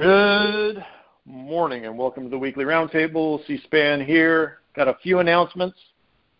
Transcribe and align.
Good 0.00 0.84
morning 1.24 1.86
and 1.86 1.96
welcome 1.96 2.24
to 2.24 2.28
the 2.28 2.36
weekly 2.36 2.64
roundtable. 2.64 3.46
C-SPAN 3.46 4.04
here. 4.04 4.58
Got 4.74 4.88
a 4.88 4.96
few 5.00 5.20
announcements 5.20 5.78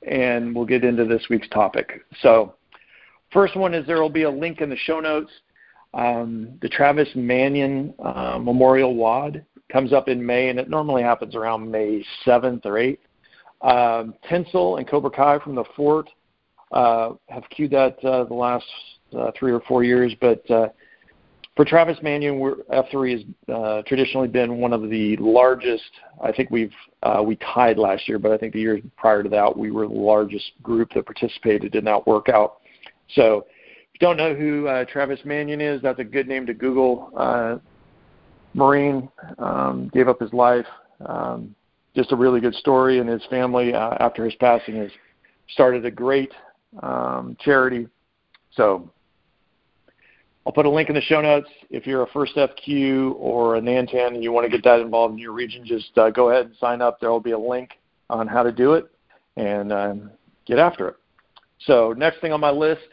and 0.02 0.52
we'll 0.52 0.64
get 0.64 0.82
into 0.82 1.04
this 1.04 1.26
week's 1.30 1.48
topic. 1.50 2.04
So, 2.20 2.56
first 3.32 3.54
one 3.54 3.72
is 3.72 3.86
there 3.86 4.02
will 4.02 4.10
be 4.10 4.24
a 4.24 4.30
link 4.30 4.60
in 4.60 4.70
the 4.70 4.76
show 4.76 4.98
notes. 4.98 5.30
Um, 5.94 6.58
the 6.62 6.68
Travis 6.68 7.08
Manion 7.14 7.94
uh, 8.04 8.40
Memorial 8.40 8.96
WOD 8.96 9.44
comes 9.70 9.92
up 9.92 10.08
in 10.08 10.24
May 10.24 10.48
and 10.48 10.58
it 10.58 10.68
normally 10.68 11.04
happens 11.04 11.36
around 11.36 11.70
May 11.70 12.04
7th 12.26 12.66
or 12.66 12.72
8th. 12.72 12.98
Um, 14.02 14.14
Tinsel 14.28 14.78
and 14.78 14.88
Cobra 14.88 15.12
Kai 15.12 15.38
from 15.38 15.54
the 15.54 15.64
Fort 15.76 16.10
uh, 16.72 17.12
have 17.28 17.48
queued 17.50 17.70
that 17.70 18.04
uh, 18.04 18.24
the 18.24 18.34
last 18.34 18.66
uh, 19.16 19.30
three 19.38 19.52
or 19.52 19.60
four 19.60 19.84
years, 19.84 20.12
but 20.20 20.50
uh, 20.50 20.70
for 21.56 21.64
Travis 21.64 21.98
Manion, 22.02 22.38
F3 22.72 23.12
has 23.12 23.54
uh, 23.54 23.82
traditionally 23.86 24.26
been 24.26 24.58
one 24.58 24.72
of 24.72 24.90
the 24.90 25.16
largest. 25.18 25.90
I 26.22 26.32
think 26.32 26.50
we've 26.50 26.72
uh, 27.02 27.22
we 27.24 27.36
tied 27.36 27.78
last 27.78 28.08
year, 28.08 28.18
but 28.18 28.32
I 28.32 28.38
think 28.38 28.52
the 28.52 28.60
year 28.60 28.80
prior 28.96 29.22
to 29.22 29.28
that, 29.28 29.56
we 29.56 29.70
were 29.70 29.86
the 29.86 29.94
largest 29.94 30.50
group 30.62 30.92
that 30.94 31.06
participated 31.06 31.74
in 31.76 31.84
that 31.84 32.06
workout. 32.06 32.58
So, 33.14 33.46
if 33.92 34.00
you 34.00 34.06
don't 34.06 34.16
know 34.16 34.34
who 34.34 34.66
uh, 34.66 34.84
Travis 34.86 35.20
Manion 35.24 35.60
is, 35.60 35.80
that's 35.80 36.00
a 36.00 36.04
good 36.04 36.26
name 36.26 36.46
to 36.46 36.54
Google. 36.54 37.12
Marine 38.54 39.08
um, 39.38 39.90
gave 39.92 40.08
up 40.08 40.20
his 40.20 40.32
life. 40.32 40.66
Um, 41.04 41.54
just 41.94 42.12
a 42.12 42.16
really 42.16 42.40
good 42.40 42.54
story, 42.54 42.98
and 42.98 43.08
his 43.08 43.22
family, 43.30 43.74
after 43.74 44.24
his 44.24 44.34
passing, 44.36 44.76
has 44.76 44.90
started 45.48 45.84
a 45.84 45.90
great 45.90 46.32
um, 46.82 47.36
charity. 47.40 47.86
So 48.52 48.90
I'll 50.46 50.52
put 50.52 50.66
a 50.66 50.70
link 50.70 50.90
in 50.90 50.94
the 50.94 51.00
show 51.00 51.22
notes. 51.22 51.48
If 51.70 51.86
you're 51.86 52.02
a 52.02 52.06
First 52.08 52.36
FQ 52.36 53.14
or 53.16 53.56
a 53.56 53.60
Nantan 53.60 54.08
and 54.08 54.22
you 54.22 54.30
want 54.30 54.44
to 54.44 54.50
get 54.50 54.62
that 54.64 54.80
involved 54.80 55.12
in 55.14 55.18
your 55.18 55.32
region, 55.32 55.64
just 55.64 55.96
uh, 55.96 56.10
go 56.10 56.30
ahead 56.30 56.46
and 56.46 56.54
sign 56.56 56.82
up. 56.82 57.00
There 57.00 57.10
will 57.10 57.20
be 57.20 57.30
a 57.30 57.38
link 57.38 57.70
on 58.10 58.26
how 58.28 58.42
to 58.42 58.52
do 58.52 58.74
it 58.74 58.90
and 59.36 59.72
um, 59.72 60.10
get 60.46 60.58
after 60.58 60.88
it. 60.88 60.96
So 61.60 61.94
next 61.96 62.20
thing 62.20 62.32
on 62.32 62.40
my 62.40 62.50
list 62.50 62.88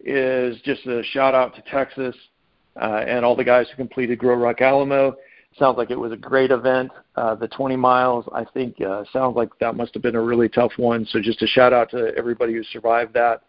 is 0.00 0.56
just 0.62 0.86
a 0.86 1.02
shout 1.02 1.34
out 1.34 1.54
to 1.56 1.62
Texas 1.70 2.16
uh, 2.80 3.02
and 3.06 3.24
all 3.24 3.36
the 3.36 3.44
guys 3.44 3.66
who 3.70 3.76
completed 3.76 4.18
GrowRuck 4.18 4.62
Alamo. 4.62 5.16
Sounds 5.58 5.76
like 5.76 5.90
it 5.90 5.98
was 5.98 6.12
a 6.12 6.16
great 6.16 6.50
event. 6.50 6.90
Uh, 7.14 7.34
the 7.34 7.48
20 7.48 7.76
miles, 7.76 8.26
I 8.32 8.44
think, 8.44 8.80
uh, 8.80 9.04
sounds 9.12 9.36
like 9.36 9.50
that 9.60 9.76
must 9.76 9.92
have 9.94 10.02
been 10.02 10.16
a 10.16 10.20
really 10.20 10.48
tough 10.48 10.72
one. 10.76 11.06
So 11.10 11.20
just 11.20 11.42
a 11.42 11.46
shout 11.46 11.72
out 11.72 11.90
to 11.90 12.12
everybody 12.16 12.54
who 12.54 12.62
survived 12.64 13.12
that 13.14 13.42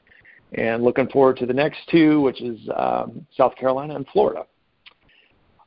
and 0.53 0.83
looking 0.83 1.07
forward 1.09 1.37
to 1.37 1.45
the 1.45 1.53
next 1.53 1.79
two, 1.89 2.21
which 2.21 2.41
is 2.41 2.59
um, 2.75 3.25
South 3.35 3.55
Carolina 3.55 3.95
and 3.95 4.07
Florida. 4.13 4.45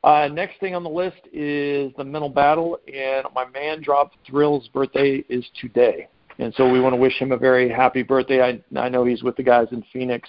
Uh, 0.03 0.27
next 0.31 0.59
thing 0.59 0.73
on 0.73 0.83
the 0.83 0.89
list 0.89 1.21
is 1.31 1.91
the 1.97 2.03
mental 2.03 2.29
battle, 2.29 2.79
and 2.91 3.25
my 3.35 3.45
man 3.49 3.81
Drop 3.81 4.11
Thrill's 4.27 4.67
birthday 4.69 5.23
is 5.29 5.45
today, 5.59 6.07
and 6.39 6.53
so 6.55 6.69
we 6.69 6.81
want 6.81 6.93
to 6.93 6.97
wish 6.97 7.19
him 7.19 7.31
a 7.31 7.37
very 7.37 7.69
happy 7.69 8.01
birthday. 8.01 8.41
I 8.41 8.79
I 8.79 8.89
know 8.89 9.05
he's 9.05 9.21
with 9.21 9.35
the 9.35 9.43
guys 9.43 9.67
in 9.71 9.83
Phoenix, 9.93 10.27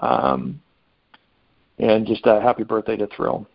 um, 0.00 0.60
and 1.78 2.06
just 2.06 2.26
a 2.26 2.42
happy 2.42 2.62
birthday 2.62 2.96
to 2.96 3.06
Thrill. 3.16 3.46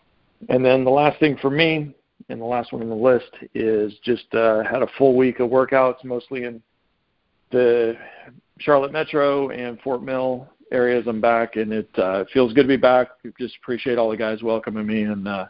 And 0.49 0.65
then 0.65 0.83
the 0.83 0.89
last 0.91 1.19
thing 1.19 1.37
for 1.39 1.51
me, 1.51 1.93
and 2.29 2.41
the 2.41 2.45
last 2.45 2.73
one 2.73 2.81
on 2.81 2.89
the 2.89 2.95
list 2.95 3.31
is 3.53 3.93
just 4.03 4.33
uh, 4.33 4.63
had 4.63 4.81
a 4.81 4.87
full 4.97 5.15
week 5.15 5.39
of 5.39 5.51
workouts, 5.51 6.03
mostly 6.03 6.45
in 6.45 6.61
the 7.51 7.95
Charlotte 8.59 8.92
Metro 8.92 9.50
and 9.50 9.80
Fort 9.81 10.02
Mill 10.02 10.48
areas. 10.72 11.06
I'm 11.08 11.22
back, 11.22 11.56
and 11.56 11.73
it 11.73 11.89
uh, 11.98 12.25
feels 12.34 12.53
good 12.53 12.64
to 12.64 12.67
be 12.67 12.78
back. 12.78 13.09
Just 13.39 13.56
appreciate 13.58 13.98
all 13.98 14.09
the 14.09 14.17
guys 14.17 14.42
welcoming 14.42 14.86
me, 14.86 15.03
and 15.03 15.28
uh, 15.28 15.45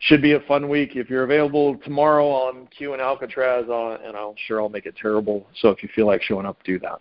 should 0.00 0.22
be 0.22 0.32
a 0.32 0.40
fun 0.40 0.68
week. 0.68 0.96
If 0.96 1.10
you're 1.10 1.24
available 1.24 1.76
tomorrow 1.78 2.28
on 2.28 2.66
Q 2.76 2.92
and 2.92 3.02
Alcatraz, 3.02 3.66
uh, 3.68 3.98
and 4.04 4.16
I'm 4.16 4.34
sure 4.46 4.60
I'll 4.60 4.68
make 4.68 4.86
it 4.86 4.96
terrible. 5.00 5.46
So 5.60 5.68
if 5.70 5.82
you 5.82 5.88
feel 5.94 6.06
like 6.06 6.22
showing 6.22 6.46
up, 6.46 6.62
do 6.64 6.78
that. 6.80 7.00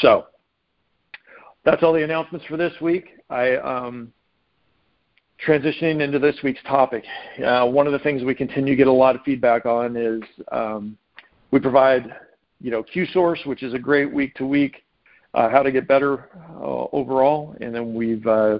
So 0.00 0.26
that's 1.64 1.82
all 1.82 1.92
the 1.92 2.04
announcements 2.04 2.46
for 2.46 2.56
this 2.56 2.72
week. 2.80 3.18
I 3.30 3.56
um, 3.56 4.12
transitioning 5.46 6.00
into 6.00 6.18
this 6.18 6.36
week's 6.42 6.62
topic. 6.66 7.04
Uh, 7.44 7.66
one 7.66 7.86
of 7.86 7.92
the 7.92 7.98
things 7.98 8.22
we 8.24 8.34
continue 8.34 8.72
to 8.72 8.76
get 8.76 8.86
a 8.86 8.92
lot 8.92 9.14
of 9.14 9.22
feedback 9.22 9.66
on 9.66 9.96
is 9.96 10.22
um, 10.52 10.96
we 11.50 11.60
provide 11.60 12.14
you 12.60 12.70
know, 12.70 12.82
Q-Source, 12.82 13.40
which 13.44 13.62
is 13.62 13.74
a 13.74 13.78
great 13.78 14.12
week 14.12 14.34
to 14.36 14.46
week, 14.46 14.84
uh, 15.34 15.48
how 15.48 15.62
to 15.62 15.70
get 15.70 15.86
better 15.86 16.28
uh, 16.60 16.86
overall. 16.92 17.56
And 17.60 17.74
then 17.74 17.94
we've, 17.94 18.26
uh, 18.26 18.58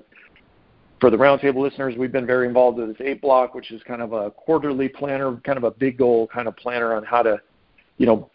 for 1.01 1.11
the 1.11 1.17
roundtable 1.17 1.63
listeners, 1.63 1.95
we've 1.97 2.13
been 2.13 2.27
very 2.27 2.47
involved 2.47 2.79
with 2.79 2.89
this 2.89 3.07
eight 3.07 3.21
block, 3.21 3.55
which 3.55 3.71
is 3.71 3.83
kind 3.85 4.03
of 4.03 4.13
a 4.13 4.31
quarterly 4.31 4.89
planner, 4.89 5.37
kind 5.45 5.59
of 5.59 5.65
a 5.65 5.71
big 5.71 5.99
goal 5.99 6.29
kind 6.29 6.49
of 6.49 6.57
planner 6.57 6.95
on 6.95 7.05
how 7.05 7.23
to, 7.23 7.41
you 7.97 8.07
know, 8.07 8.31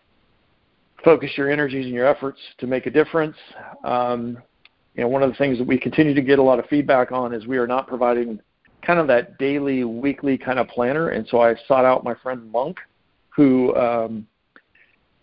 focus 1.04 1.32
your 1.36 1.52
energies 1.52 1.86
and 1.86 1.94
your 1.94 2.08
efforts 2.08 2.40
to 2.58 2.68
make 2.68 2.86
a 2.86 2.92
difference. 2.92 3.36
Um, 3.84 4.38
you 4.96 5.04
know, 5.04 5.08
one 5.08 5.24
of 5.24 5.30
the 5.30 5.36
things 5.36 5.58
that 5.58 5.68
we 5.68 5.78
continue 5.78 6.14
to 6.14 6.22
get 6.22 6.40
a 6.40 6.44
lot 6.44 6.60
of 6.60 6.66
feedback 6.68 7.12
on 7.12 7.34
is 7.34 7.48
we 7.48 7.58
are 7.58 7.68
not 7.68 7.88
providing 7.88 8.40
kind 8.86 9.00
of 9.00 9.08
that 9.08 9.38
daily, 9.38 9.84
weekly 9.84 10.38
kind 10.38 10.60
of 10.60 10.68
planner. 10.68 11.10
And 11.10 11.28
so 11.28 11.42
I 11.42 11.56
sought 11.68 11.86
out 11.86 12.04
my 12.04 12.16
friend 12.16 12.50
Monk, 12.52 12.78
who 13.30 13.76
um, 13.76 14.28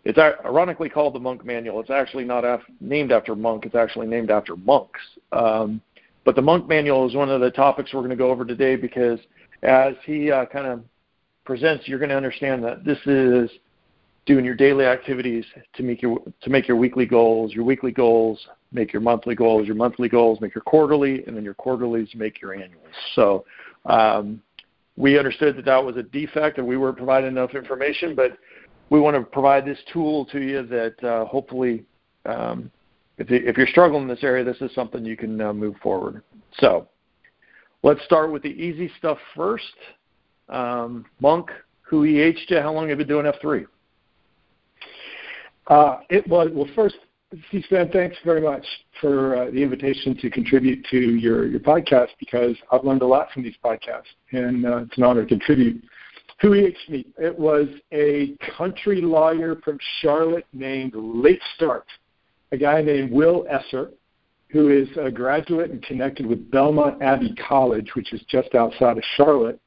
it's 0.04 0.18
ironically 0.18 0.88
called 0.88 1.14
the 1.14 1.20
Monk 1.20 1.44
Manual. 1.44 1.80
It's 1.80 1.90
actually 1.90 2.24
not 2.24 2.44
af- 2.44 2.62
named 2.80 3.12
after 3.12 3.34
monk. 3.36 3.66
It's 3.66 3.74
actually 3.74 4.06
named 4.06 4.30
after 4.30 4.56
monks. 4.56 5.00
Um, 5.32 5.80
but 6.24 6.36
the 6.36 6.42
Monk 6.42 6.68
Manual 6.68 7.08
is 7.08 7.14
one 7.14 7.30
of 7.30 7.40
the 7.40 7.50
topics 7.50 7.92
we're 7.92 8.00
going 8.00 8.10
to 8.10 8.16
go 8.16 8.30
over 8.30 8.44
today 8.44 8.76
because 8.76 9.18
as 9.62 9.94
he 10.04 10.30
uh, 10.30 10.46
kind 10.46 10.66
of 10.66 10.82
presents, 11.44 11.86
you're 11.86 11.98
going 11.98 12.10
to 12.10 12.16
understand 12.16 12.64
that 12.64 12.84
this 12.84 12.98
is 13.06 13.50
doing 14.26 14.44
your 14.44 14.54
daily 14.54 14.84
activities 14.84 15.44
to 15.74 15.82
make 15.82 16.02
your 16.02 16.18
to 16.40 16.50
make 16.50 16.68
your 16.68 16.76
weekly 16.76 17.06
goals, 17.06 17.52
your 17.52 17.64
weekly 17.64 17.90
goals 17.90 18.46
make 18.72 18.92
your 18.92 19.02
monthly 19.02 19.34
goals, 19.34 19.66
your 19.66 19.74
monthly 19.74 20.08
goals 20.08 20.40
make 20.40 20.54
your 20.54 20.62
quarterly, 20.62 21.24
and 21.26 21.36
then 21.36 21.42
your 21.42 21.54
quarterlies 21.54 22.08
make 22.14 22.40
your 22.40 22.54
annuals. 22.54 22.94
So 23.14 23.44
um, 23.86 24.40
we 24.96 25.18
understood 25.18 25.56
that 25.56 25.64
that 25.64 25.82
was 25.82 25.96
a 25.96 26.02
defect 26.02 26.58
and 26.58 26.66
we 26.66 26.76
weren't 26.76 26.96
providing 26.96 27.30
enough 27.30 27.54
information, 27.54 28.14
but 28.14 28.38
we 28.90 29.00
want 29.00 29.16
to 29.16 29.22
provide 29.22 29.64
this 29.64 29.78
tool 29.92 30.26
to 30.26 30.40
you 30.40 30.66
that 30.66 31.04
uh, 31.04 31.24
hopefully, 31.24 31.84
um, 32.26 32.70
if, 33.18 33.30
if, 33.30 33.56
you're 33.56 33.66
struggling 33.68 34.02
in 34.02 34.08
this 34.08 34.22
area, 34.22 34.44
this 34.44 34.60
is 34.60 34.74
something 34.74 35.04
you 35.04 35.16
can 35.16 35.40
uh, 35.40 35.52
move 35.52 35.76
forward. 35.82 36.22
So 36.58 36.88
let's 37.82 38.02
start 38.04 38.32
with 38.32 38.42
the 38.42 38.48
easy 38.48 38.90
stuff 38.98 39.18
first. 39.36 39.64
Um, 40.48 41.06
Monk, 41.20 41.50
who 41.82 42.04
EH'd 42.04 42.50
you, 42.50 42.60
how 42.60 42.72
long 42.72 42.88
have 42.88 42.98
you 42.98 43.06
been 43.06 43.22
doing 43.22 43.32
F3? 43.32 43.66
Uh, 45.68 45.98
it 46.10 46.26
was, 46.26 46.50
well, 46.52 46.68
first, 46.74 46.96
C-SPAN, 47.52 47.90
thanks 47.92 48.16
very 48.24 48.40
much 48.40 48.66
for 49.00 49.36
uh, 49.36 49.44
the 49.52 49.62
invitation 49.62 50.16
to 50.16 50.28
contribute 50.30 50.84
to 50.90 50.98
your, 50.98 51.46
your 51.46 51.60
podcast 51.60 52.08
because 52.18 52.56
I've 52.72 52.82
learned 52.82 53.02
a 53.02 53.06
lot 53.06 53.30
from 53.30 53.44
these 53.44 53.54
podcasts, 53.64 54.02
and 54.32 54.66
uh, 54.66 54.78
it's 54.78 54.98
an 54.98 55.04
honor 55.04 55.22
to 55.22 55.28
contribute. 55.28 55.84
Who 56.40 56.54
EH'd 56.54 56.88
me? 56.88 57.06
It 57.18 57.38
was 57.38 57.68
a 57.92 58.34
country 58.56 59.02
lawyer 59.02 59.56
from 59.62 59.78
Charlotte 60.00 60.46
named 60.54 60.94
Late 60.94 61.42
Start, 61.54 61.86
a 62.52 62.56
guy 62.56 62.80
named 62.80 63.12
Will 63.12 63.46
Esser, 63.48 63.90
who 64.48 64.70
is 64.70 64.88
a 64.96 65.10
graduate 65.10 65.70
and 65.70 65.82
connected 65.82 66.24
with 66.24 66.50
Belmont 66.50 67.02
Abbey 67.02 67.34
College, 67.46 67.90
which 67.94 68.12
is 68.14 68.22
just 68.28 68.54
outside 68.54 68.96
of 68.96 69.04
Charlotte, 69.16 69.60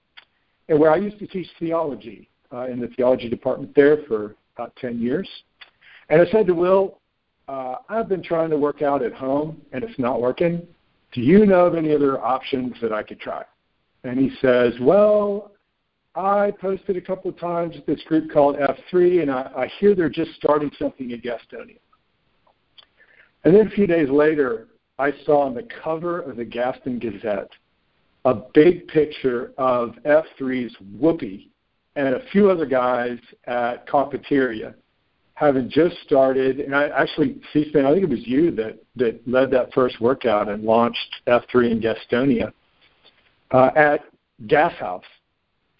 and 0.67 0.79
where 0.79 0.91
I 0.91 0.97
used 0.97 1.19
to 1.19 1.27
teach 1.27 1.47
theology 1.59 2.27
uh, 2.51 2.65
in 2.67 2.79
the 2.79 2.87
theology 2.87 3.29
department 3.29 3.73
there 3.75 3.97
for 4.07 4.35
about 4.55 4.75
10 4.77 4.99
years. 4.99 5.29
And 6.09 6.21
I 6.21 6.25
said 6.31 6.47
to 6.47 6.53
Will, 6.53 6.99
uh, 7.47 7.75
I've 7.87 8.09
been 8.09 8.23
trying 8.23 8.49
to 8.49 8.57
work 8.57 8.81
out 8.81 9.03
at 9.03 9.13
home 9.13 9.61
and 9.73 9.83
it's 9.83 9.99
not 9.99 10.21
working. 10.21 10.65
Do 11.11 11.21
you 11.21 11.45
know 11.45 11.65
of 11.65 11.75
any 11.75 11.93
other 11.93 12.19
options 12.19 12.75
that 12.81 12.91
I 12.91 13.03
could 13.03 13.19
try? 13.19 13.43
And 14.03 14.19
he 14.19 14.35
says, 14.41 14.73
Well, 14.81 15.52
I 16.15 16.51
posted 16.61 16.95
a 16.95 17.01
couple 17.01 17.31
of 17.31 17.39
times 17.39 17.75
at 17.75 17.85
this 17.87 18.01
group 18.03 18.31
called 18.31 18.57
F3, 18.57 19.23
and 19.23 19.31
I, 19.31 19.51
I 19.55 19.67
hear 19.79 19.95
they're 19.95 20.09
just 20.09 20.33
starting 20.35 20.71
something 20.77 21.09
in 21.11 21.21
Gastonia. 21.21 21.79
And 23.43 23.55
then 23.55 23.67
a 23.67 23.69
few 23.71 23.87
days 23.87 24.09
later, 24.09 24.67
I 24.99 25.11
saw 25.25 25.41
on 25.41 25.55
the 25.55 25.67
cover 25.83 26.21
of 26.21 26.37
the 26.37 26.45
Gaston 26.45 26.99
Gazette 26.99 27.49
a 28.25 28.35
big 28.53 28.87
picture 28.87 29.51
of 29.57 29.95
F3's 30.05 30.75
Whoopi 30.97 31.49
and 31.95 32.15
a 32.15 32.25
few 32.31 32.49
other 32.49 32.65
guys 32.65 33.17
at 33.45 33.87
Cafeteria 33.87 34.75
having 35.33 35.69
just 35.69 35.97
started. 36.05 36.59
And 36.59 36.75
I 36.75 36.87
actually, 36.89 37.41
C-SPAN, 37.51 37.85
I 37.85 37.91
think 37.91 38.03
it 38.03 38.09
was 38.09 38.25
you 38.25 38.51
that, 38.51 38.77
that 38.95 39.27
led 39.27 39.51
that 39.51 39.73
first 39.73 39.99
workout 39.99 40.47
and 40.47 40.63
launched 40.63 41.21
F3 41.27 41.71
in 41.71 41.81
Gastonia 41.81 42.53
uh, 43.51 43.71
at 43.75 44.01
Gas 44.47 44.73
House 44.73 45.03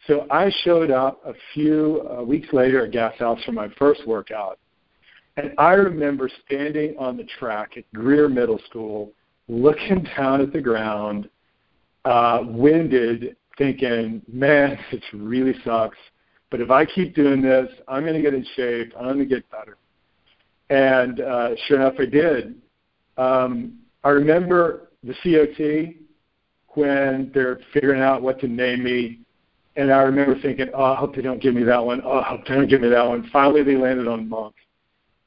so 0.08 0.28
I 0.30 0.52
showed 0.64 0.92
up 0.92 1.22
a 1.26 1.34
few 1.54 2.08
uh, 2.10 2.24
weeks 2.24 2.48
later 2.52 2.86
at 2.86 2.92
Gas 2.92 3.18
House 3.20 3.42
for 3.46 3.54
my 3.54 3.70
first 3.80 4.06
workout. 4.06 4.60
And 5.38 5.54
I 5.58 5.74
remember 5.74 6.30
standing 6.46 6.96
on 7.00 7.18
the 7.18 7.24
track 7.40 7.78
at 7.78 7.92
Greer 7.94 8.30
Middle 8.30 8.60
School, 8.70 9.12
looking 9.48 10.04
down 10.18 10.42
at 10.42 10.52
the 10.52 10.62
ground, 10.62 11.30
uh, 12.06 12.42
winded, 12.46 13.36
thinking, 13.58 14.22
man, 14.32 14.78
this 14.92 15.02
really 15.14 15.56
sucks. 15.64 15.98
But 16.52 16.62
if 16.62 16.70
I 16.70 16.86
keep 16.86 17.16
doing 17.16 17.42
this, 17.42 17.70
I'm 17.88 18.04
going 18.04 18.14
to 18.14 18.22
get 18.22 18.34
in 18.34 18.46
shape. 18.56 18.94
I'm 18.96 19.06
going 19.06 19.20
to 19.20 19.26
get 19.26 19.50
better. 19.50 19.78
And 20.70 21.20
uh, 21.20 21.50
sure 21.68 21.78
enough, 21.80 21.96
I 21.98 22.06
did. 22.06 22.62
Um, 23.18 23.80
I 24.04 24.10
remember 24.10 24.92
the 25.04 25.14
COT 25.24 25.96
when 26.76 27.32
they're 27.34 27.60
figuring 27.74 28.02
out 28.02 28.22
what 28.22 28.40
to 28.42 28.48
name 28.48 28.84
me. 28.84 29.23
And 29.76 29.92
I 29.92 30.02
remember 30.04 30.40
thinking, 30.40 30.68
oh, 30.74 30.84
I 30.84 30.96
hope 30.96 31.16
they 31.16 31.22
don't 31.22 31.42
give 31.42 31.56
me 31.56 31.64
that 31.64 31.84
one. 31.84 32.02
Oh, 32.06 32.20
I 32.20 32.24
hope 32.24 32.46
they 32.48 32.54
don't 32.54 32.70
give 32.70 32.82
me 32.82 32.90
that 32.90 33.08
one. 33.08 33.28
Finally, 33.32 33.64
they 33.64 33.76
landed 33.76 34.08
on 34.08 34.30
Monk. 34.30 34.54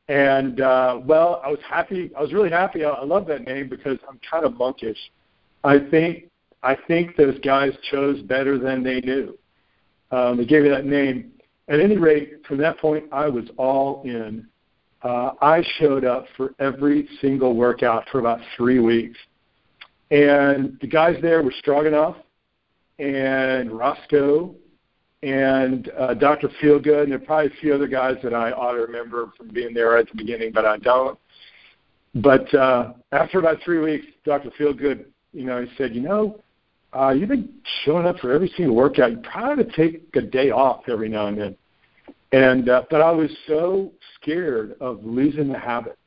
And 0.09 0.61
uh, 0.61 1.01
well, 1.05 1.43
I 1.45 1.49
was 1.49 1.59
happy. 1.69 2.13
I 2.17 2.23
was 2.23 2.33
really 2.33 2.51
happy. 2.51 2.85
I, 2.85 2.91
I 2.91 3.05
love 3.05 3.27
that 3.27 3.43
name 3.43 3.69
because 3.69 3.99
I'm 4.09 4.21
kind 4.31 4.45
of 4.45 4.57
monkish. 4.57 4.99
I 5.65 5.79
think 5.91 6.31
I 6.63 6.77
think 6.87 7.17
those 7.17 7.39
guys 7.41 7.73
chose 7.91 8.23
better 8.23 8.59
than 8.59 8.85
they 8.85 9.01
knew. 9.01 9.37
Um, 10.13 10.37
they 10.37 10.45
gave 10.45 10.63
me 10.63 10.69
that 10.69 10.87
name. 10.87 11.33
At 11.69 11.81
any 11.81 11.97
rate, 11.97 12.47
from 12.47 12.59
that 12.59 12.79
point, 12.79 13.05
I 13.11 13.29
was 13.29 13.45
all 13.57 14.03
in. 14.05 14.47
Uh, 15.03 15.33
I 15.41 15.65
showed 15.79 16.05
up 16.05 16.27
for 16.37 16.55
every 16.61 17.09
single 17.21 17.55
workout 17.55 18.05
for 18.11 18.21
about 18.21 18.41
three 18.57 18.79
weeks. 18.79 19.19
And 20.11 20.79
the 20.81 20.87
guys 20.87 21.17
there 21.21 21.43
were 21.43 21.53
strong 21.59 21.87
enough, 21.87 22.17
and 22.99 23.71
Roscoe, 23.71 24.55
and 25.23 25.91
uh, 25.99 26.15
Dr. 26.15 26.49
Feelgood, 26.63 27.05
and 27.05 27.13
there 27.13 27.19
are 27.19 27.25
probably 27.25 27.47
a 27.47 27.61
few 27.61 27.75
other 27.75 27.89
guys 27.89 28.17
that 28.23 28.35
I 28.35 28.53
ought 28.53 28.73
to 28.73 28.81
remember 28.81 29.33
from 29.37 29.49
being 29.49 29.75
there 29.75 29.97
at 29.97 30.09
the 30.09 30.17
beginning, 30.17 30.53
but 30.53 30.65
I 30.65 30.79
don't. 30.79 31.19
But 32.15 32.53
uh, 32.55 32.95
after 33.13 33.39
about 33.39 33.59
three 33.65 33.79
weeks, 33.79 34.07
Dr. 34.25 34.51
Feelgood, 34.59 35.07
you 35.33 35.45
know, 35.45 35.63
he 35.63 35.71
said, 35.77 35.95
you 35.95 36.01
know, 36.01 36.41
uh, 36.93 37.11
you've 37.11 37.29
been 37.29 37.53
showing 37.85 38.07
up 38.07 38.19
for 38.19 38.33
every 38.33 38.53
single 38.57 38.75
workout. 38.75 39.11
You 39.11 39.19
probably 39.19 39.65
ought 39.65 39.71
to 39.71 39.77
take 39.77 40.03
a 40.17 40.23
day 40.23 40.51
off 40.51 40.85
every 40.89 41.09
now 41.09 41.27
and 41.27 41.39
then. 41.39 41.57
And 42.33 42.69
uh, 42.69 42.83
but 42.91 43.03
I 43.03 43.11
was 43.11 43.31
so 43.47 43.93
scared 44.15 44.77
of 44.81 45.05
losing 45.05 45.49
the 45.49 45.59
habit 45.59 45.99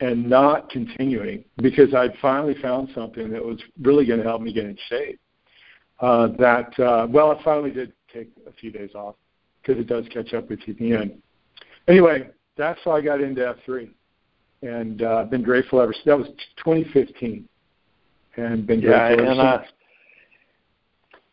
and 0.00 0.28
not 0.28 0.70
continuing 0.70 1.44
because 1.58 1.94
I'd 1.94 2.14
finally 2.20 2.54
found 2.60 2.88
something 2.94 3.30
that 3.30 3.44
was 3.44 3.60
really 3.80 4.06
going 4.06 4.18
to 4.18 4.24
help 4.24 4.42
me 4.42 4.52
get 4.52 4.64
in 4.64 4.76
shape. 4.88 5.20
Uh, 6.02 6.26
that 6.36 6.78
uh, 6.80 7.06
well, 7.08 7.30
I 7.30 7.42
finally 7.44 7.70
did 7.70 7.92
take 8.12 8.28
a 8.48 8.52
few 8.52 8.72
days 8.72 8.90
off 8.94 9.14
because 9.62 9.80
it 9.80 9.86
does 9.86 10.04
catch 10.12 10.34
up 10.34 10.50
with 10.50 10.58
you 10.66 10.74
at 10.74 10.78
the 10.80 10.92
end. 10.92 11.22
Anyway, 11.86 12.28
that's 12.56 12.80
how 12.84 12.90
I 12.90 13.00
got 13.00 13.20
into 13.20 13.54
F3, 13.66 13.88
and 14.62 15.02
uh, 15.02 15.24
been 15.24 15.44
grateful 15.44 15.80
ever 15.80 15.92
since. 15.92 16.04
That 16.06 16.18
was 16.18 16.26
2015, 16.56 17.48
and 18.36 18.66
been 18.66 18.80
yeah, 18.80 19.14
grateful 19.14 19.30
and, 19.30 19.40
ever 19.40 19.48
uh, 19.48 19.58
since. 19.60 19.72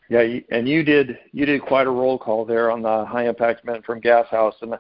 Yeah, 0.10 0.40
and 0.56 0.70
you 0.70 0.84
did 0.84 1.18
you 1.32 1.48
did 1.48 1.64
quite 1.64 1.88
a 1.88 1.92
roll 1.92 2.20
call 2.20 2.46
there 2.46 2.70
on 2.70 2.84
the 2.84 3.06
high 3.06 3.28
impact 3.28 3.66
men 3.66 3.82
from 3.82 4.00
Gas 4.00 4.28
House, 4.28 4.56
and 4.62 4.76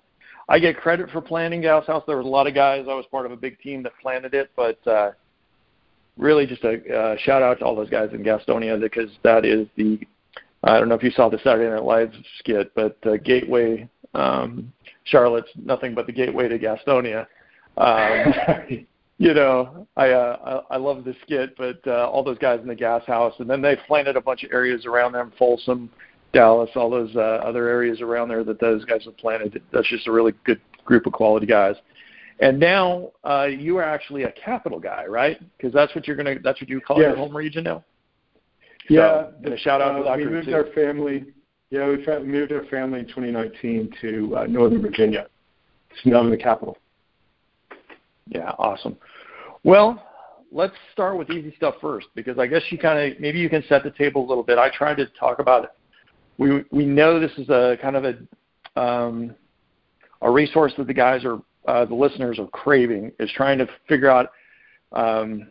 I 0.50 0.60
get 0.60 0.78
credit 0.78 1.10
for 1.10 1.20
planning 1.20 1.62
Gas 1.62 1.88
House. 1.88 2.04
There 2.06 2.18
was 2.18 2.28
a 2.28 2.30
lot 2.30 2.46
of 2.46 2.54
guys. 2.54 2.86
I 2.88 2.94
was 2.94 3.06
part 3.10 3.26
of 3.26 3.32
a 3.32 3.38
big 3.38 3.60
team 3.60 3.82
that 3.84 3.94
planted 4.00 4.36
it, 4.36 4.52
but 4.56 4.86
uh, 4.88 5.12
really 6.19 6.45
just 6.45 6.63
a 6.63 6.95
uh, 6.95 7.16
shout 7.18 7.42
out 7.42 7.60
to 7.60 7.66
all 7.66 7.75
those 7.75 7.89
guys 7.89 8.10
in 8.13 8.24
Gastonia 8.24 8.80
because 8.80 9.10
that 9.24 9.45
is 9.45 9.68
the 9.75 10.00
I 10.63 10.77
don't 10.77 10.89
know 10.89 10.95
if 10.95 11.04
you 11.04 11.12
saw 11.12 11.30
the 11.30 11.39
Saturday 11.44 11.69
Night 11.69 11.83
Live 11.83 12.12
skit, 12.38 12.71
but 12.75 12.98
uh, 13.06 13.18
Gateway 13.18 13.89
um, 14.13 14.71
Charlotte's 15.06 15.50
nothing 15.56 15.95
but 15.95 16.06
the 16.06 16.12
gateway 16.12 16.48
to 16.48 16.60
Gastonia. 16.60 17.25
Um, 17.77 18.86
you 19.18 19.33
know, 19.33 19.88
I 19.95 20.10
uh, 20.10 20.62
I, 20.69 20.75
I 20.75 20.77
love 20.77 21.04
the 21.04 21.16
skit, 21.24 21.56
but 21.57 21.80
uh, 21.88 22.10
all 22.10 22.24
those 22.24 22.38
guys 22.38 22.60
in 22.62 22.68
the 22.68 22.75
gas 22.75 23.04
house, 23.06 23.33
and 23.39 23.50
then 23.50 23.62
they 23.62 23.77
planted 23.88 24.16
a 24.16 24.21
bunch 24.21 24.44
of 24.44 24.51
areas 24.51 24.86
around 24.86 25.13
them, 25.13 25.31
Folsom, 25.38 25.89
Dallas, 26.33 26.69
all 26.75 26.89
those 26.89 27.16
uh, 27.16 27.19
other 27.19 27.68
areas 27.68 28.01
around 28.01 28.30
there 28.30 28.44
that 28.44 28.60
those 28.60 28.86
guys 28.86 29.06
have 29.06 29.18
planted. 29.18 29.62
That's 29.71 29.88
just 29.88 30.07
a 30.07 30.12
really 30.12 30.33
good 30.44 30.62
group 30.86 31.06
of 31.06 31.13
quality 31.13 31.45
guys. 31.45 31.75
And 32.42 32.58
now 32.60 33.12
uh, 33.24 33.48
you 33.50 33.78
are 33.78 33.84
actually 33.84 34.24
a 34.24 34.32
capital 34.32 34.80
guy, 34.80 35.06
right? 35.06 35.40
Because 35.58 35.74
that's 35.74 35.94
what 35.94 36.08
you're 36.08 36.16
gonna 36.16 36.36
that's 36.44 36.62
what 36.62 36.70
you 36.70 36.80
call 36.80 37.00
Yes. 37.00 37.10
your 37.10 37.18
home 37.18 37.36
region 37.36 37.64
now. 37.66 37.84
Yeah, 38.90 39.28
So, 39.28 39.34
and 39.44 39.54
a 39.54 39.58
shout 39.58 39.82
out 39.82 39.94
to 39.94 40.00
uh, 40.00 40.04
Dr. 40.16 40.18
we 40.18 40.26
moved 40.26 40.48
too. 40.48 40.56
our 40.56 40.66
family. 40.74 41.26
Yeah, 41.70 41.88
we 41.88 41.98
moved 42.26 42.52
our 42.52 42.66
family 42.66 43.00
in 43.02 43.06
2019 43.08 43.94
to 44.02 44.38
uh, 44.38 44.46
Northern 44.48 44.82
Virginia. 44.82 45.28
It's 45.92 46.06
now 46.06 46.22
in 46.22 46.32
the 46.32 46.38
capital. 46.38 46.78
Yeah, 48.28 48.52
awesome. 48.58 48.98
Well, 49.64 50.02
let's 50.52 50.74
start 50.94 51.18
with 51.18 51.30
easy 51.30 51.54
stuff 51.58 51.76
first 51.82 52.08
because 52.16 52.40
I 52.40 52.48
guess 52.48 52.64
you 52.72 52.78
kind 52.78 53.12
of 53.14 53.20
maybe 53.20 53.38
you 53.40 53.50
can 53.50 53.64
set 53.68 53.84
the 53.84 53.92
table 53.92 54.26
a 54.26 54.28
little 54.28 54.44
bit. 54.44 54.58
I 54.58 54.70
tried 54.70 54.96
to 54.98 55.06
talk 55.20 55.40
about 55.40 55.66
it. 55.66 55.70
We 56.38 56.64
we 56.72 56.86
know 56.86 57.20
this 57.20 57.38
is 57.38 57.50
a 57.50 57.78
kind 57.82 57.96
of 57.96 58.06
a 58.06 58.80
um, 58.82 59.36
a 60.22 60.32
resource 60.32 60.74
that 60.78 60.88
the 60.88 60.94
guys 60.94 61.26
are 61.26 61.40
uh, 61.69 61.86
the 61.86 61.95
listeners 61.95 62.39
are 62.39 62.48
craving 62.48 63.12
is 63.19 63.30
trying 63.31 63.57
to 63.60 63.68
figure 63.88 64.10
out. 64.10 64.31
Um, 64.92 65.50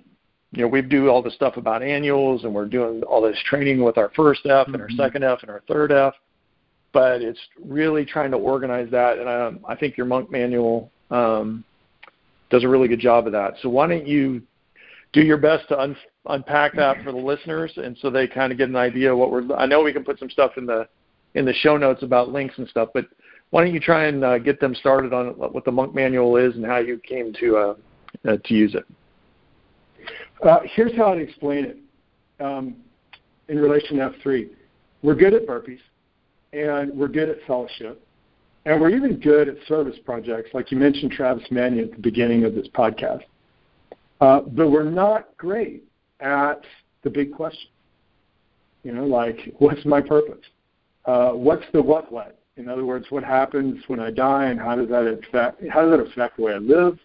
you 0.50 0.62
know, 0.62 0.68
we 0.68 0.80
do 0.80 1.08
all 1.10 1.22
the 1.22 1.30
stuff 1.30 1.58
about 1.58 1.82
annuals, 1.82 2.44
and 2.44 2.54
we're 2.54 2.66
doing 2.66 3.02
all 3.02 3.20
this 3.20 3.38
training 3.44 3.84
with 3.84 3.98
our 3.98 4.10
first 4.16 4.46
F 4.46 4.66
and 4.68 4.80
our 4.80 4.88
Mhm. 4.88 4.96
second 4.96 5.22
F 5.22 5.42
and 5.42 5.50
our 5.50 5.62
third 5.68 5.92
F. 5.92 6.14
But 6.92 7.20
it's 7.20 7.38
really 7.62 8.04
trying 8.04 8.30
to 8.30 8.38
organize 8.38 8.90
that, 8.90 9.18
and 9.18 9.28
I, 9.28 9.52
I 9.72 9.74
think 9.76 9.96
your 9.98 10.06
monk 10.06 10.30
manual 10.30 10.90
um, 11.10 11.64
does 12.50 12.64
a 12.64 12.68
really 12.68 12.88
good 12.88 12.98
job 13.00 13.26
of 13.26 13.32
that. 13.32 13.54
So 13.60 13.68
why 13.68 13.86
don't 13.86 14.06
you 14.06 14.42
do 15.12 15.22
your 15.22 15.36
best 15.36 15.68
to 15.68 15.78
un- 15.78 15.96
unpack 16.26 16.74
that 16.76 17.02
for 17.04 17.12
the 17.12 17.18
listeners, 17.18 17.72
and 17.76 17.96
so 17.98 18.10
they 18.10 18.26
kind 18.26 18.50
of 18.50 18.58
get 18.58 18.68
an 18.70 18.76
idea 18.76 19.12
of 19.12 19.18
what 19.18 19.30
we're. 19.30 19.44
I 19.54 19.66
know 19.66 19.82
we 19.82 19.92
can 19.92 20.04
put 20.04 20.18
some 20.18 20.30
stuff 20.30 20.52
in 20.56 20.66
the 20.66 20.88
in 21.34 21.44
the 21.44 21.52
show 21.52 21.76
notes 21.76 22.02
about 22.02 22.32
links 22.32 22.56
and 22.58 22.66
stuff, 22.68 22.88
but 22.94 23.06
why 23.50 23.64
don't 23.64 23.72
you 23.72 23.80
try 23.80 24.06
and 24.06 24.24
uh, 24.24 24.38
get 24.38 24.60
them 24.60 24.74
started 24.74 25.12
on 25.12 25.28
what 25.28 25.64
the 25.64 25.72
monk 25.72 25.94
manual 25.94 26.36
is 26.36 26.54
and 26.54 26.64
how 26.64 26.78
you 26.78 26.98
came 26.98 27.32
to 27.40 27.56
uh, 27.56 27.74
uh, 28.28 28.36
to 28.44 28.54
use 28.54 28.74
it? 28.74 28.84
Uh, 30.42 30.60
here's 30.74 30.94
how 30.96 31.12
I'd 31.12 31.20
explain 31.20 31.64
it 31.64 31.78
um, 32.40 32.76
in 33.48 33.58
relation 33.58 33.96
to 33.96 34.10
F3. 34.10 34.50
We're 35.02 35.14
good 35.14 35.34
at 35.34 35.46
burpees, 35.46 35.80
and 36.52 36.92
we're 36.92 37.08
good 37.08 37.28
at 37.28 37.36
fellowship, 37.46 38.04
and 38.66 38.80
we're 38.80 38.90
even 38.90 39.18
good 39.18 39.48
at 39.48 39.56
service 39.66 39.96
projects, 40.04 40.50
like 40.52 40.70
you 40.70 40.78
mentioned 40.78 41.12
Travis 41.12 41.44
Manion 41.50 41.86
at 41.86 41.92
the 41.92 42.02
beginning 42.02 42.44
of 42.44 42.54
this 42.54 42.68
podcast. 42.68 43.22
Uh, 44.20 44.40
but 44.40 44.70
we're 44.70 44.88
not 44.88 45.36
great 45.36 45.84
at 46.20 46.62
the 47.02 47.10
big 47.10 47.32
question. 47.32 47.70
You 48.82 48.92
know, 48.92 49.06
like, 49.06 49.54
what's 49.58 49.84
my 49.84 50.00
purpose? 50.00 50.44
Uh, 51.04 51.30
what's 51.30 51.64
the 51.72 51.80
what 51.80 52.10
what? 52.12 52.37
In 52.58 52.68
other 52.68 52.84
words, 52.84 53.06
what 53.10 53.22
happens 53.22 53.82
when 53.86 54.00
I 54.00 54.10
die, 54.10 54.46
and 54.46 54.58
how 54.58 54.74
does 54.74 54.88
that 54.88 55.06
affect 55.06 55.62
how 55.70 55.82
does 55.82 55.92
that 55.92 56.06
affect 56.06 56.36
the 56.36 56.42
way 56.42 56.54
I 56.54 56.58
live? 56.58 56.98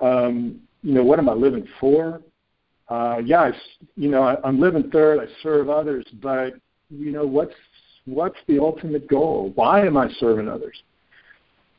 Um, 0.00 0.60
you 0.82 0.92
know, 0.92 1.02
what 1.02 1.18
am 1.18 1.28
I 1.28 1.32
living 1.32 1.66
for? 1.80 2.20
Uh, 2.88 3.20
yeah, 3.24 3.40
I, 3.40 3.52
you 3.96 4.08
know, 4.08 4.22
I, 4.22 4.36
I'm 4.44 4.60
living 4.60 4.90
third. 4.90 5.20
I 5.20 5.26
serve 5.42 5.70
others, 5.70 6.06
but 6.22 6.54
you 6.90 7.10
know, 7.12 7.26
what's 7.26 7.54
what's 8.04 8.38
the 8.46 8.58
ultimate 8.58 9.08
goal? 9.08 9.52
Why 9.54 9.86
am 9.86 9.96
I 9.96 10.10
serving 10.20 10.48
others? 10.48 10.82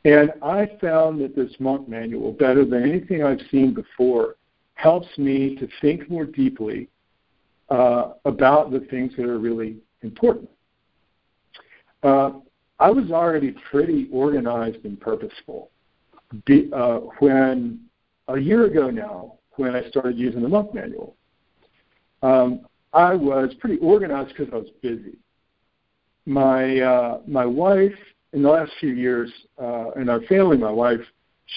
And 0.04 0.32
I 0.42 0.70
found 0.80 1.20
that 1.20 1.36
this 1.36 1.52
monk 1.60 1.88
manual, 1.88 2.32
better 2.32 2.64
than 2.64 2.82
anything 2.82 3.22
I've 3.22 3.40
seen 3.50 3.72
before, 3.72 4.36
helps 4.74 5.06
me 5.18 5.56
to 5.56 5.68
think 5.80 6.10
more 6.10 6.24
deeply 6.24 6.88
uh, 7.68 8.12
about 8.24 8.70
the 8.70 8.80
things 8.90 9.12
that 9.16 9.26
are 9.26 9.38
really 9.38 9.76
important. 10.02 10.48
Uh, 12.02 12.30
I 12.80 12.90
was 12.90 13.10
already 13.10 13.54
pretty 13.70 14.08
organized 14.10 14.84
and 14.84 14.98
purposeful 15.00 15.70
be, 16.46 16.70
uh, 16.72 17.00
when 17.18 17.80
a 18.28 18.38
year 18.38 18.64
ago 18.64 18.90
now, 18.90 19.34
when 19.56 19.74
I 19.74 19.88
started 19.88 20.16
using 20.16 20.42
the 20.42 20.48
monk 20.48 20.74
manual. 20.74 21.16
Um, 22.22 22.66
I 22.92 23.14
was 23.14 23.52
pretty 23.60 23.78
organized 23.78 24.34
because 24.36 24.52
I 24.52 24.56
was 24.56 24.70
busy. 24.82 25.16
My 26.26 26.80
uh, 26.80 27.20
my 27.26 27.46
wife, 27.46 27.94
in 28.32 28.42
the 28.42 28.48
last 28.48 28.72
few 28.80 28.92
years, 28.92 29.30
uh, 29.60 29.90
in 29.92 30.08
our 30.08 30.20
family, 30.22 30.56
my 30.56 30.70
wife, 30.70 31.00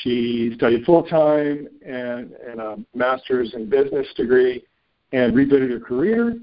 she 0.02 0.54
studied 0.56 0.86
full 0.86 1.04
time 1.04 1.68
and, 1.86 2.32
and 2.48 2.60
a 2.60 2.78
master's 2.96 3.54
in 3.54 3.70
business 3.70 4.08
degree, 4.16 4.64
and 5.12 5.34
rebooted 5.34 5.70
her 5.70 5.80
career. 5.80 6.38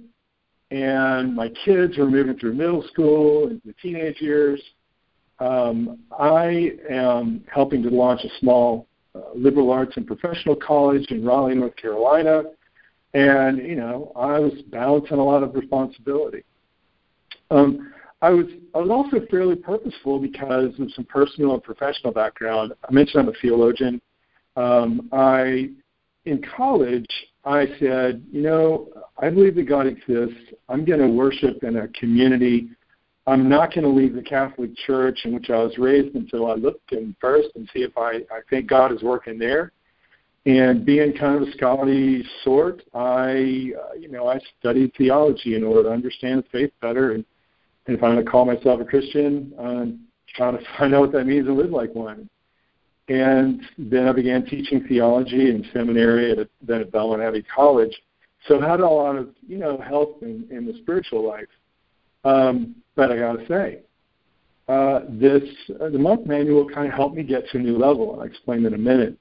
And 0.71 1.35
my 1.35 1.49
kids 1.65 1.99
were 1.99 2.09
moving 2.09 2.39
through 2.39 2.55
middle 2.55 2.87
school 2.89 3.49
and 3.49 3.61
the 3.65 3.73
teenage 3.83 4.21
years. 4.21 4.61
Um, 5.41 6.01
I 6.17 6.73
am 6.89 7.45
helping 7.53 7.83
to 7.83 7.89
launch 7.89 8.21
a 8.25 8.29
small 8.39 8.87
uh, 9.15 9.21
liberal 9.35 9.71
arts 9.73 9.97
and 9.97 10.07
professional 10.07 10.55
college 10.55 11.11
in 11.11 11.25
Raleigh, 11.25 11.55
North 11.55 11.75
Carolina, 11.77 12.45
and 13.15 13.59
you 13.59 13.75
know 13.75 14.13
I 14.15 14.39
was 14.39 14.53
balancing 14.71 15.19
a 15.19 15.25
lot 15.25 15.43
of 15.43 15.55
responsibility. 15.55 16.45
Um, 17.51 17.93
I 18.23 18.31
was 18.31 18.47
I 18.75 18.79
was 18.79 18.91
also 18.91 19.27
fairly 19.31 19.57
purposeful 19.57 20.19
because 20.19 20.79
of 20.79 20.93
some 20.93 21.05
personal 21.07 21.55
and 21.55 21.63
professional 21.63 22.13
background. 22.13 22.73
I 22.89 22.93
mentioned 22.93 23.23
I'm 23.23 23.35
a 23.35 23.39
theologian. 23.41 24.01
Um, 24.57 25.09
I 25.11 25.71
in 26.27 26.43
college 26.57 27.09
I 27.45 27.67
said, 27.79 28.23
you 28.31 28.43
know, 28.43 28.89
I 29.19 29.31
believe 29.31 29.55
that 29.55 29.69
God 29.69 29.87
exists. 29.87 30.37
I'm 30.69 30.85
going 30.85 31.01
to 31.01 31.09
worship 31.09 31.63
in 31.63 31.77
a 31.79 31.89
community. 31.89 32.69
I'm 33.27 33.49
not 33.49 33.75
going 33.75 33.85
to 33.85 33.91
leave 33.91 34.15
the 34.15 34.23
Catholic 34.23 34.77
Church 34.87 35.21
in 35.25 35.35
which 35.35 35.51
I 35.51 35.59
was 35.63 35.79
raised 35.79 36.15
until 36.15 36.51
I 36.51 36.55
look 36.55 36.81
in 36.91 37.17
first 37.21 37.49
and 37.55 37.69
see 37.73 37.81
if 37.81 37.97
I, 37.97 38.17
I 38.31 38.41
think 38.49 38.69
God 38.69 38.93
is 38.93 39.03
working 39.03 39.39
there. 39.39 39.73
And 40.47 40.87
being 40.87 41.13
kind 41.13 41.41
of 41.41 41.49
a 41.49 41.53
scholarly 41.53 42.25
sort, 42.45 42.83
I, 42.95 43.73
uh, 43.79 43.95
you 43.99 44.09
know, 44.11 44.29
I 44.29 44.41
studied 44.59 44.93
theology 44.97 45.55
in 45.55 45.65
order 45.65 45.85
to 45.85 45.91
understand 45.91 46.45
faith 46.51 46.73
better. 46.81 47.13
And, 47.13 47.25
and 47.87 47.97
if 47.97 48.03
I'm 48.03 48.15
going 48.15 48.25
to 48.25 48.31
call 48.31 48.47
myself 48.47 48.81
a 48.81 48.85
Christian, 48.85 49.53
I'm 49.59 50.01
trying 50.35 50.57
to 50.57 50.65
find 50.79 50.95
out 50.95 51.01
what 51.01 51.13
that 51.13 51.27
means 51.27 51.47
and 51.47 51.57
live 51.57 51.71
like 51.71 51.95
one. 51.95 52.29
And 53.11 53.61
then 53.77 54.07
I 54.07 54.13
began 54.13 54.47
teaching 54.47 54.87
theology 54.87 55.51
in 55.51 55.67
seminary 55.73 56.31
at 56.31 56.49
then 56.63 56.81
at 56.81 56.93
Belmont 56.93 57.21
Abbey 57.21 57.45
College. 57.55 57.93
So 58.47 58.63
I 58.63 58.71
had 58.71 58.79
a 58.79 58.89
lot 58.89 59.17
of, 59.17 59.31
you 59.47 59.59
know, 59.59 59.79
help 59.79 60.23
in, 60.23 60.47
in 60.49 60.65
the 60.65 60.75
spiritual 60.83 61.29
life. 61.29 61.49
Um, 62.25 62.77
but 62.95 63.11
I 63.11 63.19
got 63.19 63.33
to 63.33 63.47
say, 63.49 63.81
uh, 64.69 65.01
this 65.09 65.43
uh, 65.81 65.89
the 65.89 65.99
monk 65.99 66.25
manual 66.25 66.69
kind 66.69 66.87
of 66.87 66.95
helped 66.95 67.17
me 67.17 67.25
get 67.25 67.49
to 67.49 67.59
a 67.59 67.61
new 67.61 67.77
level, 67.77 68.13
and 68.13 68.23
I'll 68.23 68.29
explain 68.29 68.65
in 68.65 68.75
a 68.75 68.79
minute. 68.79 69.19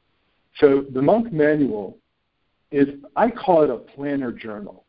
So 0.58 0.86
the 0.94 1.02
monk 1.02 1.34
manual 1.34 1.98
is 2.72 2.90
I 3.16 3.32
call 3.32 3.64
it 3.64 3.72
a 3.72 3.78
planner 3.78 4.32
journal. 4.32 4.86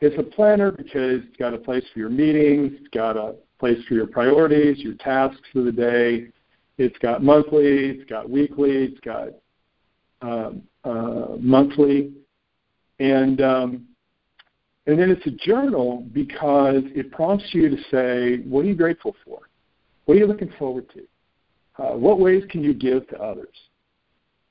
It's 0.00 0.18
a 0.18 0.24
planner 0.24 0.72
because 0.72 1.22
it's 1.22 1.36
got 1.36 1.54
a 1.54 1.58
place 1.58 1.84
for 1.92 2.00
your 2.00 2.10
meetings, 2.10 2.72
it's 2.80 2.88
got 2.88 3.16
a 3.16 3.36
place 3.60 3.78
for 3.86 3.94
your 3.94 4.08
priorities, 4.08 4.78
your 4.78 4.94
tasks 4.94 5.40
for 5.52 5.62
the 5.62 5.70
day. 5.70 6.26
It's 6.78 6.96
got 6.98 7.22
monthly, 7.22 7.90
it's 7.90 8.08
got 8.10 8.28
weekly, 8.28 8.70
it's 8.70 9.00
got 9.00 9.28
um, 10.22 10.62
uh, 10.84 11.36
monthly, 11.38 12.12
and 12.98 13.40
um, 13.40 13.86
and 14.86 14.98
then 14.98 15.10
it's 15.10 15.26
a 15.26 15.30
journal 15.30 16.06
because 16.12 16.82
it 16.94 17.10
prompts 17.12 17.46
you 17.52 17.70
to 17.70 17.76
say, 17.90 18.42
what 18.48 18.64
are 18.64 18.68
you 18.68 18.74
grateful 18.74 19.14
for? 19.24 19.40
What 20.04 20.16
are 20.16 20.18
you 20.18 20.26
looking 20.26 20.52
forward 20.58 20.86
to? 20.90 21.82
Uh, 21.82 21.96
what 21.96 22.20
ways 22.20 22.44
can 22.50 22.62
you 22.62 22.74
give 22.74 23.08
to 23.08 23.18
others? 23.20 23.54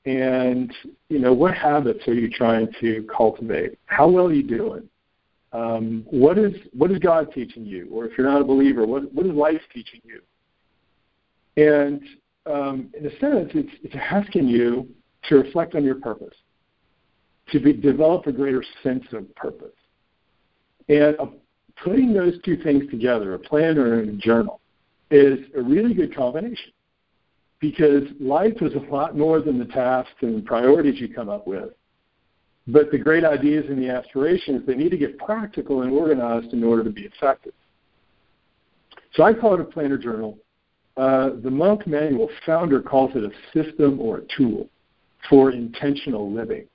and 0.06 0.72
you 1.08 1.18
know 1.18 1.32
what 1.32 1.54
habits 1.54 2.06
are 2.06 2.14
you 2.14 2.28
trying 2.28 2.68
to 2.80 3.06
cultivate 3.14 3.78
how 3.86 4.08
well 4.08 4.26
are 4.26 4.32
you 4.32 4.42
doing 4.42 4.82
um, 5.52 6.04
what 6.10 6.36
is 6.36 6.52
what 6.76 6.90
is 6.90 6.98
god 6.98 7.32
teaching 7.32 7.64
you 7.64 7.88
or 7.92 8.04
if 8.04 8.16
you're 8.16 8.28
not 8.28 8.40
a 8.40 8.44
believer 8.44 8.86
what 8.86 9.10
what 9.14 9.24
is 9.24 9.32
life 9.32 9.60
teaching 9.72 10.00
you 10.04 10.20
and 11.56 12.02
um, 12.46 12.90
in 12.98 13.06
a 13.06 13.10
sense 13.18 13.50
it's 13.54 13.72
it's 13.82 13.94
asking 13.94 14.48
you 14.48 14.88
to 15.28 15.36
reflect 15.36 15.74
on 15.74 15.84
your 15.84 15.96
purpose 15.96 16.34
to 17.50 17.60
be, 17.60 17.72
develop 17.72 18.26
a 18.26 18.32
greater 18.32 18.64
sense 18.82 19.04
of 19.12 19.34
purpose 19.34 19.76
and 20.88 21.18
uh, 21.18 21.26
putting 21.82 22.12
those 22.12 22.34
two 22.44 22.56
things 22.62 22.88
together 22.90 23.34
a 23.34 23.38
planner 23.38 24.00
and 24.00 24.10
a 24.10 24.26
journal 24.26 24.60
is 25.10 25.38
a 25.56 25.62
really 25.62 25.94
good 25.94 26.14
combination 26.14 26.72
because 27.60 28.02
life 28.20 28.60
is 28.60 28.74
a 28.74 28.92
lot 28.92 29.16
more 29.16 29.40
than 29.40 29.58
the 29.58 29.64
tasks 29.64 30.12
and 30.20 30.44
priorities 30.44 31.00
you 31.00 31.08
come 31.08 31.30
up 31.30 31.46
with. 31.46 31.70
But 32.66 32.90
the 32.90 32.98
great 32.98 33.24
ideas 33.24 33.64
and 33.68 33.82
the 33.82 33.88
aspirations, 33.88 34.66
they 34.66 34.74
need 34.74 34.90
to 34.90 34.98
get 34.98 35.18
practical 35.18 35.82
and 35.82 35.92
organized 35.92 36.52
in 36.52 36.62
order 36.62 36.84
to 36.84 36.90
be 36.90 37.02
effective. 37.02 37.54
So 39.14 39.22
I 39.22 39.32
call 39.32 39.54
it 39.54 39.60
a 39.60 39.64
planner 39.64 39.96
journal. 39.96 40.38
Uh, 40.96 41.30
the 41.42 41.50
Monk 41.50 41.86
Manual 41.86 42.28
founder 42.46 42.80
calls 42.80 43.10
it 43.14 43.24
a 43.24 43.32
system 43.52 43.98
or 44.00 44.18
a 44.18 44.22
tool 44.36 44.68
for 45.28 45.50
intentional 45.50 46.32
living. 46.32 46.66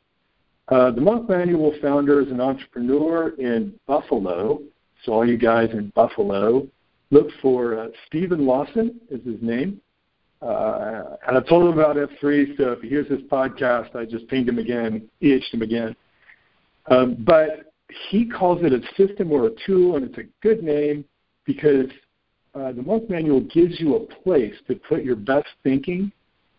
Uh, 0.67 0.91
the 0.91 1.01
Monk 1.01 1.29
Manual 1.29 1.73
founder 1.81 2.21
is 2.21 2.29
an 2.29 2.41
entrepreneur 2.41 3.29
in 3.39 3.73
Buffalo. 3.87 4.61
So 5.03 5.13
all 5.13 5.27
you 5.27 5.37
guys 5.37 5.69
in 5.71 5.91
Buffalo, 5.95 6.67
look 7.11 7.27
for 7.41 7.79
uh, 7.79 7.87
Stephen 8.07 8.45
Lawson 8.45 8.99
is 9.09 9.23
his 9.25 9.41
name. 9.41 9.81
Uh, 10.41 11.15
and 11.27 11.37
I 11.37 11.41
told 11.41 11.67
him 11.67 11.79
about 11.79 11.95
F3, 11.95 12.55
so 12.57 12.71
if 12.71 12.81
he 12.81 12.89
hears 12.89 13.09
this 13.09 13.21
podcast, 13.31 13.95
I 13.95 14.05
just 14.05 14.27
pinged 14.27 14.47
him 14.47 14.59
again, 14.59 15.09
EH'd 15.21 15.53
him 15.53 15.61
again. 15.61 15.95
Um, 16.87 17.17
but 17.25 17.73
he 18.09 18.25
calls 18.29 18.63
it 18.63 18.71
a 18.71 18.81
system 18.95 19.31
or 19.31 19.47
a 19.47 19.51
tool, 19.65 19.95
and 19.95 20.05
it's 20.05 20.17
a 20.17 20.23
good 20.41 20.63
name 20.63 21.03
because 21.45 21.87
uh, 22.59 22.71
the 22.71 22.81
Monk 22.81 23.09
Manual 23.09 23.41
gives 23.41 23.79
you 23.79 23.95
a 23.95 23.99
place 24.23 24.53
to 24.67 24.75
put 24.75 25.03
your 25.03 25.15
best 25.15 25.47
thinking 25.63 26.11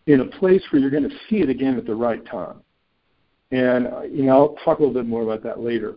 in 0.07 0.21
a 0.21 0.25
place 0.25 0.61
where 0.69 0.81
you're 0.81 0.89
going 0.89 1.07
to 1.07 1.15
see 1.29 1.37
it 1.37 1.49
again 1.49 1.77
at 1.77 1.85
the 1.85 1.95
right 1.95 2.25
time. 2.25 2.61
And 3.51 3.87
uh, 3.87 4.01
you 4.01 4.23
know, 4.23 4.31
I'll 4.31 4.55
talk 4.65 4.79
a 4.79 4.83
little 4.83 4.93
bit 4.93 5.05
more 5.05 5.23
about 5.23 5.43
that 5.43 5.59
later. 5.59 5.95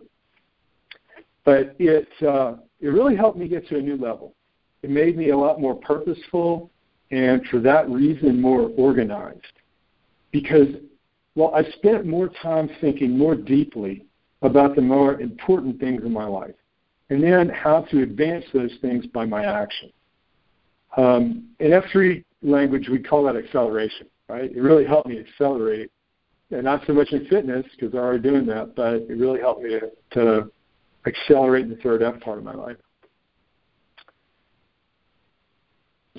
But 1.43 1.75
it 1.79 2.07
uh, 2.27 2.55
it 2.81 2.87
really 2.87 3.15
helped 3.15 3.37
me 3.37 3.47
get 3.47 3.67
to 3.69 3.77
a 3.77 3.81
new 3.81 3.97
level. 3.97 4.35
It 4.83 4.89
made 4.89 5.17
me 5.17 5.29
a 5.29 5.37
lot 5.37 5.59
more 5.59 5.75
purposeful 5.75 6.69
and 7.11 7.45
for 7.47 7.59
that 7.59 7.89
reason 7.89 8.41
more 8.41 8.71
organized. 8.77 9.41
Because, 10.31 10.67
well, 11.35 11.53
I 11.55 11.63
spent 11.71 12.05
more 12.05 12.29
time 12.41 12.69
thinking 12.81 13.17
more 13.17 13.35
deeply 13.35 14.05
about 14.41 14.75
the 14.75 14.81
more 14.81 15.19
important 15.21 15.79
things 15.79 16.03
in 16.03 16.11
my 16.11 16.25
life, 16.25 16.55
and 17.09 17.23
then 17.23 17.49
how 17.49 17.81
to 17.81 18.01
advance 18.01 18.45
those 18.53 18.71
things 18.81 19.05
by 19.07 19.25
my 19.25 19.45
action. 19.45 19.91
Um, 20.97 21.49
in 21.59 21.71
F3 21.71 22.23
language, 22.41 22.87
we 22.89 22.99
call 22.99 23.23
that 23.25 23.35
acceleration, 23.35 24.07
right? 24.29 24.51
It 24.51 24.61
really 24.61 24.85
helped 24.85 25.07
me 25.07 25.19
accelerate, 25.19 25.91
and 26.51 26.63
not 26.63 26.83
so 26.87 26.93
much 26.93 27.11
in 27.11 27.25
fitness 27.27 27.65
because 27.71 27.93
I'm 27.93 27.99
already 27.99 28.23
doing 28.23 28.45
that, 28.47 28.75
but 28.75 28.95
it 28.95 29.17
really 29.17 29.39
helped 29.39 29.63
me 29.63 29.71
to, 29.71 29.91
to 30.13 30.51
accelerate 31.05 31.69
the 31.69 31.75
third 31.77 32.01
F 32.01 32.19
part 32.21 32.37
of 32.37 32.43
my 32.43 32.53
life. 32.53 32.77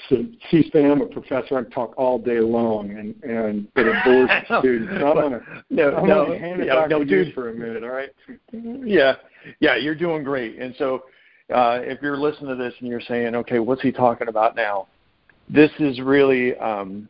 So 0.09 0.25
C-SPAN, 0.50 0.91
I'm 0.91 1.00
a 1.00 1.07
professor. 1.07 1.59
I 1.59 1.62
talk 1.75 1.95
all 1.97 2.19
day 2.19 2.41
long, 2.41 2.91
and 2.91 3.15
and 3.23 3.67
it 3.76 4.05
bores 4.05 4.31
students. 4.61 4.93
So 5.00 5.07
I'm 5.07 5.15
gonna 5.15 5.41
no, 5.71 5.97
I'm 5.97 6.09
no, 6.09 6.38
hand 6.38 6.61
it 6.61 6.67
yeah, 6.67 6.87
no, 6.87 7.03
dude. 7.03 7.33
for 7.35 7.49
a 7.49 7.55
minute. 7.55 7.83
All 7.83 7.91
right. 7.91 8.11
Yeah, 8.53 9.15
yeah, 9.61 9.76
you're 9.76 9.95
doing 9.95 10.23
great. 10.23 10.59
And 10.59 10.75
so, 10.76 11.05
uh, 11.55 11.81
if 11.83 12.03
you're 12.03 12.19
listening 12.19 12.50
to 12.50 12.57
this 12.57 12.75
and 12.81 12.88
you're 12.88 13.00
saying, 13.00 13.35
okay, 13.35 13.59
what's 13.59 13.81
he 13.81 13.91
talking 13.91 14.29
about 14.29 14.55
now? 14.55 14.87
This 15.49 15.71
is 15.79 16.00
really, 16.00 16.57
um, 16.59 17.09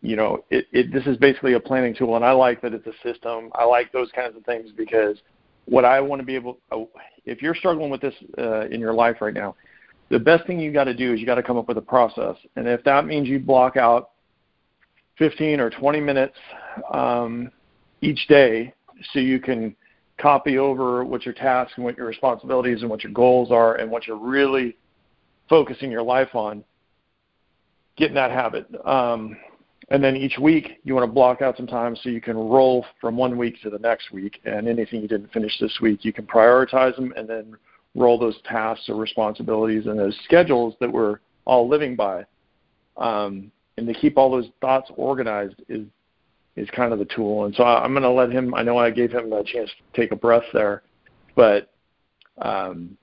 you 0.00 0.14
know, 0.14 0.44
it, 0.50 0.66
it 0.70 0.92
this 0.92 1.04
is 1.06 1.16
basically 1.16 1.54
a 1.54 1.60
planning 1.60 1.94
tool, 1.94 2.14
and 2.14 2.24
I 2.24 2.30
like 2.30 2.62
that 2.62 2.72
it's 2.72 2.86
a 2.86 2.92
system. 3.02 3.50
I 3.54 3.64
like 3.64 3.90
those 3.90 4.12
kinds 4.14 4.36
of 4.36 4.44
things 4.44 4.70
because 4.76 5.16
what 5.64 5.84
I 5.84 6.00
want 6.00 6.20
to 6.20 6.26
be 6.26 6.36
able, 6.36 6.58
if 7.24 7.42
you're 7.42 7.54
struggling 7.56 7.90
with 7.90 8.00
this 8.00 8.14
uh, 8.38 8.68
in 8.68 8.78
your 8.78 8.92
life 8.92 9.16
right 9.20 9.34
now 9.34 9.56
the 10.10 10.18
best 10.18 10.46
thing 10.46 10.60
you 10.60 10.72
got 10.72 10.84
to 10.84 10.94
do 10.94 11.12
is 11.12 11.20
you 11.20 11.26
got 11.26 11.36
to 11.36 11.42
come 11.42 11.56
up 11.56 11.68
with 11.68 11.78
a 11.78 11.82
process. 11.82 12.36
And 12.56 12.68
if 12.68 12.84
that 12.84 13.06
means 13.06 13.28
you 13.28 13.38
block 13.38 13.76
out 13.76 14.10
15 15.18 15.60
or 15.60 15.70
20 15.70 16.00
minutes 16.00 16.36
um, 16.92 17.50
each 18.00 18.26
day 18.28 18.74
so 19.12 19.18
you 19.18 19.40
can 19.40 19.74
copy 20.18 20.58
over 20.58 21.04
what 21.04 21.24
your 21.24 21.34
tasks 21.34 21.74
and 21.76 21.84
what 21.84 21.96
your 21.96 22.06
responsibilities 22.06 22.82
and 22.82 22.90
what 22.90 23.02
your 23.02 23.12
goals 23.12 23.50
are 23.50 23.76
and 23.76 23.90
what 23.90 24.06
you're 24.06 24.18
really 24.18 24.76
focusing 25.48 25.90
your 25.90 26.02
life 26.02 26.34
on, 26.34 26.64
get 27.96 28.08
in 28.08 28.14
that 28.14 28.30
habit. 28.30 28.66
Um, 28.86 29.36
and 29.90 30.02
then 30.02 30.16
each 30.16 30.38
week 30.38 30.80
you 30.84 30.94
want 30.94 31.06
to 31.06 31.12
block 31.12 31.42
out 31.42 31.56
some 31.56 31.66
time 31.66 31.96
so 31.96 32.08
you 32.08 32.20
can 32.20 32.36
roll 32.36 32.86
from 33.00 33.16
one 33.16 33.36
week 33.36 33.60
to 33.62 33.70
the 33.70 33.78
next 33.78 34.12
week 34.12 34.40
and 34.44 34.68
anything 34.68 35.02
you 35.02 35.08
didn't 35.08 35.32
finish 35.32 35.58
this 35.60 35.78
week 35.82 36.04
you 36.04 36.12
can 36.12 36.26
prioritize 36.26 36.96
them 36.96 37.12
and 37.16 37.28
then 37.28 37.54
roll 37.94 38.18
those 38.18 38.36
tasks 38.44 38.88
or 38.88 38.96
responsibilities 38.96 39.86
and 39.86 39.98
those 39.98 40.16
schedules 40.24 40.74
that 40.80 40.90
we're 40.90 41.18
all 41.44 41.68
living 41.68 41.96
by. 41.96 42.24
Um, 42.96 43.50
and 43.76 43.86
to 43.86 43.94
keep 43.94 44.16
all 44.16 44.30
those 44.30 44.48
thoughts 44.60 44.90
organized 44.96 45.56
is 45.68 45.86
is 46.56 46.68
kind 46.70 46.92
of 46.92 47.00
the 47.00 47.04
tool. 47.06 47.46
And 47.46 47.54
so 47.56 47.64
I, 47.64 47.84
am 47.84 47.92
going 47.92 48.04
to 48.04 48.10
let 48.10 48.30
him. 48.30 48.54
I 48.54 48.62
know 48.62 48.78
I 48.78 48.90
gave 48.90 49.10
him 49.10 49.32
a 49.32 49.42
chance 49.42 49.68
to 49.70 50.00
take 50.00 50.12
a 50.12 50.16
breath 50.16 50.44
there, 50.52 50.82
but 51.34 51.72
um, 52.40 52.96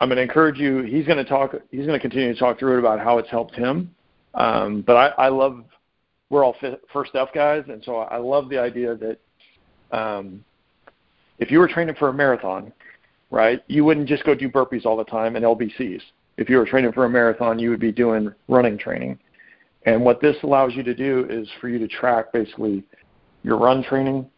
I'm 0.00 0.08
going 0.08 0.16
to 0.16 0.22
encourage 0.22 0.58
you. 0.58 0.82
He's 0.82 1.06
going 1.06 1.18
to 1.18 1.24
talk. 1.24 1.54
He's 1.70 1.86
going 1.86 1.98
to 1.98 2.00
continue 2.00 2.32
to 2.32 2.38
talk 2.38 2.58
through 2.58 2.76
it 2.76 2.78
about 2.78 2.98
how 2.98 3.18
it's 3.18 3.28
helped 3.28 3.54
him. 3.54 3.94
Um, 4.34 4.82
but 4.86 4.96
I, 4.96 5.26
I 5.26 5.28
love. 5.28 5.64
We're 6.28 6.44
all 6.44 6.56
first 6.92 7.12
F 7.14 7.28
guys, 7.32 7.64
and 7.68 7.82
so 7.84 7.98
I 7.98 8.16
love 8.16 8.48
the 8.48 8.58
idea 8.58 8.96
that 8.96 9.96
um, 9.96 10.44
if 11.38 11.52
you 11.52 11.60
were 11.60 11.68
training 11.68 11.94
for 11.96 12.08
a 12.08 12.12
marathon, 12.12 12.72
right? 13.30 13.62
You 13.68 13.84
wouldn't 13.84 14.08
just 14.08 14.24
go 14.24 14.34
do 14.34 14.48
burpees 14.48 14.86
all 14.86 14.96
the 14.96 15.04
time 15.04 15.36
and 15.36 15.44
LBCs. 15.44 16.02
If 16.36 16.50
you 16.50 16.58
were 16.58 16.66
training 16.66 16.92
for 16.92 17.04
a 17.04 17.08
marathon, 17.08 17.58
you 17.58 17.70
would 17.70 17.80
be 17.80 17.92
doing 17.92 18.32
running 18.48 18.78
training. 18.78 19.18
And 19.86 20.04
what 20.04 20.20
this 20.20 20.36
allows 20.42 20.74
you 20.74 20.82
to 20.82 20.94
do 20.94 21.26
is 21.30 21.48
for 21.60 21.68
you 21.68 21.78
to 21.78 21.88
track 21.88 22.32
basically 22.32 22.84
your 23.42 23.56
run 23.58 23.82
training. 23.82 24.28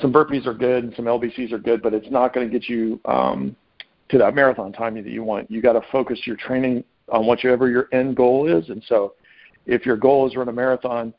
Some 0.00 0.12
burpees 0.12 0.46
are 0.46 0.54
good 0.54 0.84
and 0.84 0.94
some 0.96 1.04
LBCs 1.04 1.52
are 1.52 1.58
good, 1.58 1.82
but 1.82 1.92
it's 1.92 2.10
not 2.10 2.34
going 2.34 2.48
to 2.48 2.52
get 2.52 2.68
you 2.68 2.98
um, 3.04 3.54
to 4.08 4.18
that 4.18 4.34
marathon 4.34 4.72
time 4.72 4.94
that 4.94 5.06
you 5.06 5.22
want. 5.22 5.50
You 5.50 5.60
got 5.60 5.74
to 5.74 5.82
focus 5.92 6.18
your 6.24 6.36
training 6.36 6.82
on 7.12 7.26
whatever 7.26 7.68
your 7.68 7.88
end 7.92 8.16
goal 8.16 8.48
is. 8.48 8.68
And 8.70 8.82
so, 8.88 9.14
if 9.66 9.84
your 9.84 9.96
goal 9.96 10.26
is 10.26 10.34
run 10.34 10.48
a 10.48 10.52
marathon, 10.52 11.12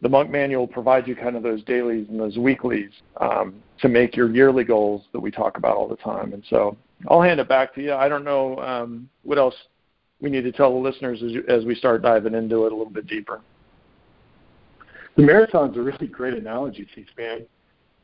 the 0.00 0.08
monk 0.08 0.30
manual 0.30 0.66
provides 0.66 1.08
you 1.08 1.16
kind 1.16 1.36
of 1.36 1.42
those 1.42 1.62
dailies 1.64 2.06
and 2.08 2.20
those 2.20 2.38
weeklies 2.38 2.90
um, 3.20 3.54
to 3.84 3.88
make 3.90 4.16
your 4.16 4.30
yearly 4.30 4.64
goals 4.64 5.02
that 5.12 5.20
we 5.20 5.30
talk 5.30 5.58
about 5.58 5.76
all 5.76 5.86
the 5.86 5.96
time. 5.96 6.32
And 6.32 6.42
so 6.48 6.74
I'll 7.08 7.20
hand 7.20 7.38
it 7.38 7.46
back 7.50 7.74
to 7.74 7.82
you. 7.82 7.92
I 7.92 8.08
don't 8.08 8.24
know 8.24 8.56
um, 8.60 9.10
what 9.24 9.36
else 9.36 9.54
we 10.22 10.30
need 10.30 10.44
to 10.44 10.52
tell 10.52 10.72
the 10.72 10.78
listeners 10.78 11.22
as, 11.22 11.32
as 11.48 11.66
we 11.66 11.74
start 11.74 12.00
diving 12.00 12.32
into 12.32 12.64
it 12.64 12.72
a 12.72 12.74
little 12.74 12.90
bit 12.90 13.06
deeper. 13.06 13.42
The 15.16 15.22
marathon's 15.22 15.76
a 15.76 15.82
really 15.82 16.06
great 16.06 16.32
analogy, 16.32 16.88
C-SPAN, 16.94 17.44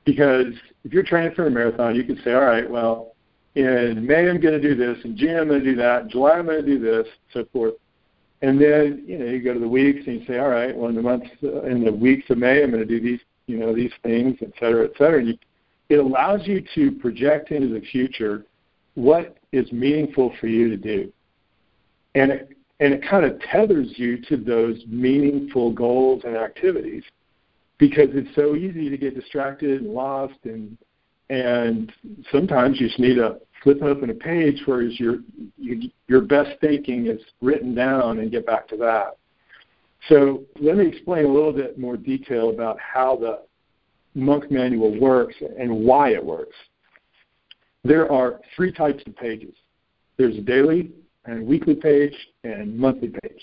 because 0.04 0.52
if 0.84 0.92
you're 0.92 1.02
training 1.02 1.32
for 1.34 1.46
a 1.46 1.50
marathon, 1.50 1.96
you 1.96 2.04
can 2.04 2.20
say, 2.22 2.34
all 2.34 2.44
right, 2.44 2.70
well, 2.70 3.14
in 3.54 4.06
May 4.06 4.28
I'm 4.28 4.38
going 4.38 4.60
to 4.60 4.60
do 4.60 4.74
this, 4.74 5.02
in 5.04 5.16
June 5.16 5.38
I'm 5.38 5.48
going 5.48 5.64
to 5.64 5.64
do 5.64 5.76
that, 5.76 6.02
in 6.02 6.10
July 6.10 6.32
I'm 6.32 6.44
going 6.44 6.62
to 6.62 6.66
do 6.66 6.78
this, 6.78 7.06
so 7.32 7.46
forth. 7.54 7.74
And 8.42 8.60
then 8.60 9.02
you 9.06 9.18
know 9.18 9.24
you 9.24 9.42
go 9.42 9.54
to 9.54 9.60
the 9.60 9.68
weeks 9.68 10.06
and 10.06 10.20
you 10.20 10.26
say, 10.26 10.38
all 10.38 10.50
right, 10.50 10.76
well 10.76 10.90
in 10.90 10.94
the 10.94 11.02
months 11.02 11.26
uh, 11.42 11.62
in 11.62 11.84
the 11.84 11.92
weeks 11.92 12.28
of 12.28 12.36
May 12.36 12.62
I'm 12.62 12.70
going 12.70 12.86
to 12.86 12.88
do 12.88 13.00
these 13.00 13.20
you 13.46 13.58
know 13.58 13.74
these 13.74 13.92
things, 14.02 14.36
et 14.42 14.52
cetera, 14.60 14.84
et 14.84 14.92
cetera. 14.96 15.18
And 15.18 15.28
you, 15.28 15.38
it 15.90 15.98
allows 15.98 16.46
you 16.46 16.64
to 16.74 16.92
project 16.92 17.50
into 17.50 17.68
the 17.68 17.84
future 17.86 18.46
what 18.94 19.36
is 19.52 19.70
meaningful 19.72 20.32
for 20.40 20.46
you 20.46 20.70
to 20.70 20.76
do, 20.76 21.12
and 22.14 22.30
it 22.30 22.56
and 22.78 22.94
it 22.94 23.02
kind 23.06 23.26
of 23.26 23.38
tethers 23.40 23.92
you 23.96 24.22
to 24.22 24.38
those 24.38 24.78
meaningful 24.86 25.70
goals 25.70 26.22
and 26.24 26.36
activities 26.36 27.02
because 27.76 28.08
it's 28.12 28.34
so 28.34 28.56
easy 28.56 28.88
to 28.88 28.96
get 28.96 29.14
distracted 29.14 29.82
and 29.82 29.92
lost 29.92 30.38
and 30.44 30.78
and 31.28 31.92
sometimes 32.32 32.80
you 32.80 32.88
just 32.88 32.98
need 32.98 33.14
to 33.14 33.36
flip 33.62 33.82
open 33.82 34.10
a 34.10 34.14
page 34.14 34.62
where 34.66 34.82
your 34.82 35.18
your 36.08 36.22
best 36.22 36.58
thinking 36.60 37.06
is 37.06 37.20
written 37.40 37.74
down 37.74 38.18
and 38.18 38.30
get 38.30 38.46
back 38.46 38.66
to 38.68 38.76
that. 38.76 39.16
So 40.08 40.42
let 40.60 40.76
me 40.76 40.86
explain 40.86 41.26
a 41.26 41.32
little 41.32 41.52
bit 41.52 41.78
more 41.78 41.96
detail 41.96 42.50
about 42.50 42.78
how 42.80 43.16
the 43.16 43.42
monk 44.14 44.50
manual 44.50 44.98
works 44.98 45.34
and 45.58 45.84
why 45.84 46.10
it 46.10 46.24
works. 46.24 46.56
There 47.84 48.10
are 48.10 48.40
three 48.56 48.72
types 48.72 49.02
of 49.06 49.16
pages. 49.16 49.54
There's 50.16 50.36
a 50.36 50.42
daily 50.42 50.90
and 51.24 51.46
weekly 51.46 51.74
page 51.74 52.14
and 52.44 52.76
monthly 52.76 53.08
page. 53.22 53.42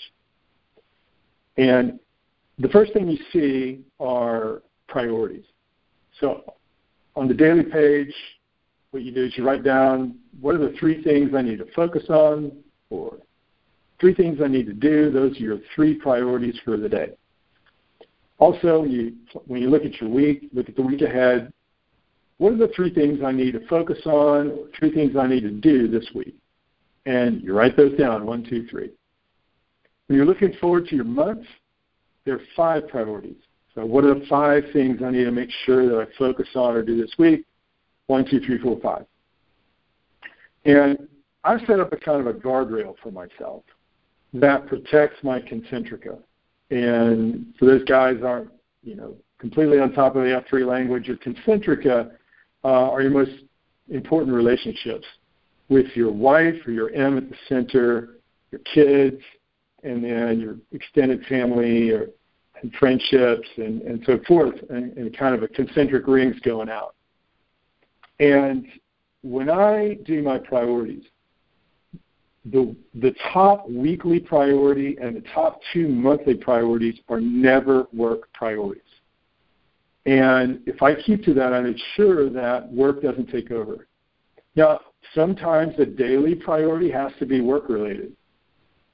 And 1.56 1.98
the 2.58 2.68
first 2.68 2.92
thing 2.92 3.08
you 3.08 3.18
see 3.32 3.84
are 3.98 4.62
priorities. 4.88 5.44
So 6.20 6.54
on 7.16 7.28
the 7.28 7.34
daily 7.34 7.64
page, 7.64 8.12
what 8.90 9.02
you 9.02 9.12
do 9.12 9.24
is 9.24 9.36
you 9.36 9.44
write 9.44 9.64
down 9.64 10.16
what 10.40 10.54
are 10.54 10.58
the 10.58 10.76
three 10.78 11.02
things 11.02 11.32
I 11.34 11.42
need 11.42 11.58
to 11.58 11.66
focus 11.74 12.04
on, 12.08 12.52
or 12.90 13.18
three 14.00 14.14
things 14.14 14.38
I 14.42 14.48
need 14.48 14.66
to 14.66 14.72
do. 14.72 15.10
Those 15.10 15.36
are 15.36 15.40
your 15.40 15.58
three 15.74 15.94
priorities 15.94 16.58
for 16.64 16.76
the 16.76 16.88
day. 16.88 17.10
Also, 18.38 18.84
you, 18.84 19.14
when 19.46 19.60
you 19.60 19.68
look 19.68 19.84
at 19.84 20.00
your 20.00 20.08
week, 20.10 20.48
look 20.52 20.68
at 20.68 20.76
the 20.76 20.82
week 20.82 21.02
ahead. 21.02 21.52
What 22.38 22.52
are 22.52 22.56
the 22.56 22.70
three 22.74 22.94
things 22.94 23.18
I 23.24 23.32
need 23.32 23.52
to 23.52 23.66
focus 23.66 23.98
on, 24.06 24.70
three 24.78 24.92
things 24.92 25.16
I 25.16 25.26
need 25.26 25.40
to 25.40 25.50
do 25.50 25.88
this 25.88 26.08
week? 26.14 26.36
And 27.04 27.42
you 27.42 27.52
write 27.52 27.76
those 27.76 27.98
down 27.98 28.24
one, 28.26 28.44
two, 28.48 28.66
three. 28.68 28.90
When 30.06 30.16
you're 30.16 30.26
looking 30.26 30.52
forward 30.60 30.86
to 30.86 30.96
your 30.96 31.04
month, 31.04 31.44
there 32.24 32.34
are 32.34 32.40
five 32.54 32.88
priorities. 32.88 33.36
So 33.74 33.84
what 33.84 34.04
are 34.04 34.14
the 34.14 34.26
five 34.26 34.64
things 34.72 35.00
I 35.04 35.10
need 35.10 35.24
to 35.24 35.30
make 35.32 35.50
sure 35.64 35.88
that 35.88 35.98
I 35.98 36.18
focus 36.18 36.48
on 36.54 36.74
or 36.74 36.82
do 36.82 36.96
this 37.00 37.12
week? 37.18 37.44
One, 38.06 38.24
two, 38.28 38.40
three, 38.40 38.58
four, 38.58 38.78
five. 38.80 39.04
And 40.64 41.08
I've 41.44 41.60
set 41.66 41.80
up 41.80 41.92
a 41.92 41.96
kind 41.96 42.20
of 42.20 42.26
a 42.26 42.38
guardrail 42.38 42.94
for 43.02 43.10
myself 43.10 43.64
that 44.34 44.66
protects 44.66 45.16
my 45.22 45.40
concentrica. 45.40 46.18
And 46.70 47.54
so 47.58 47.66
those 47.66 47.84
guys 47.84 48.16
aren't, 48.24 48.50
you 48.82 48.94
know, 48.94 49.14
completely 49.38 49.78
on 49.78 49.92
top 49.92 50.16
of 50.16 50.22
the 50.22 50.42
F3 50.50 50.66
language. 50.66 51.06
Your 51.06 51.16
concentrica 51.16 52.12
uh, 52.64 52.68
are 52.90 53.02
your 53.02 53.10
most 53.10 53.32
important 53.88 54.34
relationships 54.34 55.06
with 55.68 55.86
your 55.94 56.10
wife 56.10 56.54
or 56.66 56.72
your 56.72 56.90
M 56.92 57.16
at 57.16 57.28
the 57.28 57.36
center, 57.48 58.18
your 58.50 58.60
kids, 58.72 59.22
and 59.84 60.02
then 60.02 60.40
your 60.40 60.56
extended 60.72 61.24
family 61.26 61.90
or 61.90 62.08
and 62.62 62.72
friendships 62.74 63.48
and, 63.56 63.82
and 63.82 64.02
so 64.04 64.18
forth, 64.26 64.56
and, 64.70 64.96
and 64.96 65.16
kind 65.16 65.34
of 65.34 65.42
a 65.42 65.48
concentric 65.48 66.06
rings 66.06 66.36
going 66.40 66.68
out. 66.68 66.94
And 68.20 68.66
when 69.22 69.48
I 69.48 69.94
do 70.04 70.22
my 70.22 70.38
priorities, 70.38 71.04
the 72.52 72.74
the 72.94 73.14
top 73.32 73.68
weekly 73.68 74.20
priority 74.20 74.96
and 75.00 75.16
the 75.16 75.24
top 75.34 75.60
two 75.72 75.88
monthly 75.88 76.34
priorities 76.34 76.98
are 77.08 77.20
never 77.20 77.86
work 77.92 78.32
priorities. 78.32 78.82
And 80.06 80.60
if 80.66 80.82
I 80.82 80.94
keep 80.94 81.24
to 81.24 81.34
that, 81.34 81.52
I 81.52 81.60
make 81.60 81.76
sure 81.94 82.30
that 82.30 82.72
work 82.72 83.02
doesn't 83.02 83.30
take 83.30 83.50
over. 83.50 83.86
Now, 84.56 84.80
sometimes 85.14 85.76
the 85.76 85.86
daily 85.86 86.34
priority 86.34 86.90
has 86.90 87.12
to 87.18 87.26
be 87.26 87.40
work 87.40 87.68
related. 87.68 88.12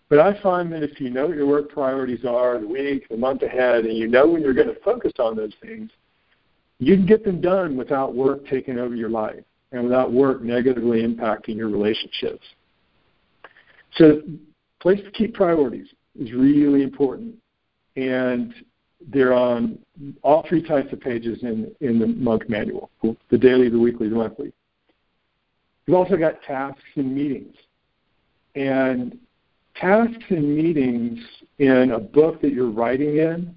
But 0.09 0.19
I 0.19 0.41
find 0.43 0.73
that 0.73 0.83
if 0.83 1.01
you 1.01 1.11
know 1.11 1.27
what 1.27 1.37
your 1.37 1.47
work 1.47 1.71
priorities 1.71 2.25
are, 2.25 2.59
the 2.59 2.67
week, 2.67 3.09
the 3.09 3.17
month 3.17 3.43
ahead, 3.43 3.85
and 3.85 3.97
you 3.97 4.07
know 4.09 4.27
when 4.27 4.43
you're 4.43 4.55
going 4.55 4.69
to 4.69 4.81
focus 4.81 5.13
on 5.19 5.37
those 5.37 5.55
things, 5.63 5.91
you 6.79 6.97
can 6.97 7.07
get 7.07 7.25
them 7.25 7.41
done 7.41 7.77
without 7.77 8.15
work 8.15 8.47
taking 8.47 8.79
over 8.79 8.95
your 8.95 9.09
life 9.09 9.43
and 9.73 9.85
without 9.85 10.13
work 10.13 10.43
negatively 10.43 11.03
impacting 11.03 11.57
your 11.57 11.69
relationships. 11.69 12.45
So, 13.97 14.23
place 14.81 15.01
to 15.05 15.11
keep 15.13 15.35
priorities 15.35 15.87
is 16.19 16.33
really 16.33 16.83
important. 16.83 17.35
And 17.97 18.55
they're 19.09 19.35
on 19.35 19.79
all 20.23 20.45
three 20.49 20.67
types 20.67 20.93
of 20.93 21.01
pages 21.01 21.39
in, 21.43 21.71
in 21.81 21.99
the 21.99 22.07
monk 22.07 22.49
manual 22.49 22.91
the 23.31 23.39
daily, 23.39 23.69
the 23.69 23.79
weekly, 23.79 24.09
the 24.09 24.15
monthly. 24.15 24.53
You've 25.87 25.97
also 25.97 26.17
got 26.17 26.43
tasks 26.43 26.83
and 26.97 27.15
meetings. 27.15 27.55
And 28.55 29.19
tasks 29.77 30.25
and 30.31 30.57
meetings 30.57 31.19
in 31.59 31.93
a 31.93 31.99
book 31.99 32.41
that 32.41 32.53
you're 32.53 32.71
writing 32.71 33.19
in 33.19 33.55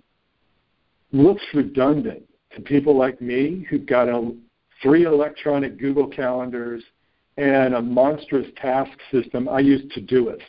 looks 1.11 1.43
redundant 1.53 2.23
to 2.55 2.61
people 2.61 2.97
like 2.97 3.21
me 3.21 3.65
who've 3.69 3.85
got 3.85 4.09
a, 4.09 4.35
three 4.81 5.05
electronic 5.05 5.79
Google 5.79 6.07
calendars 6.07 6.83
and 7.37 7.75
a 7.75 7.81
monstrous 7.81 8.47
task 8.57 8.97
system. 9.11 9.47
I 9.47 9.59
use 9.59 9.81
Todoist. 9.95 10.41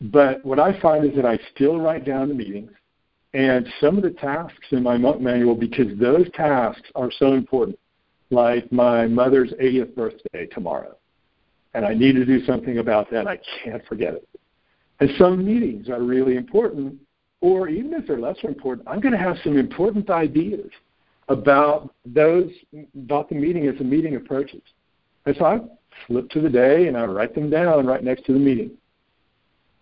But 0.00 0.44
what 0.44 0.58
I 0.58 0.78
find 0.80 1.04
is 1.04 1.14
that 1.16 1.24
I 1.24 1.38
still 1.54 1.80
write 1.80 2.04
down 2.04 2.28
the 2.28 2.34
meetings 2.34 2.72
and 3.32 3.66
some 3.80 3.96
of 3.96 4.02
the 4.02 4.10
tasks 4.10 4.66
in 4.70 4.82
my 4.82 4.96
monk 4.96 5.20
manual 5.20 5.54
because 5.54 5.98
those 5.98 6.30
tasks 6.34 6.88
are 6.94 7.10
so 7.18 7.32
important, 7.32 7.78
like 8.30 8.70
my 8.70 9.06
mother's 9.06 9.52
80th 9.52 9.94
birthday 9.94 10.46
tomorrow 10.46 10.96
and 11.74 11.84
I 11.84 11.92
need 11.92 12.12
to 12.12 12.24
do 12.24 12.44
something 12.44 12.78
about 12.78 13.10
that. 13.10 13.26
I 13.26 13.38
can't 13.62 13.84
forget 13.86 14.14
it. 14.14 14.28
And 15.00 15.10
some 15.18 15.44
meetings 15.44 15.88
are 15.88 16.02
really 16.02 16.36
important, 16.36 16.96
or 17.40 17.68
even 17.68 17.92
if 17.94 18.06
they're 18.06 18.18
lesser 18.18 18.48
important, 18.48 18.86
I'm 18.88 19.00
going 19.00 19.12
to 19.12 19.18
have 19.18 19.36
some 19.42 19.58
important 19.58 20.08
ideas 20.08 20.70
about 21.28 21.92
those 22.06 22.50
about 22.96 23.28
the 23.28 23.34
meeting 23.34 23.66
as 23.66 23.76
the 23.78 23.84
meeting 23.84 24.16
approaches. 24.16 24.62
And 25.26 25.36
so 25.36 25.44
I 25.44 25.60
flip 26.06 26.28
to 26.30 26.40
the 26.40 26.48
day 26.48 26.88
and 26.88 26.96
I 26.96 27.04
write 27.04 27.34
them 27.34 27.50
down 27.50 27.86
right 27.86 28.02
next 28.02 28.26
to 28.26 28.32
the 28.32 28.38
meeting. 28.38 28.72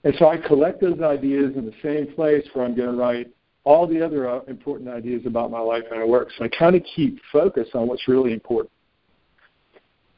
And 0.04 0.14
so 0.18 0.28
I 0.28 0.36
collect 0.36 0.80
those 0.80 1.00
ideas 1.00 1.52
in 1.56 1.64
the 1.64 1.74
same 1.82 2.12
place 2.14 2.46
where 2.52 2.64
I'm 2.64 2.74
going 2.74 2.90
to 2.90 2.96
write 2.96 3.28
all 3.64 3.86
the 3.86 4.04
other 4.04 4.28
uh, 4.28 4.40
important 4.48 4.88
ideas 4.88 5.22
about 5.26 5.50
my 5.50 5.60
life 5.60 5.84
and 5.90 6.00
my 6.00 6.06
work. 6.06 6.28
So 6.36 6.44
I 6.44 6.48
kind 6.48 6.74
of 6.74 6.82
keep 6.96 7.20
focus 7.30 7.68
on 7.74 7.86
what's 7.86 8.08
really 8.08 8.32
important. 8.32 8.72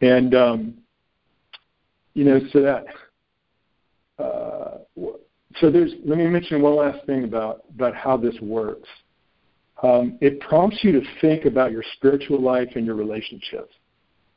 And 0.01 0.35
um, 0.35 0.75
you 2.15 2.25
know, 2.25 2.41
so 2.53 2.63
that 2.63 2.85
uh, 4.19 4.79
so 5.61 5.71
there's. 5.71 5.93
Let 6.05 6.19
me 6.19 6.27
mention 6.27 6.63
one 6.63 6.77
last 6.77 7.05
thing 7.07 7.25
about 7.25 7.65
about 7.75 7.95
how 7.95 8.17
this 8.17 8.35
works. 8.41 8.89
Um, 9.83 10.19
it 10.21 10.41
prompts 10.41 10.79
you 10.83 10.93
to 10.93 11.03
think 11.21 11.45
about 11.45 11.73
your 11.73 11.83
spiritual 11.97 12.41
life 12.41 12.69
and 12.77 12.87
your 12.87 12.95
relationships, 12.95 13.75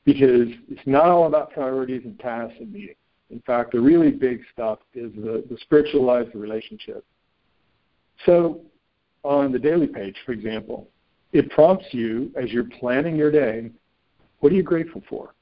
because 0.08 0.48
it's 0.70 0.88
not 0.88 1.08
all 1.08 1.28
about 1.28 1.52
priorities 1.52 2.02
and 2.06 2.18
tasks 2.18 2.56
and 2.62 2.72
meetings. 2.72 2.96
In 3.30 3.42
fact, 3.42 3.74
the 3.74 3.82
really 3.82 4.10
big 4.10 4.40
stuff 4.54 4.80
is 4.94 5.12
the, 5.16 5.44
the 5.50 5.58
spiritual 5.64 6.02
life, 6.02 6.28
the 6.32 6.40
relationship. 6.40 7.04
So, 8.26 8.62
on 9.24 9.52
the 9.52 9.60
daily 9.60 9.86
page, 9.86 10.16
for 10.26 10.32
example, 10.32 10.88
it 11.34 11.50
prompts 11.52 11.88
you 11.92 12.32
as 12.42 12.50
you're 12.52 12.70
planning 12.80 13.18
your 13.18 13.30
day, 13.32 13.70
what 14.40 14.54
are 14.54 14.56
you 14.56 14.64
grateful 14.64 15.04
for? 15.10 15.34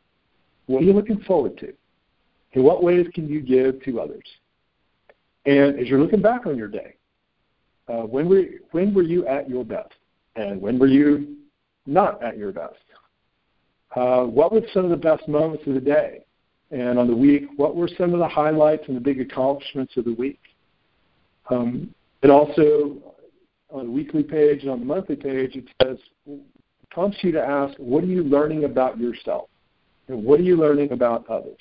What 0.65 0.81
are 0.81 0.85
you 0.85 0.93
looking 0.93 1.19
forward 1.27 1.59
to? 1.59 1.71
In 2.53 2.63
what 2.63 2.81
ways 2.81 3.05
can 3.13 3.29
you 3.29 3.41
give 3.41 3.83
to 3.83 4.01
others? 4.01 4.25
And 5.45 5.79
as 5.79 5.87
you're 5.87 5.99
looking 5.99 6.23
back 6.23 6.47
on 6.47 6.57
your 6.57 6.69
day, 6.69 6.95
uh, 7.87 8.01
when 8.01 8.27
were 8.27 8.45
when 8.71 8.95
were 8.95 9.03
you 9.03 9.27
at 9.27 9.47
your 9.47 9.63
best, 9.63 9.93
and 10.35 10.59
when 10.59 10.79
were 10.79 10.87
you 10.87 11.35
not 11.85 12.23
at 12.23 12.35
your 12.35 12.51
best? 12.51 12.79
Uh, 13.95 14.23
what 14.23 14.51
were 14.51 14.61
some 14.73 14.83
of 14.83 14.91
the 14.91 14.97
best 14.97 15.27
moments 15.27 15.65
of 15.67 15.73
the 15.73 15.79
day? 15.79 16.25
And 16.71 16.99
on 16.99 17.07
the 17.07 17.15
week, 17.15 17.45
what 17.55 17.75
were 17.75 17.89
some 17.97 18.13
of 18.13 18.19
the 18.19 18.27
highlights 18.27 18.83
and 18.87 18.95
the 18.97 19.01
big 19.01 19.21
accomplishments 19.21 19.95
of 19.97 20.05
the 20.05 20.13
week? 20.13 20.39
Um, 21.49 21.93
it 22.21 22.29
also 22.29 22.97
on 23.69 23.85
the 23.85 23.91
weekly 23.91 24.23
page 24.23 24.61
and 24.61 24.71
on 24.71 24.79
the 24.79 24.85
monthly 24.85 25.15
page, 25.15 25.55
it 25.55 25.65
says 25.81 25.97
prompts 26.89 27.17
you 27.21 27.31
to 27.31 27.41
ask, 27.41 27.77
what 27.77 28.03
are 28.03 28.07
you 28.07 28.23
learning 28.23 28.63
about 28.63 28.97
yourself? 28.99 29.49
And 30.07 30.23
what 30.23 30.39
are 30.39 30.43
you 30.43 30.55
learning 30.55 30.91
about 30.91 31.27
others? 31.29 31.59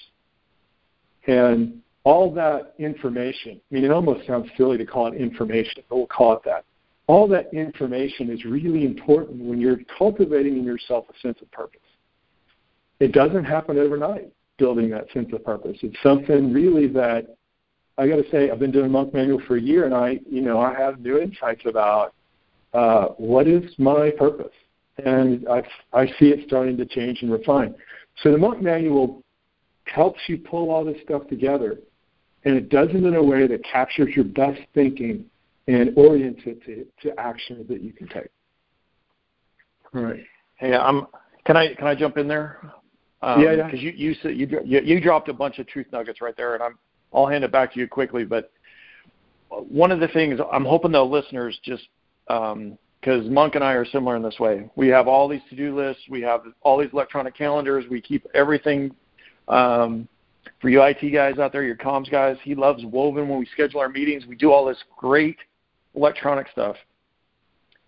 And 1.27 1.81
all 2.05 2.33
that 2.35 2.75
information, 2.79 3.61
I 3.70 3.75
mean, 3.75 3.85
it 3.85 3.90
almost 3.90 4.27
sounds 4.27 4.49
silly 4.57 4.79
to 4.79 4.87
call 4.87 5.09
it 5.09 5.14
information, 5.14 5.83
but 5.88 5.97
we'll 5.97 6.07
call 6.07 6.35
it 6.35 6.42
that. 6.44 6.64
All 7.07 7.27
that 7.29 7.53
information 7.53 8.31
is 8.31 8.44
really 8.44 8.85
important 8.85 9.42
when 9.42 9.61
you're 9.61 9.81
cultivating 9.99 10.57
in 10.57 10.64
yourself 10.64 11.07
a 11.11 11.18
sense 11.20 11.38
of 11.42 11.51
purpose. 11.51 11.81
It 13.05 13.12
doesn't 13.12 13.45
happen 13.45 13.77
overnight, 13.77 14.33
building 14.57 14.88
that 14.88 15.12
sense 15.12 15.31
of 15.35 15.45
purpose. 15.45 15.77
It's 15.83 16.03
something 16.03 16.55
really 16.55 16.87
that 16.88 17.37
I 17.99 18.09
got 18.09 18.17
to 18.17 18.25
say, 18.31 18.51
I've 18.51 18.59
been 18.59 18.73
doing 18.73 18.90
Monk 18.90 19.12
Manual 19.12 19.43
for 19.47 19.57
a 19.57 19.61
year, 19.61 19.85
and 19.85 19.95
I, 19.95 20.21
you 20.27 20.40
know, 20.40 20.59
I 20.59 20.73
have 20.73 21.01
new 21.01 21.19
insights 21.19 21.61
about 21.67 22.14
uh, 22.73 23.09
what 23.19 23.47
is 23.47 23.62
my 23.77 24.11
purpose, 24.19 24.55
and 25.05 25.47
I, 25.51 25.62
I 25.93 26.07
see 26.19 26.31
it 26.31 26.47
starting 26.47 26.79
to 26.79 26.87
change 26.87 27.21
and 27.21 27.31
refine. 27.31 27.75
So 28.23 28.33
the 28.33 28.38
Monk 28.38 28.62
Manual 28.62 29.23
helps 29.85 30.21
you 30.27 30.38
pull 30.38 30.71
all 30.71 30.83
this 30.83 30.97
stuff 31.05 31.29
together, 31.29 31.77
and 32.47 32.57
it 32.57 32.71
does 32.71 32.88
it 32.88 33.05
in 33.05 33.17
a 33.17 33.23
way 33.23 33.47
that 33.47 33.62
captures 33.64 34.17
your 34.17 34.25
best 34.25 34.62
thinking 34.73 35.27
and 35.69 35.90
orients 35.99 36.40
it 36.47 36.64
to, 36.64 36.87
to 37.03 37.21
actions 37.21 37.69
that 37.69 37.83
you 37.83 37.93
can 37.93 38.09
take. 38.09 38.31
All 39.95 40.01
right. 40.01 40.25
Hey, 40.57 40.75
I'm. 40.75 41.07
Can 41.45 41.59
I 41.59 41.75
can 41.75 41.87
I 41.87 41.95
jump 41.95 42.17
in 42.17 42.27
there? 42.27 42.73
Um, 43.24 43.40
yeah, 43.40 43.52
yeah. 43.52 43.64
Because 43.64 43.80
you 43.80 43.92
you, 43.96 44.14
said, 44.22 44.37
you 44.37 44.46
you 44.64 44.80
you 44.82 45.00
dropped 45.00 45.30
a 45.30 45.32
bunch 45.32 45.58
of 45.58 45.66
truth 45.66 45.87
nuggets 45.92 46.20
right 46.20 46.37
there, 46.37 46.54
and 46.54 46.62
I'm 46.62 46.78
I'll 47.12 47.26
hand 47.26 47.42
it 47.42 47.50
back 47.50 47.72
to 47.72 47.80
you 47.80 47.88
quickly. 47.88 48.24
But 48.24 48.52
one 49.48 49.90
of 49.90 49.98
the 50.00 50.08
things 50.08 50.38
I'm 50.52 50.64
hoping 50.64 50.92
the 50.92 51.02
listeners 51.02 51.58
just 51.62 51.84
because 52.26 52.52
um, 52.52 53.32
Monk 53.32 53.54
and 53.54 53.64
I 53.64 53.72
are 53.72 53.87
similar 53.87 54.16
in 54.16 54.22
this 54.22 54.38
way. 54.38 54.68
We 54.76 54.88
have 54.88 55.08
all 55.08 55.26
these 55.26 55.40
to-do 55.48 55.74
lists. 55.74 56.02
We 56.10 56.20
have 56.20 56.42
all 56.60 56.78
these 56.78 56.90
electronic 56.92 57.34
calendars. 57.34 57.87
We 57.90 58.02
keep 58.02 58.26
everything. 58.34 58.94
Um, 59.48 60.06
for 60.60 60.68
you 60.68 60.82
IT 60.82 61.10
guys 61.12 61.38
out 61.38 61.52
there, 61.52 61.62
your 61.62 61.76
comms 61.76 62.10
guys, 62.10 62.37
he 62.42 62.54
loves 62.54 62.84
Woven. 62.84 63.28
When 63.28 63.38
we 63.38 63.46
schedule 63.46 63.80
our 63.80 63.88
meetings, 63.88 64.26
we 64.26 64.37
do 64.37 64.52
all 64.52 64.66
this 64.66 64.82
great 64.96 65.37
electronic 65.94 66.48
stuff. 66.52 66.76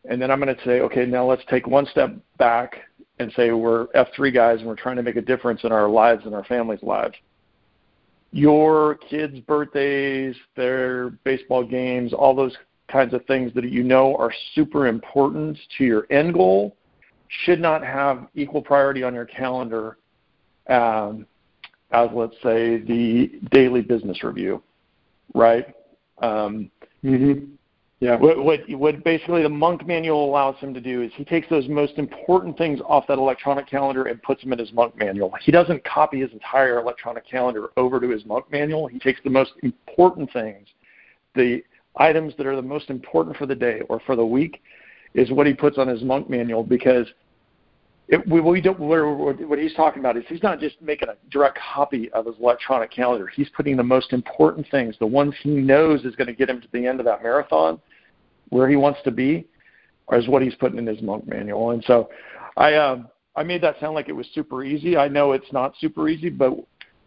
And 0.09 0.21
then 0.21 0.31
I'm 0.31 0.41
going 0.41 0.55
to 0.55 0.65
say, 0.65 0.81
okay, 0.81 1.05
now 1.05 1.29
let's 1.29 1.43
take 1.49 1.67
one 1.67 1.87
step 1.87 2.15
back 2.39 2.77
and 3.19 3.33
say 3.33 3.51
we're 3.53 3.87
F3 3.89 4.33
guys 4.33 4.59
and 4.59 4.69
we're 4.69 4.77
trying 4.77 4.97
to 4.97 5.03
make 5.03 5.17
a 5.17 5.23
difference 5.23 5.65
in 5.65 5.73
our 5.73 5.89
lives 5.89 6.27
and 6.27 6.35
our 6.35 6.45
families' 6.45 6.83
lives 6.83 7.17
your 8.37 8.97
kids' 8.97 9.41
birthdays, 9.41 10.37
their 10.57 11.11
baseball 11.25 11.65
games, 11.65 12.13
all 12.13 12.35
those 12.35 12.57
kinds 12.89 13.15
of 13.15 13.25
things 13.25 13.53
that 13.55 13.65
you 13.65 13.83
know 13.83 14.15
are 14.17 14.33
super 14.55 14.87
important 14.87 15.59
to 15.79 15.85
your 15.85 16.07
end 16.11 16.35
goal 16.35 16.77
should 17.29 17.61
not 17.61 17.83
have 17.83 18.29
equal 18.35 18.63
priority 18.63 19.03
on 19.03 19.15
your 19.15 19.25
calendar 19.25 19.97
um, 20.69 21.27
as, 21.93 22.11
let's 22.13 22.35
say, 22.43 22.79
the 22.79 23.41
daily 23.51 23.81
business 23.81 24.23
review, 24.23 24.63
right? 25.35 25.75
Um, 26.19 26.71
mm-hmm. 27.03 27.55
Yeah. 28.01 28.17
What, 28.17 28.45
what, 28.45 28.61
what 28.69 29.05
basically 29.05 29.43
the 29.43 29.49
monk 29.49 29.87
manual 29.87 30.29
allows 30.29 30.57
him 30.57 30.75
to 30.75 30.81
do 30.83 31.01
is 31.01 31.11
he 31.15 31.25
takes 31.25 31.49
those 31.49 31.67
most 31.67 31.95
important 31.97 32.59
things 32.59 32.81
off 32.87 33.07
that 33.09 33.17
electronic 33.17 33.67
calendar 33.67 34.05
and 34.05 34.23
puts 34.23 34.43
them 34.43 34.53
in 34.53 34.59
his 34.59 34.71
monk 34.73 34.95
manual. 34.99 35.33
He 35.41 35.51
doesn't 35.51 35.83
copy 35.85 36.21
his 36.21 36.31
entire 36.33 36.79
electronic 36.79 37.27
calendar 37.27 37.71
over 37.79 37.99
to 37.99 38.09
his 38.09 38.27
monk 38.27 38.53
manual. 38.53 38.87
He 38.87 38.99
takes 38.99 39.21
the 39.25 39.31
most 39.31 39.53
important 39.63 40.31
things, 40.31 40.69
the 41.35 41.63
items 41.97 42.35
that 42.37 42.47
are 42.47 42.57
the 42.57 42.61
most 42.61 42.91
important 42.91 43.37
for 43.37 43.47
the 43.47 43.55
day 43.55 43.81
or 43.89 44.01
for 44.01 44.15
the 44.15 44.27
week, 44.27 44.63
is 45.15 45.31
what 45.31 45.47
he 45.47 45.55
puts 45.55 45.79
on 45.79 45.89
his 45.89 46.03
monk 46.03 46.29
manual 46.29 46.63
because 46.63 47.07
it, 48.09 48.27
we, 48.29 48.41
we 48.41 48.61
don't, 48.61 48.79
what 48.79 49.59
he's 49.59 49.75
talking 49.75 50.01
about 50.01 50.17
is 50.17 50.25
he's 50.29 50.43
not 50.43 50.61
just 50.61 50.81
making 50.81 51.09
a 51.09 51.15
direct 51.31 51.59
copy 51.59 52.11
of 52.13 52.27
his 52.27 52.37
electronic 52.41 52.91
calendar. 52.91 53.27
He's 53.27 53.49
putting 53.51 53.77
the 53.77 53.83
most 53.83 54.13
important 54.13 54.67
things, 54.71 54.95
the 55.01 55.07
ones 55.07 55.35
he 55.43 55.51
knows 55.51 56.05
is 56.05 56.15
going 56.15 56.29
to 56.29 56.33
get 56.33 56.49
him 56.49 56.61
to 56.61 56.69
the 56.73 56.87
end 56.87 57.01
of 57.01 57.07
that 57.07 57.23
marathon, 57.23 57.81
where 58.51 58.69
he 58.69 58.77
wants 58.77 59.01
to 59.05 59.11
be, 59.11 59.47
is 60.13 60.29
what 60.29 60.43
he's 60.43 60.55
putting 60.55 60.79
in 60.79 60.87
his 60.87 61.03
monk 61.03 61.27
manual. 61.27 61.71
And 61.73 61.83
so, 61.85 62.09
I 62.57 62.75
uh, 62.75 63.03
I 63.35 63.43
made 63.43 63.61
that 63.63 63.79
sound 63.81 63.95
like 63.95 64.09
it 64.09 64.13
was 64.13 64.27
super 64.35 64.65
easy. 64.65 64.97
I 64.97 65.09
know 65.09 65.33
it's 65.33 65.53
not 65.53 65.75
super 65.79 66.09
easy, 66.09 66.31
but 66.31 66.53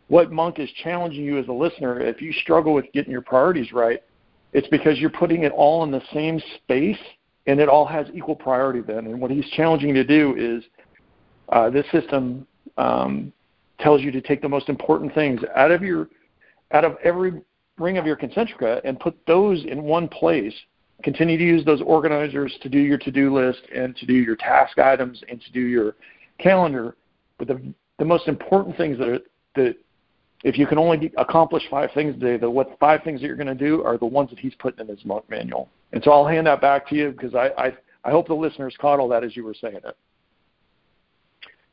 what 0.09 0.31
monk 0.31 0.59
is 0.59 0.69
challenging 0.83 1.23
you 1.23 1.39
as 1.39 1.47
a 1.47 1.53
listener, 1.53 1.99
if 1.99 2.21
you 2.21 2.31
struggle 2.33 2.73
with 2.73 2.85
getting 2.93 3.12
your 3.12 3.21
priorities 3.21 3.71
right, 3.71 4.03
it's 4.53 4.67
because 4.67 4.99
you're 4.99 5.09
putting 5.09 5.43
it 5.43 5.51
all 5.51 5.83
in 5.83 5.91
the 5.91 6.01
same 6.13 6.39
space, 6.57 6.97
and 7.47 7.59
it 7.59 7.69
all 7.69 7.85
has 7.85 8.07
equal 8.13 8.35
priority 8.35 8.81
then. 8.81 9.07
And 9.07 9.19
what 9.19 9.31
he's 9.31 9.47
challenging 9.51 9.89
you 9.89 9.95
to 9.95 10.03
do 10.03 10.35
is 10.38 10.63
uh, 11.51 11.69
this 11.69 11.85
system 11.91 12.45
um, 12.77 13.33
tells 13.79 14.01
you 14.01 14.12
to 14.12 14.21
take 14.21 14.41
the 14.41 14.49
most 14.49 14.69
important 14.69 15.13
things 15.13 15.41
out 15.55 15.71
of 15.71 15.81
your 15.81 16.09
out 16.71 16.85
of 16.85 16.97
every 17.03 17.41
ring 17.77 17.97
of 17.97 18.05
your 18.05 18.15
concentrica 18.15 18.81
and 18.83 18.99
put 18.99 19.15
those 19.25 19.63
in 19.65 19.83
one 19.83 20.07
place. 20.07 20.53
Continue 21.01 21.38
to 21.38 21.43
use 21.43 21.65
those 21.65 21.81
organizers 21.81 22.53
to 22.62 22.69
do 22.69 22.77
your 22.77 22.97
to-do 22.97 23.33
list 23.33 23.62
and 23.73 23.95
to 23.95 24.05
do 24.05 24.13
your 24.13 24.35
task 24.35 24.77
items 24.77 25.23
and 25.29 25.41
to 25.41 25.51
do 25.51 25.62
your 25.62 25.95
calendar. 26.38 26.95
But 27.38 27.47
the 27.47 27.73
the 27.97 28.05
most 28.05 28.27
important 28.27 28.77
things 28.77 28.97
that 28.97 29.07
are, 29.09 29.19
that 29.55 29.75
if 30.43 30.57
you 30.57 30.67
can 30.67 30.77
only 30.77 31.12
accomplish 31.17 31.63
five 31.69 31.89
things 31.93 32.13
today, 32.15 32.38
the 32.38 32.49
what 32.49 32.77
five 32.79 33.03
things 33.03 33.21
that 33.21 33.27
you're 33.27 33.35
going 33.35 33.47
to 33.47 33.55
do 33.55 33.83
are 33.83 33.97
the 33.97 34.05
ones 34.05 34.29
that 34.29 34.39
he's 34.39 34.55
putting 34.55 34.81
in 34.81 34.88
his 34.88 35.03
monk 35.05 35.29
manual. 35.29 35.69
And 35.91 36.03
so 36.03 36.12
I'll 36.12 36.27
hand 36.27 36.47
that 36.47 36.62
back 36.62 36.88
to 36.89 36.95
you 36.95 37.12
because 37.12 37.33
I, 37.33 37.49
I 37.57 37.73
I 38.03 38.12
hope 38.12 38.27
the 38.27 38.33
listeners 38.33 38.75
caught 38.79 38.99
all 38.99 39.09
that 39.09 39.23
as 39.23 39.35
you 39.35 39.43
were 39.43 39.53
saying 39.53 39.79
it. 39.83 39.97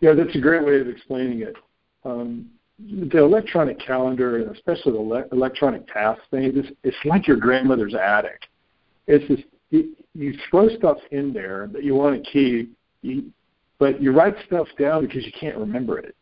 Yeah, 0.00 0.12
that's 0.12 0.34
a 0.34 0.40
great 0.40 0.64
way 0.64 0.80
of 0.80 0.88
explaining 0.88 1.42
it. 1.42 1.56
Um, 2.04 2.50
the 2.78 3.18
electronic 3.18 3.78
calendar, 3.80 4.36
and 4.36 4.54
especially 4.54 4.92
the 4.92 5.00
le- 5.00 5.24
electronic 5.32 5.86
task 5.88 6.20
thing, 6.30 6.52
it's, 6.54 6.68
it's 6.84 6.96
like 7.04 7.26
your 7.26 7.38
grandmother's 7.38 7.94
attic. 7.94 8.42
It's 9.06 9.26
just 9.28 9.48
you, 9.70 9.96
you 10.14 10.34
throw 10.50 10.68
stuff 10.76 10.98
in 11.10 11.32
there 11.32 11.68
that 11.72 11.84
you 11.84 11.94
want 11.94 12.22
to 12.22 12.30
keep, 12.30 12.76
you, 13.02 13.30
but 13.78 14.02
you 14.02 14.12
write 14.12 14.34
stuff 14.46 14.68
down 14.78 15.06
because 15.06 15.24
you 15.24 15.32
can't 15.38 15.56
remember 15.56 15.98
it. 15.98 16.14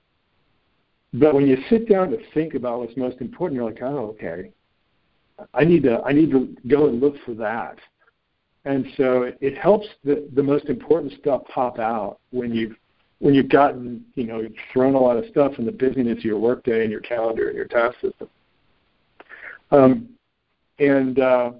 But 1.13 1.35
when 1.35 1.47
you 1.47 1.57
sit 1.69 1.89
down 1.89 2.11
to 2.11 2.19
think 2.33 2.55
about 2.55 2.81
what's 2.81 2.97
most 2.97 3.21
important, 3.21 3.57
you're 3.57 3.71
like, 3.71 3.83
oh, 3.83 4.17
okay, 4.17 4.51
I 5.53 5.65
need 5.65 5.83
to 5.85 6.01
I 6.03 6.13
need 6.13 6.31
to 6.31 6.57
go 6.69 6.89
and 6.89 7.01
look 7.01 7.15
for 7.25 7.35
that. 7.35 7.79
And 8.65 8.87
so 8.97 9.23
it, 9.23 9.39
it 9.41 9.59
helps 9.59 9.87
the 10.05 10.29
the 10.35 10.43
most 10.43 10.67
important 10.67 11.13
stuff 11.21 11.43
pop 11.53 11.79
out 11.79 12.19
when 12.31 12.53
you've 12.53 12.77
when 13.21 13.35
you've 13.35 13.49
gotten, 13.49 14.05
you 14.15 14.25
know, 14.25 14.41
you've 14.41 14.53
thrown 14.73 14.95
a 14.95 15.01
lot 15.01 15.17
of 15.17 15.25
stuff 15.31 15.53
in 15.59 15.65
the 15.65 15.73
busyness 15.73 16.19
of 16.19 16.25
your 16.25 16.39
workday 16.39 16.83
and 16.83 16.91
your 16.91 17.01
calendar 17.01 17.49
and 17.49 17.57
your 17.57 17.67
task 17.67 17.95
system. 18.01 18.29
Um, 19.71 20.09
and 20.79 21.19
uh, 21.19 21.53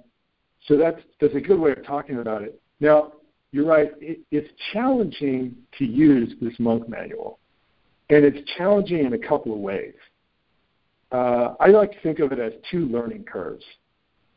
so 0.67 0.77
that's 0.77 0.99
that's 1.19 1.35
a 1.35 1.39
good 1.39 1.59
way 1.59 1.71
of 1.71 1.85
talking 1.85 2.19
about 2.19 2.41
it. 2.41 2.59
Now, 2.79 3.13
you're 3.51 3.65
right. 3.65 3.91
It, 4.01 4.19
it's 4.31 4.49
challenging 4.73 5.55
to 5.77 5.85
use 5.85 6.33
this 6.41 6.53
monk 6.59 6.89
manual, 6.89 7.39
and 8.09 8.25
it's 8.25 8.49
challenging 8.57 9.05
in 9.05 9.13
a 9.13 9.17
couple 9.17 9.53
of 9.53 9.59
ways. 9.59 9.93
Uh, 11.11 11.53
I 11.59 11.67
like 11.67 11.91
to 11.93 12.01
think 12.01 12.19
of 12.19 12.31
it 12.31 12.39
as 12.39 12.51
two 12.69 12.87
learning 12.87 13.23
curves, 13.23 13.63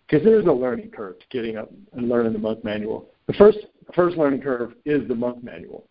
because 0.07 0.25
there's 0.25 0.47
a 0.47 0.53
learning 0.53 0.91
curve 0.91 1.19
to 1.19 1.25
getting 1.31 1.57
up 1.57 1.73
and 1.93 2.09
learning 2.09 2.33
the 2.33 2.39
monk 2.39 2.63
manual. 2.63 3.09
The 3.27 3.33
first 3.35 3.59
first 3.95 4.17
learning 4.17 4.43
curve 4.43 4.75
is 4.85 5.07
the 5.09 5.15
monk 5.15 5.43
manual 5.43 5.88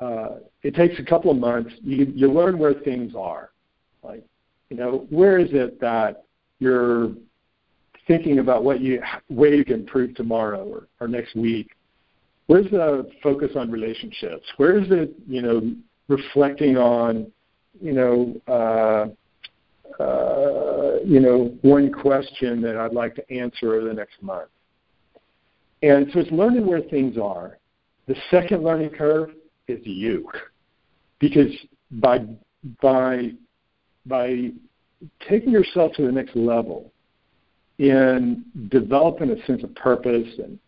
uh, 0.00 0.36
it 0.62 0.74
takes 0.74 0.98
a 0.98 1.04
couple 1.04 1.30
of 1.30 1.38
months. 1.38 1.72
You 1.82 2.12
you 2.14 2.30
learn 2.30 2.58
where 2.58 2.74
things 2.74 3.14
are, 3.16 3.50
like 4.02 4.24
you 4.70 4.76
know 4.76 5.06
where 5.10 5.38
is 5.38 5.50
it 5.52 5.80
that 5.80 6.24
you're 6.58 7.10
thinking 8.06 8.38
about 8.38 8.64
what 8.64 8.80
you 8.80 9.02
way 9.28 9.56
you 9.56 9.64
can 9.64 9.80
improve 9.80 10.14
tomorrow 10.14 10.64
or, 10.64 10.88
or 11.00 11.08
next 11.08 11.34
week. 11.34 11.70
Where's 12.46 12.70
the 12.70 13.10
focus 13.22 13.52
on 13.56 13.70
relationships? 13.70 14.44
Where 14.56 14.78
is 14.78 14.90
it 14.90 15.14
you 15.26 15.42
know 15.42 15.74
reflecting 16.08 16.76
on 16.76 17.30
you 17.80 17.92
know 17.92 18.40
uh, 18.48 20.02
uh, 20.02 20.98
you 21.04 21.20
know 21.20 21.56
one 21.62 21.92
question 21.92 22.60
that 22.62 22.76
I'd 22.76 22.92
like 22.92 23.14
to 23.14 23.32
answer 23.32 23.74
over 23.74 23.86
the 23.86 23.94
next 23.94 24.22
month. 24.22 24.48
And 25.82 26.08
so 26.12 26.20
it's 26.20 26.30
learning 26.30 26.66
where 26.66 26.80
things 26.80 27.18
are. 27.18 27.58
The 28.06 28.16
second 28.30 28.62
learning 28.64 28.90
curve 28.90 29.30
is 29.68 29.80
you. 29.84 30.28
Because 31.18 31.52
by 31.92 32.26
by 32.82 33.32
by 34.06 34.50
taking 35.28 35.50
yourself 35.50 35.92
to 35.94 36.02
the 36.02 36.12
next 36.12 36.36
level 36.36 36.92
in 37.78 38.44
developing 38.68 39.30
a 39.30 39.46
sense 39.46 39.62
of 39.62 39.74
purpose 39.74 40.28
and 40.38 40.58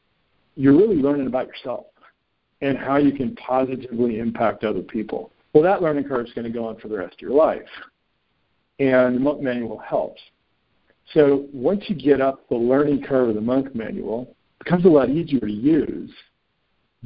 you're 0.57 0.77
really 0.77 0.97
learning 0.97 1.27
about 1.27 1.47
yourself 1.47 1.87
and 2.63 2.77
how 2.77 2.97
you 2.97 3.13
can 3.13 3.35
positively 3.37 4.19
impact 4.19 4.65
other 4.65 4.81
people. 4.81 5.31
Well, 5.53 5.63
that 5.63 5.83
learning 5.83 6.05
curve 6.05 6.27
is 6.27 6.33
going 6.33 6.47
to 6.47 6.53
go 6.53 6.67
on 6.67 6.77
for 6.79 6.89
the 6.89 6.97
rest 6.97 7.15
of 7.15 7.21
your 7.21 7.33
life. 7.33 7.69
And 8.79 9.17
the 9.17 9.21
monk 9.21 9.41
manual 9.41 9.79
helps. 9.79 10.21
So 11.15 11.47
once 11.53 11.85
you 11.89 11.95
get 11.95 12.21
up 12.21 12.49
the 12.49 12.57
learning 12.57 13.03
curve 13.05 13.29
of 13.31 13.35
the 13.35 13.41
monk 13.41 13.75
manual, 13.75 14.35
it 14.61 14.65
becomes 14.65 14.85
a 14.85 14.89
lot 14.89 15.09
easier 15.09 15.41
to 15.41 15.53
use. 15.53 16.11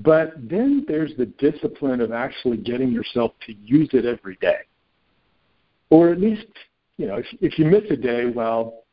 But 0.02 0.32
then 0.36 0.84
there's 0.88 1.12
the 1.16 1.26
discipline 1.26 2.00
of 2.00 2.12
actually 2.12 2.56
getting 2.58 2.90
yourself 2.90 3.32
to 3.46 3.52
use 3.52 3.90
it 3.92 4.06
every 4.06 4.36
day. 4.36 4.60
Or 5.90 6.10
at 6.10 6.20
least, 6.20 6.46
you 6.96 7.06
know, 7.06 7.16
if, 7.16 7.26
if 7.40 7.58
you 7.58 7.66
miss 7.66 7.84
a 7.90 7.96
day, 7.96 8.26
well, 8.26 8.84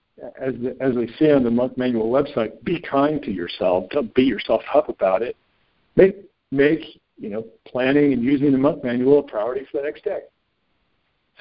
as, 0.41 0.53
as 0.81 0.95
they 0.95 1.07
say 1.19 1.31
on 1.31 1.43
the 1.43 1.51
monk 1.51 1.77
manual 1.77 2.09
website, 2.09 2.61
be 2.63 2.81
kind 2.81 3.21
to 3.23 3.31
yourself. 3.31 3.89
Don't 3.91 4.13
beat 4.15 4.27
yourself 4.27 4.63
up 4.73 4.89
about 4.89 5.21
it. 5.21 5.37
Make, 5.95 6.17
make 6.51 6.81
you 7.17 7.29
know, 7.29 7.45
planning 7.65 8.13
and 8.13 8.23
using 8.23 8.51
the 8.51 8.57
monk 8.57 8.83
manual 8.83 9.19
a 9.19 9.23
priority 9.23 9.65
for 9.71 9.77
the 9.77 9.83
next 9.83 10.03
day. 10.03 10.21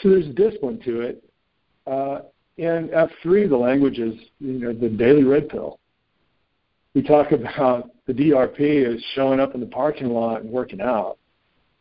So 0.02 0.10
there's 0.10 0.26
discipline 0.34 0.80
to 0.84 1.00
it. 1.00 1.24
Uh, 1.86 2.20
and 2.58 2.90
F3, 2.90 3.48
the 3.48 3.56
language 3.56 3.98
is, 3.98 4.14
you 4.40 4.52
know, 4.52 4.72
the 4.72 4.88
daily 4.88 5.24
red 5.24 5.48
pill. 5.48 5.78
We 6.96 7.02
talk 7.02 7.32
about 7.32 7.90
the 8.06 8.14
DRP 8.14 8.86
as 8.86 8.98
showing 9.14 9.38
up 9.38 9.54
in 9.54 9.60
the 9.60 9.66
parking 9.66 10.08
lot 10.08 10.40
and 10.40 10.50
working 10.50 10.80
out. 10.80 11.18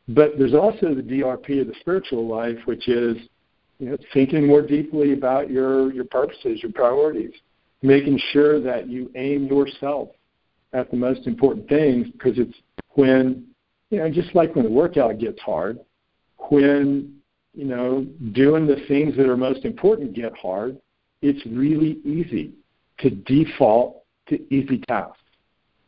But 0.09 0.37
there's 0.37 0.53
also 0.53 0.93
the 0.93 1.01
DRP 1.01 1.61
of 1.61 1.67
the 1.67 1.73
spiritual 1.79 2.27
life, 2.27 2.57
which 2.65 2.89
is 2.89 3.15
you 3.79 3.91
know, 3.91 3.97
thinking 4.13 4.45
more 4.45 4.61
deeply 4.61 5.13
about 5.13 5.49
your, 5.49 5.93
your 5.93 6.03
purposes, 6.03 6.61
your 6.61 6.73
priorities, 6.73 7.31
making 7.81 8.19
sure 8.33 8.59
that 8.59 8.89
you 8.89 9.09
aim 9.15 9.45
yourself 9.45 10.09
at 10.73 10.91
the 10.91 10.97
most 10.97 11.27
important 11.27 11.69
things 11.69 12.07
because 12.11 12.37
it's 12.37 12.57
when, 12.95 13.45
you 13.91 13.99
know, 13.99 14.09
just 14.09 14.35
like 14.35 14.53
when 14.53 14.65
the 14.65 14.71
workout 14.71 15.17
gets 15.17 15.39
hard, 15.39 15.79
when, 16.49 17.15
you 17.53 17.63
know, 17.63 18.05
doing 18.33 18.67
the 18.67 18.83
things 18.89 19.15
that 19.15 19.29
are 19.29 19.37
most 19.37 19.63
important 19.63 20.13
get 20.13 20.35
hard, 20.35 20.77
it's 21.21 21.43
really 21.45 21.99
easy 22.03 22.51
to 22.99 23.09
default 23.09 24.01
to 24.27 24.53
easy 24.53 24.79
tasks 24.87 25.19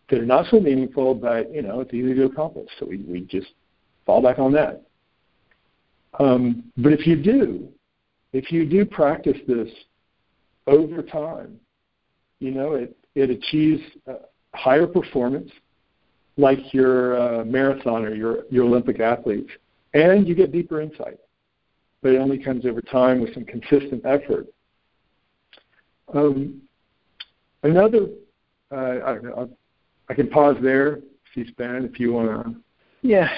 that 0.09 0.19
are 0.19 0.25
not 0.25 0.45
so 0.49 0.59
meaningful, 0.59 1.13
but, 1.13 1.53
you 1.53 1.61
know, 1.61 1.81
it's 1.81 1.93
easy 1.93 2.13
to 2.15 2.25
accomplish. 2.25 2.69
So 2.79 2.85
we, 2.85 2.97
we 2.97 3.21
just 3.21 3.47
fall 4.05 4.21
back 4.21 4.39
on 4.39 4.53
that. 4.53 4.83
Um, 6.19 6.71
but 6.77 6.93
if 6.93 7.05
you 7.05 7.15
do, 7.15 7.67
if 8.33 8.51
you 8.51 8.65
do 8.65 8.85
practice 8.85 9.37
this 9.47 9.69
over 10.65 11.01
time, 11.01 11.59
you 12.39 12.51
know, 12.51 12.73
it, 12.73 12.95
it 13.15 13.29
achieves 13.29 13.81
uh, 14.07 14.13
higher 14.53 14.87
performance 14.87 15.51
like 16.37 16.73
your 16.73 17.19
uh, 17.19 17.43
marathoner, 17.43 18.15
your, 18.15 18.43
your 18.49 18.65
Olympic 18.65 18.99
athletes, 18.99 19.49
and 19.93 20.27
you 20.27 20.35
get 20.35 20.51
deeper 20.51 20.81
insight. 20.81 21.17
But 22.01 22.13
it 22.13 22.19
only 22.19 22.37
comes 22.37 22.65
over 22.65 22.81
time 22.81 23.21
with 23.21 23.33
some 23.33 23.43
consistent 23.43 24.05
effort. 24.05 24.45
Um, 26.13 26.61
another, 27.63 28.07
uh, 28.71 28.75
I, 28.75 29.45
I, 30.09 30.13
can 30.13 30.27
pause 30.27 30.57
there, 30.61 30.99
C-SPAN, 31.33 31.85
if 31.85 31.99
you 31.99 32.13
want 32.13 32.45
to. 32.45 32.55
Yeah, 33.01 33.29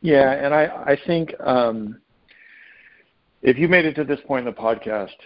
yeah, 0.00 0.32
and 0.32 0.54
I, 0.54 0.66
I 0.86 0.98
think 1.06 1.32
um, 1.40 2.00
if 3.42 3.58
you 3.58 3.68
made 3.68 3.84
it 3.84 3.94
to 3.94 4.04
this 4.04 4.20
point 4.26 4.46
in 4.46 4.54
the 4.54 4.60
podcast, 4.60 5.16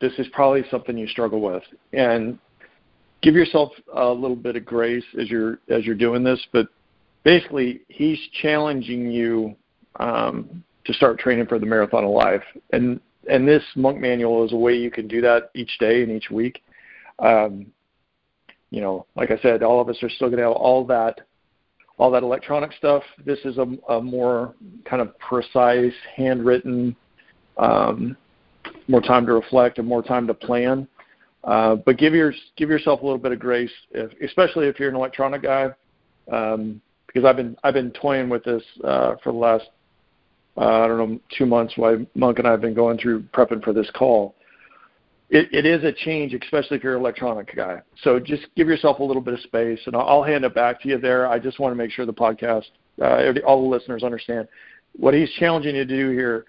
this 0.00 0.12
is 0.18 0.26
probably 0.32 0.64
something 0.70 0.96
you 0.96 1.06
struggle 1.06 1.40
with, 1.40 1.62
and 1.92 2.38
give 3.22 3.34
yourself 3.34 3.72
a 3.94 4.08
little 4.08 4.36
bit 4.36 4.56
of 4.56 4.64
grace 4.64 5.04
as 5.20 5.30
you're 5.30 5.58
as 5.68 5.84
you're 5.84 5.94
doing 5.94 6.24
this. 6.24 6.40
But 6.52 6.68
basically, 7.24 7.82
he's 7.88 8.18
challenging 8.40 9.10
you 9.10 9.54
um, 10.00 10.64
to 10.84 10.92
start 10.92 11.18
training 11.18 11.46
for 11.46 11.58
the 11.58 11.66
marathon 11.66 12.04
of 12.04 12.10
life, 12.10 12.42
and 12.72 13.00
and 13.30 13.46
this 13.46 13.62
monk 13.76 14.00
manual 14.00 14.44
is 14.44 14.52
a 14.52 14.56
way 14.56 14.74
you 14.76 14.90
can 14.90 15.06
do 15.06 15.20
that 15.20 15.50
each 15.54 15.78
day 15.78 16.02
and 16.02 16.10
each 16.10 16.30
week. 16.30 16.62
Um, 17.20 17.66
you 18.72 18.80
know, 18.80 19.06
like 19.16 19.30
I 19.30 19.36
said, 19.42 19.62
all 19.62 19.80
of 19.80 19.88
us 19.90 20.02
are 20.02 20.08
still 20.08 20.28
going 20.28 20.38
to 20.38 20.44
have 20.44 20.52
all 20.52 20.84
that 20.86 21.20
all 21.98 22.10
that 22.10 22.22
electronic 22.22 22.72
stuff. 22.72 23.02
This 23.24 23.38
is 23.44 23.58
a, 23.58 23.66
a 23.92 24.00
more 24.00 24.54
kind 24.86 25.02
of 25.02 25.16
precise, 25.18 25.92
handwritten 26.16 26.96
um, 27.58 28.16
more 28.88 29.02
time 29.02 29.26
to 29.26 29.34
reflect 29.34 29.78
and 29.78 29.86
more 29.86 30.02
time 30.02 30.26
to 30.26 30.34
plan. 30.34 30.88
Uh, 31.44 31.76
but 31.76 31.98
give 31.98 32.14
your 32.14 32.32
give 32.56 32.70
yourself 32.70 33.02
a 33.02 33.04
little 33.04 33.18
bit 33.18 33.30
of 33.30 33.38
grace, 33.38 33.70
if, 33.90 34.10
especially 34.22 34.68
if 34.68 34.80
you're 34.80 34.88
an 34.88 34.96
electronic 34.96 35.42
guy, 35.42 35.68
um, 36.32 36.80
because 37.06 37.26
I've 37.26 37.36
been 37.36 37.54
I've 37.62 37.74
been 37.74 37.90
toying 37.90 38.30
with 38.30 38.42
this 38.42 38.62
uh, 38.84 39.16
for 39.22 39.32
the 39.32 39.38
last 39.38 39.66
uh, 40.56 40.82
I 40.82 40.86
don't 40.86 40.98
know 40.98 41.20
two 41.36 41.44
months. 41.44 41.74
Why 41.76 42.06
Monk 42.14 42.38
and 42.38 42.48
I 42.48 42.52
have 42.52 42.62
been 42.62 42.74
going 42.74 42.96
through 42.96 43.24
prepping 43.34 43.62
for 43.62 43.74
this 43.74 43.90
call. 43.94 44.34
It, 45.32 45.48
it 45.50 45.64
is 45.64 45.82
a 45.82 45.92
change, 45.92 46.34
especially 46.34 46.76
if 46.76 46.84
you're 46.84 46.94
an 46.94 47.00
electronic 47.00 47.56
guy. 47.56 47.80
So 48.02 48.20
just 48.20 48.48
give 48.54 48.68
yourself 48.68 48.98
a 48.98 49.02
little 49.02 49.22
bit 49.22 49.32
of 49.32 49.40
space, 49.40 49.80
and 49.86 49.96
I'll, 49.96 50.06
I'll 50.06 50.22
hand 50.22 50.44
it 50.44 50.54
back 50.54 50.82
to 50.82 50.88
you 50.88 50.98
there. 50.98 51.26
I 51.26 51.38
just 51.38 51.58
want 51.58 51.72
to 51.72 51.74
make 51.74 51.90
sure 51.90 52.04
the 52.04 52.12
podcast, 52.12 52.66
uh, 53.00 53.32
all 53.46 53.62
the 53.62 53.68
listeners 53.68 54.02
understand 54.02 54.46
what 54.94 55.14
he's 55.14 55.30
challenging 55.38 55.74
you 55.74 55.86
to 55.86 55.96
do 55.96 56.10
here 56.10 56.44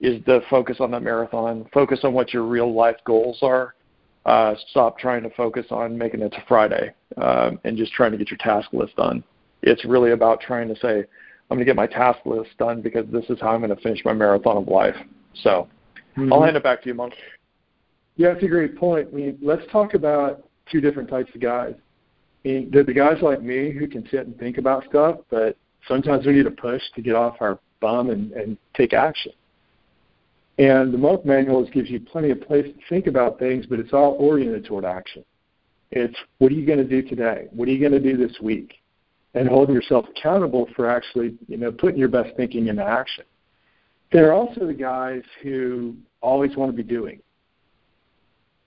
is 0.00 0.20
the 0.26 0.40
focus 0.50 0.78
on 0.80 0.90
that 0.90 1.02
marathon. 1.04 1.66
Focus 1.72 2.00
on 2.02 2.12
what 2.12 2.32
your 2.32 2.42
real 2.42 2.74
life 2.74 2.96
goals 3.04 3.38
are. 3.42 3.76
Uh, 4.26 4.56
stop 4.70 4.98
trying 4.98 5.22
to 5.22 5.30
focus 5.30 5.66
on 5.70 5.96
making 5.96 6.20
it 6.20 6.30
to 6.30 6.42
Friday 6.48 6.92
um, 7.16 7.60
and 7.62 7.76
just 7.76 7.92
trying 7.92 8.10
to 8.10 8.18
get 8.18 8.28
your 8.28 8.38
task 8.38 8.72
list 8.72 8.96
done. 8.96 9.22
It's 9.62 9.84
really 9.84 10.10
about 10.10 10.40
trying 10.40 10.66
to 10.66 10.74
say, 10.80 11.04
I'm 11.50 11.56
going 11.56 11.60
to 11.60 11.64
get 11.64 11.76
my 11.76 11.86
task 11.86 12.18
list 12.26 12.50
done 12.58 12.82
because 12.82 13.06
this 13.12 13.24
is 13.30 13.38
how 13.40 13.50
I'm 13.50 13.60
going 13.60 13.74
to 13.74 13.80
finish 13.82 14.04
my 14.04 14.12
marathon 14.12 14.56
of 14.56 14.66
life. 14.66 14.96
So 15.42 15.68
mm-hmm. 16.16 16.32
I'll 16.32 16.42
hand 16.42 16.56
it 16.56 16.64
back 16.64 16.82
to 16.82 16.88
you, 16.88 16.94
Monk. 16.94 17.14
Yeah, 18.18 18.32
that's 18.32 18.44
a 18.44 18.48
great 18.48 18.76
point. 18.76 19.08
I 19.12 19.16
mean, 19.16 19.38
let's 19.40 19.62
talk 19.70 19.94
about 19.94 20.44
two 20.70 20.80
different 20.80 21.08
types 21.08 21.30
of 21.34 21.40
guys. 21.40 21.74
I 22.44 22.48
mean, 22.48 22.68
there's 22.72 22.86
the 22.86 22.92
guys 22.92 23.22
like 23.22 23.42
me 23.42 23.70
who 23.70 23.86
can 23.86 24.06
sit 24.10 24.26
and 24.26 24.36
think 24.38 24.58
about 24.58 24.84
stuff, 24.88 25.18
but 25.30 25.56
sometimes 25.86 26.26
we 26.26 26.32
need 26.32 26.46
a 26.46 26.50
push 26.50 26.82
to 26.96 27.00
get 27.00 27.14
off 27.14 27.36
our 27.40 27.60
bum 27.80 28.10
and, 28.10 28.32
and 28.32 28.58
take 28.74 28.92
action. 28.92 29.32
And 30.58 30.92
the 30.92 30.98
monk 30.98 31.24
manual 31.24 31.64
gives 31.70 31.88
you 31.88 32.00
plenty 32.00 32.30
of 32.30 32.40
place 32.40 32.66
to 32.66 32.74
think 32.88 33.06
about 33.06 33.38
things, 33.38 33.66
but 33.66 33.78
it's 33.78 33.92
all 33.92 34.16
oriented 34.18 34.64
toward 34.64 34.84
action. 34.84 35.24
It's 35.92 36.16
what 36.38 36.50
are 36.50 36.56
you 36.56 36.66
going 36.66 36.78
to 36.78 36.84
do 36.84 37.08
today? 37.08 37.46
What 37.52 37.68
are 37.68 37.70
you 37.70 37.78
going 37.78 38.02
to 38.02 38.12
do 38.12 38.16
this 38.16 38.36
week? 38.42 38.74
And 39.34 39.48
holding 39.48 39.76
yourself 39.76 40.06
accountable 40.10 40.68
for 40.74 40.90
actually, 40.90 41.36
you 41.46 41.56
know, 41.56 41.70
putting 41.70 41.98
your 41.98 42.08
best 42.08 42.36
thinking 42.36 42.66
into 42.66 42.82
action. 42.82 43.24
There 44.10 44.28
are 44.28 44.32
also 44.32 44.66
the 44.66 44.74
guys 44.74 45.22
who 45.42 45.94
always 46.20 46.56
want 46.56 46.72
to 46.72 46.76
be 46.76 46.82
doing. 46.82 47.20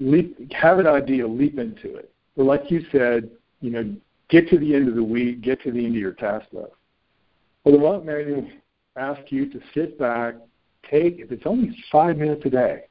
Leap, 0.02 0.52
have 0.52 0.80
an 0.80 0.88
idea, 0.88 1.26
leap 1.26 1.60
into 1.60 1.96
it. 1.96 2.12
Or 2.36 2.44
like 2.44 2.70
you 2.70 2.84
said, 2.92 3.30
you 3.62 3.70
know, 3.70 3.96
get 4.30 4.50
to 4.50 4.58
the 4.58 4.76
end 4.76 4.90
of 4.90 4.96
the 4.96 5.04
week, 5.04 5.42
get 5.42 5.62
to 5.64 5.72
the 5.72 5.86
end 5.86 5.96
of 5.96 6.02
your 6.02 6.14
task 6.14 6.48
list. 6.52 6.72
Well, 7.64 7.76
the 7.76 7.82
monk 7.82 8.06
manual 8.06 8.48
asks 8.96 9.32
you 9.32 9.50
to 9.52 9.60
sit 9.74 10.00
back, 10.00 10.36
take, 10.90 11.20
if 11.20 11.32
it's 11.32 11.46
only 11.46 11.78
five 11.92 12.18
minutes 12.18 12.42
a 12.46 12.50
day, 12.50 12.84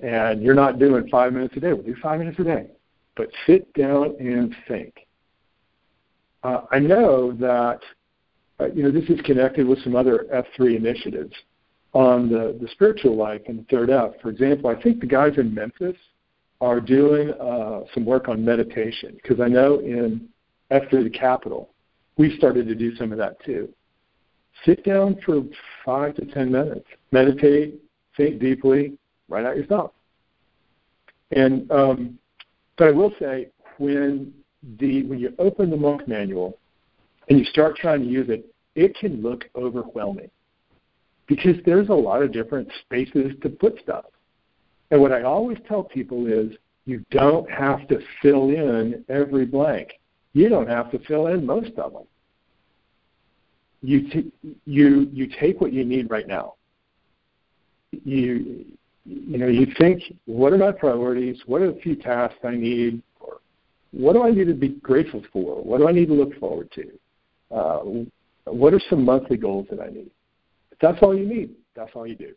and 0.00 0.42
you're 0.42 0.54
not 0.54 0.78
doing 0.78 1.08
five 1.08 1.32
minutes 1.32 1.56
a 1.56 1.60
day, 1.60 1.72
we'll 1.72 1.82
do 1.82 1.96
five 2.02 2.18
minutes 2.18 2.38
a 2.38 2.44
day. 2.44 2.66
But 3.16 3.28
sit 3.46 3.72
down 3.74 4.14
and 4.18 4.54
think. 4.68 5.06
Uh, 6.42 6.62
I 6.70 6.78
know 6.78 7.32
that 7.32 7.80
uh, 8.60 8.66
you 8.74 8.82
know 8.82 8.90
this 8.90 9.08
is 9.10 9.20
connected 9.22 9.66
with 9.66 9.82
some 9.82 9.94
other 9.94 10.26
F3 10.32 10.76
initiatives 10.76 11.34
on 11.92 12.30
the, 12.30 12.56
the 12.60 12.68
spiritual 12.68 13.16
life 13.16 13.42
and 13.46 13.58
the 13.58 13.64
third 13.64 13.90
F. 13.90 14.12
For 14.22 14.30
example, 14.30 14.70
I 14.70 14.80
think 14.80 15.00
the 15.00 15.06
guys 15.06 15.32
in 15.36 15.54
Memphis 15.54 15.96
are 16.60 16.80
doing 16.80 17.30
uh, 17.32 17.82
some 17.94 18.04
work 18.04 18.28
on 18.28 18.44
meditation 18.44 19.18
because 19.22 19.40
I 19.40 19.48
know 19.48 19.78
in 19.80 20.28
F3 20.70 21.04
the 21.04 21.10
capital 21.10 21.70
we 22.16 22.36
started 22.36 22.66
to 22.68 22.74
do 22.74 22.94
some 22.96 23.12
of 23.12 23.18
that 23.18 23.42
too 23.44 23.72
sit 24.64 24.84
down 24.84 25.18
for 25.24 25.42
five 25.84 26.14
to 26.16 26.26
ten 26.26 26.50
minutes, 26.50 26.86
meditate, 27.12 27.80
think 28.16 28.40
deeply, 28.40 28.98
write 29.28 29.46
out 29.46 29.56
your 29.56 29.66
thoughts. 29.66 29.94
And 31.32 31.70
um, 31.70 32.18
but 32.76 32.88
I 32.88 32.90
will 32.90 33.12
say 33.18 33.48
when 33.78 34.32
the 34.78 35.04
when 35.04 35.18
you 35.18 35.34
open 35.38 35.70
the 35.70 35.76
monk 35.76 36.08
manual 36.08 36.58
and 37.28 37.38
you 37.38 37.44
start 37.44 37.76
trying 37.76 38.00
to 38.00 38.06
use 38.06 38.28
it, 38.28 38.46
it 38.74 38.96
can 38.96 39.22
look 39.22 39.44
overwhelming 39.54 40.30
because 41.26 41.56
there's 41.64 41.88
a 41.88 41.94
lot 41.94 42.22
of 42.22 42.32
different 42.32 42.68
spaces 42.84 43.32
to 43.42 43.48
put 43.48 43.78
stuff. 43.82 44.06
And 44.90 45.00
what 45.00 45.12
I 45.12 45.22
always 45.22 45.58
tell 45.68 45.82
people 45.82 46.26
is 46.26 46.56
you 46.84 47.04
don't 47.10 47.48
have 47.50 47.86
to 47.88 48.00
fill 48.22 48.50
in 48.50 49.04
every 49.08 49.46
blank. 49.46 49.92
You 50.32 50.48
don't 50.48 50.68
have 50.68 50.90
to 50.92 50.98
fill 51.00 51.28
in 51.28 51.44
most 51.44 51.78
of 51.78 51.92
them 51.92 52.04
you 53.82 54.08
t- 54.10 54.32
you 54.66 55.08
you 55.12 55.28
take 55.40 55.60
what 55.60 55.72
you 55.72 55.84
need 55.84 56.10
right 56.10 56.26
now. 56.26 56.54
You 57.92 58.64
you 59.04 59.38
know 59.38 59.46
you 59.46 59.66
think 59.78 60.02
what 60.26 60.52
are 60.52 60.58
my 60.58 60.72
priorities? 60.72 61.40
What 61.46 61.62
are 61.62 61.72
the 61.72 61.80
few 61.80 61.96
tasks 61.96 62.38
I 62.44 62.54
need? 62.54 63.02
Or 63.20 63.38
what 63.92 64.12
do 64.14 64.22
I 64.22 64.30
need 64.30 64.46
to 64.46 64.54
be 64.54 64.68
grateful 64.68 65.22
for? 65.32 65.62
What 65.62 65.78
do 65.78 65.88
I 65.88 65.92
need 65.92 66.06
to 66.08 66.14
look 66.14 66.38
forward 66.38 66.70
to? 66.72 66.90
Uh, 67.50 68.50
what 68.52 68.74
are 68.74 68.80
some 68.88 69.04
monthly 69.04 69.36
goals 69.36 69.66
that 69.70 69.80
I 69.80 69.88
need? 69.88 70.10
If 70.70 70.78
that's 70.80 70.98
all 71.02 71.16
you 71.16 71.26
need. 71.26 71.54
That's 71.74 71.90
all 71.94 72.06
you 72.06 72.16
do. 72.16 72.34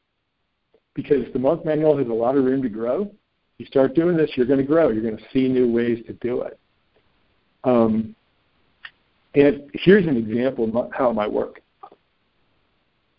Because 0.96 1.26
the 1.34 1.40
monk 1.40 1.66
manual 1.66 1.98
has 1.98 2.08
a 2.08 2.14
lot 2.14 2.38
of 2.38 2.44
room 2.44 2.62
to 2.62 2.70
grow. 2.70 3.12
You 3.58 3.66
start 3.66 3.96
doing 3.96 4.18
this, 4.18 4.32
you're 4.36 4.46
going 4.46 4.60
to 4.60 4.66
grow. 4.66 4.90
You're 4.90 5.04
going 5.04 5.18
to 5.18 5.24
see 5.32 5.48
new 5.48 5.72
ways 5.72 6.04
to 6.08 6.14
do 6.14 6.42
it. 6.42 6.60
Um, 7.64 8.16
and 9.36 9.70
here's 9.74 10.06
an 10.06 10.18
example 10.18 10.66
of 10.66 10.92
how 10.92 11.10
it 11.10 11.14
might 11.14 11.32
work. 11.32 11.62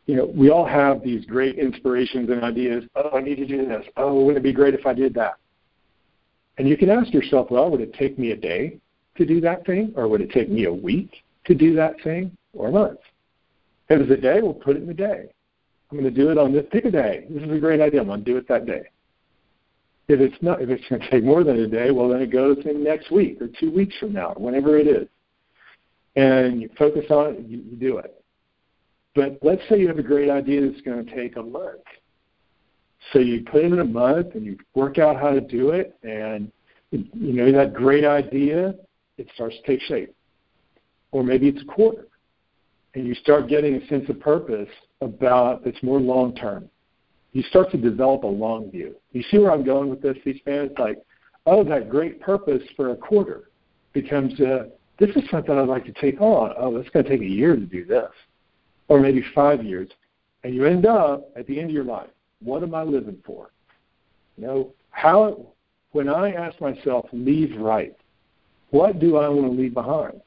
You 0.07 0.17
know, 0.17 0.27
we 0.27 0.51
all 0.51 0.67
have 0.67 1.03
these 1.03 1.25
great 1.25 1.59
inspirations 1.59 2.29
and 2.31 2.45
ideas. 2.45 2.85
Oh, 2.95 3.17
I 3.17 3.21
need 3.21 3.37
to 3.37 3.47
do 3.47 3.67
this. 3.67 3.87
Oh, 3.97 4.23
wouldn't 4.25 4.45
it 4.45 4.47
be 4.47 4.53
great 4.53 4.75
if 4.75 4.87
I 4.87 4.93
did 4.93 5.15
that? 5.15 5.35
And 6.59 6.69
you 6.69 6.77
can 6.77 6.91
ask 6.91 7.13
yourself, 7.13 7.51
well, 7.51 7.71
would 7.71 7.81
it 7.81 7.95
take 7.95 8.19
me 8.19 8.31
a 8.31 8.37
day 8.37 8.79
to 9.17 9.25
do 9.25 9.41
that 9.41 9.65
thing? 9.67 9.93
Or 9.97 10.07
would 10.09 10.21
it 10.21 10.31
take 10.31 10.51
me 10.51 10.67
a 10.67 10.73
week 10.73 11.11
to 11.47 11.55
do 11.55 11.75
that 11.77 11.95
thing? 12.05 12.37
Or 12.53 12.69
a 12.69 12.73
month? 12.73 13.01
If 13.89 14.01
it's 14.03 14.11
a 14.11 14.17
day, 14.17 14.41
we'll 14.41 14.55
put 14.55 14.77
it 14.77 14.83
in 14.83 14.87
the 14.87 14.95
day. 14.95 15.34
I'm 15.95 16.01
going 16.01 16.13
to 16.13 16.21
do 16.23 16.31
it 16.31 16.39
on 16.39 16.53
this, 16.53 16.67
pick 16.73 16.87
a 16.87 16.91
day. 16.91 17.25
This 17.31 17.45
is 17.45 17.53
a 17.53 17.59
great 17.59 17.81
idea. 17.81 18.01
I'm 18.01 18.09
going 18.09 18.25
to 18.25 18.31
do 18.31 18.37
it 18.37 18.49
that 18.49 18.67
day. 18.67 18.83
If 20.09 20.19
it's 20.19 20.35
not, 20.43 20.61
if 20.61 20.69
it's 20.69 20.83
going 20.89 21.01
to 21.03 21.11
take 21.11 21.23
more 21.23 21.45
than 21.45 21.61
a 21.61 21.69
day, 21.69 21.93
well, 21.93 22.09
then 22.09 22.21
it 22.21 22.33
goes 22.33 22.59
in 22.65 22.83
next 22.83 23.13
week 23.13 23.41
or 23.41 23.47
two 23.61 23.71
weeks 23.71 23.95
from 24.01 24.13
now, 24.13 24.35
whenever 24.37 24.77
it 24.77 24.89
is. 24.89 25.07
And 26.17 26.61
you 26.61 26.69
focus 26.77 27.05
on 27.11 27.35
it, 27.35 27.47
you, 27.47 27.59
you 27.59 27.77
do 27.77 27.99
it. 27.99 28.25
But 29.15 29.39
let's 29.43 29.63
say 29.69 29.79
you 29.79 29.87
have 29.87 29.99
a 29.99 30.03
great 30.03 30.29
idea 30.29 30.69
that's 30.69 30.81
going 30.81 31.07
to 31.07 31.15
take 31.15 31.37
a 31.37 31.43
month. 31.43 31.83
So 33.13 33.21
you 33.21 33.45
put 33.45 33.65
it 33.65 33.73
in 33.73 33.79
a 33.79 33.85
month 33.85 34.35
and 34.35 34.45
you 34.45 34.59
work 34.75 34.99
out 34.99 35.17
how 35.17 35.31
to 35.31 35.41
do 35.41 35.71
it, 35.71 35.97
and 36.03 36.51
you 36.91 37.33
know 37.33 37.53
that 37.53 37.73
great 37.73 38.05
idea, 38.05 38.75
it 39.17 39.29
starts 39.35 39.55
to 39.57 39.63
take 39.63 39.81
shape. 39.83 40.13
Or 41.13 41.23
maybe 41.23 41.47
it's 41.47 41.63
a 41.63 41.67
quarter, 41.67 42.07
and 42.95 43.07
you 43.07 43.15
start 43.15 43.49
getting 43.49 43.75
a 43.75 43.87
sense 43.89 44.09
of 44.09 44.21
purpose 44.21 44.69
about 45.01 45.67
it's 45.67 45.83
more 45.83 46.01
long 46.01 46.35
term. 46.35 46.69
You 47.33 47.43
start 47.43 47.71
to 47.73 47.77
develop 47.77 48.23
a 48.23 48.29
long 48.29 48.71
view. 48.71 48.95
You 49.13 49.23
see 49.31 49.39
where 49.39 49.51
I'm 49.51 49.65
going 49.65 49.91
with 49.91 50.01
this, 50.01 50.17
C-SPAN? 50.23 50.67
It's 50.67 50.79
like, 50.79 50.99
oh, 51.47 51.65
that 51.65 51.91
great 51.91 52.21
purpose 52.21 52.63
for 52.77 52.91
a 52.91 52.97
quarter 52.97 53.51
becomes, 53.93 54.41
uh, 54.41 54.69
this 54.99 55.11
is 55.17 55.29
something 55.31 55.57
I'd 55.57 55.69
like 55.69 55.85
to 55.87 55.93
take 55.95 56.21
on. 56.21 56.55
Oh, 56.57 56.77
it's 56.77 56.89
going 56.91 57.05
to 57.05 57.11
take 57.11 57.23
a 57.23 57.27
year 57.27 57.57
to 57.57 57.67
do 57.67 57.85
this, 57.85 58.11
or 58.87 59.01
maybe 59.01 59.25
five 59.35 59.65
years. 59.65 59.91
And 60.45 60.55
you 60.55 60.65
end 60.65 60.87
up 60.87 61.29
at 61.37 61.47
the 61.49 61.59
end 61.59 61.71
of 61.71 61.75
your 61.75 61.85
life, 61.85 62.11
what 62.41 62.63
am 62.63 62.75
I 62.75 62.85
living 62.85 63.19
for? 63.27 63.51
You 64.37 64.47
know, 64.47 64.75
how, 64.91 65.49
when 65.91 66.09
I 66.09 66.33
ask 66.33 66.61
myself, 66.61 67.07
leave 67.13 67.59
right, 67.59 67.97
what 68.71 69.01
do 69.01 69.17
I 69.17 69.29
want 69.29 69.51
to 69.51 69.61
leave 69.61 69.75
behind? 69.75 70.21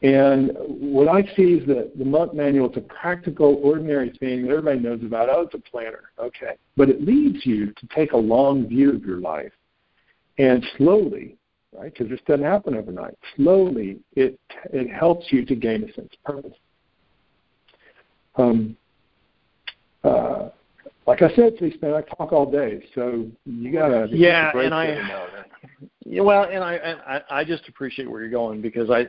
And 0.00 0.52
what 0.56 1.08
I 1.08 1.22
see 1.34 1.54
is 1.54 1.66
that 1.66 1.98
the 1.98 2.04
monk 2.04 2.32
manual 2.32 2.70
is 2.70 2.76
a 2.76 2.80
practical, 2.82 3.60
ordinary 3.64 4.10
thing 4.20 4.42
that 4.42 4.50
everybody 4.50 4.78
knows 4.78 5.02
about. 5.02 5.28
Oh, 5.28 5.42
it's 5.42 5.54
a 5.54 5.58
planner. 5.58 6.12
Okay. 6.20 6.52
But 6.76 6.88
it 6.88 7.02
leads 7.02 7.44
you 7.44 7.72
to 7.72 7.88
take 7.94 8.12
a 8.12 8.16
long 8.16 8.68
view 8.68 8.92
of 8.92 9.04
your 9.04 9.18
life. 9.18 9.52
And 10.38 10.64
slowly, 10.76 11.36
right, 11.76 11.92
because 11.92 12.08
this 12.08 12.20
doesn't 12.28 12.44
happen 12.44 12.76
overnight, 12.76 13.18
slowly 13.34 13.98
it, 14.14 14.38
it 14.72 14.88
helps 14.88 15.26
you 15.32 15.44
to 15.44 15.56
gain 15.56 15.82
a 15.82 15.92
sense 15.94 16.10
of 16.12 16.34
purpose. 16.34 16.58
Um, 18.36 18.76
uh, 20.04 20.50
like 21.08 21.22
I 21.22 21.34
said, 21.34 21.56
please, 21.56 21.74
man, 21.82 21.94
I 21.94 22.02
talk 22.02 22.32
all 22.32 22.48
day, 22.48 22.84
so 22.94 23.26
you 23.46 23.72
gotta. 23.72 24.08
Yeah, 24.12 24.56
and 24.56 24.74
I. 24.74 25.44
Yeah, 26.04 26.20
well, 26.20 26.44
and 26.44 26.62
I, 26.62 26.74
and 26.74 27.00
I, 27.00 27.22
I 27.30 27.44
just 27.44 27.66
appreciate 27.68 28.08
where 28.08 28.20
you're 28.20 28.30
going 28.30 28.60
because 28.60 28.90
I, 28.90 29.08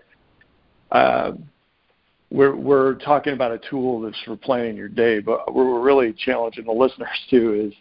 uh, 0.92 1.32
we're 2.32 2.56
we're 2.56 2.96
talking 2.96 3.34
about 3.34 3.52
a 3.52 3.60
tool 3.70 4.02
that's 4.02 4.20
for 4.24 4.36
planning 4.36 4.76
your 4.76 4.88
day, 4.88 5.20
but 5.20 5.54
we're 5.54 5.80
really 5.80 6.14
challenging 6.14 6.66
the 6.66 6.72
listeners 6.72 7.10
too. 7.30 7.72
Is 7.72 7.74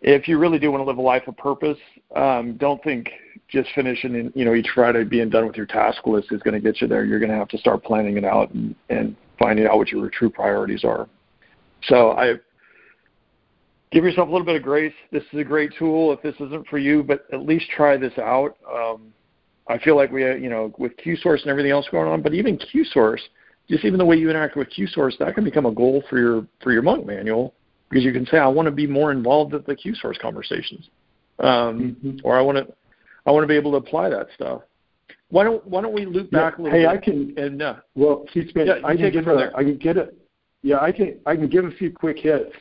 if 0.00 0.28
you 0.28 0.38
really 0.38 0.58
do 0.58 0.70
want 0.70 0.82
to 0.82 0.84
live 0.84 0.98
a 0.98 1.02
life 1.02 1.26
of 1.28 1.36
purpose, 1.36 1.78
um, 2.16 2.56
don't 2.56 2.82
think 2.82 3.10
just 3.48 3.68
finishing 3.74 4.14
in, 4.14 4.32
you 4.34 4.44
know 4.44 4.54
each 4.54 4.68
Friday 4.74 5.04
being 5.04 5.30
done 5.30 5.46
with 5.46 5.56
your 5.56 5.66
task 5.66 6.06
list 6.06 6.32
is 6.32 6.42
going 6.42 6.54
to 6.54 6.60
get 6.60 6.80
you 6.80 6.88
there. 6.88 7.04
You're 7.04 7.20
going 7.20 7.30
to 7.30 7.36
have 7.36 7.48
to 7.48 7.58
start 7.58 7.84
planning 7.84 8.16
it 8.16 8.24
out 8.24 8.52
and, 8.52 8.74
and 8.90 9.16
finding 9.38 9.66
out 9.66 9.76
what 9.76 9.88
your 9.88 10.08
true 10.10 10.30
priorities 10.30 10.84
are. 10.84 11.08
So 11.84 12.12
I 12.12 12.34
give 13.92 14.04
yourself 14.04 14.28
a 14.28 14.32
little 14.32 14.46
bit 14.46 14.56
of 14.56 14.62
grace. 14.62 14.94
This 15.12 15.22
is 15.32 15.38
a 15.38 15.44
great 15.44 15.72
tool 15.78 16.12
if 16.12 16.20
this 16.22 16.34
isn't 16.40 16.66
for 16.66 16.78
you, 16.78 17.02
but 17.02 17.26
at 17.32 17.46
least 17.46 17.66
try 17.70 17.96
this 17.96 18.16
out. 18.18 18.56
Um, 18.72 19.12
I 19.66 19.78
feel 19.78 19.96
like 19.96 20.12
we, 20.12 20.22
you 20.22 20.50
know, 20.50 20.72
with 20.78 20.92
QSource 20.98 21.40
and 21.42 21.48
everything 21.48 21.72
else 21.72 21.86
going 21.90 22.08
on, 22.08 22.20
but 22.22 22.34
even 22.34 22.58
QSource, 22.58 23.20
just 23.68 23.84
even 23.84 23.98
the 23.98 24.04
way 24.04 24.16
you 24.16 24.28
interact 24.28 24.56
with 24.56 24.68
QSource, 24.70 25.16
that 25.18 25.34
can 25.34 25.44
become 25.44 25.66
a 25.66 25.72
goal 25.72 26.02
for 26.10 26.18
your 26.18 26.46
for 26.62 26.72
your 26.72 26.82
monk 26.82 27.06
manual 27.06 27.54
because 27.88 28.04
you 28.04 28.12
can 28.12 28.26
say, 28.26 28.38
I 28.38 28.46
want 28.46 28.66
to 28.66 28.72
be 28.72 28.86
more 28.86 29.12
involved 29.12 29.54
at 29.54 29.64
the 29.66 29.74
QSource 29.74 30.18
conversations, 30.18 30.88
um, 31.38 31.96
mm-hmm. 32.04 32.16
or 32.24 32.38
I 32.38 32.42
want 32.42 32.58
to 32.58 32.66
I 33.26 33.30
want 33.30 33.44
to 33.44 33.48
be 33.48 33.56
able 33.56 33.70
to 33.72 33.78
apply 33.78 34.10
that 34.10 34.26
stuff. 34.34 34.62
Why 35.30 35.44
don't 35.44 35.66
Why 35.66 35.80
don't 35.80 35.94
we 35.94 36.04
loop 36.04 36.30
back 36.30 36.58
a 36.58 36.62
little 36.62 36.78
hey, 36.78 36.84
bit? 36.84 36.90
I 36.90 36.96
can. 36.98 37.34
And 37.38 37.62
uh, 37.62 37.74
well, 37.94 38.22
excuse 38.24 38.54
me. 38.54 38.66
Yeah, 38.66 38.80
I 38.84 38.96
can 38.96 39.10
get 39.12 39.26
a, 39.26 39.50
I 39.56 39.62
can 39.62 39.78
get 39.78 39.96
it. 39.96 40.16
Yeah, 40.62 40.80
I 40.80 40.92
can. 40.92 41.18
I 41.24 41.36
can 41.36 41.48
give 41.48 41.64
a 41.64 41.70
few 41.72 41.90
quick 41.90 42.18
hits 42.18 42.52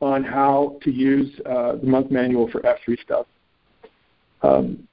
on 0.00 0.24
how 0.24 0.78
to 0.82 0.90
use 0.90 1.32
uh, 1.46 1.76
the 1.76 1.86
monk 1.86 2.10
manual 2.10 2.50
for 2.50 2.60
F3 2.60 3.00
stuff. 3.02 3.26
Um, 4.42 4.86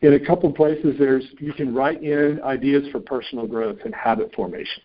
in 0.00 0.14
a 0.14 0.20
couple 0.20 0.52
places 0.52 0.96
there's 0.98 1.24
you 1.40 1.52
can 1.52 1.74
write 1.74 2.02
in 2.02 2.40
ideas 2.42 2.88
for 2.92 3.00
personal 3.00 3.46
growth 3.46 3.78
and 3.84 3.94
habit 3.94 4.32
formation. 4.34 4.82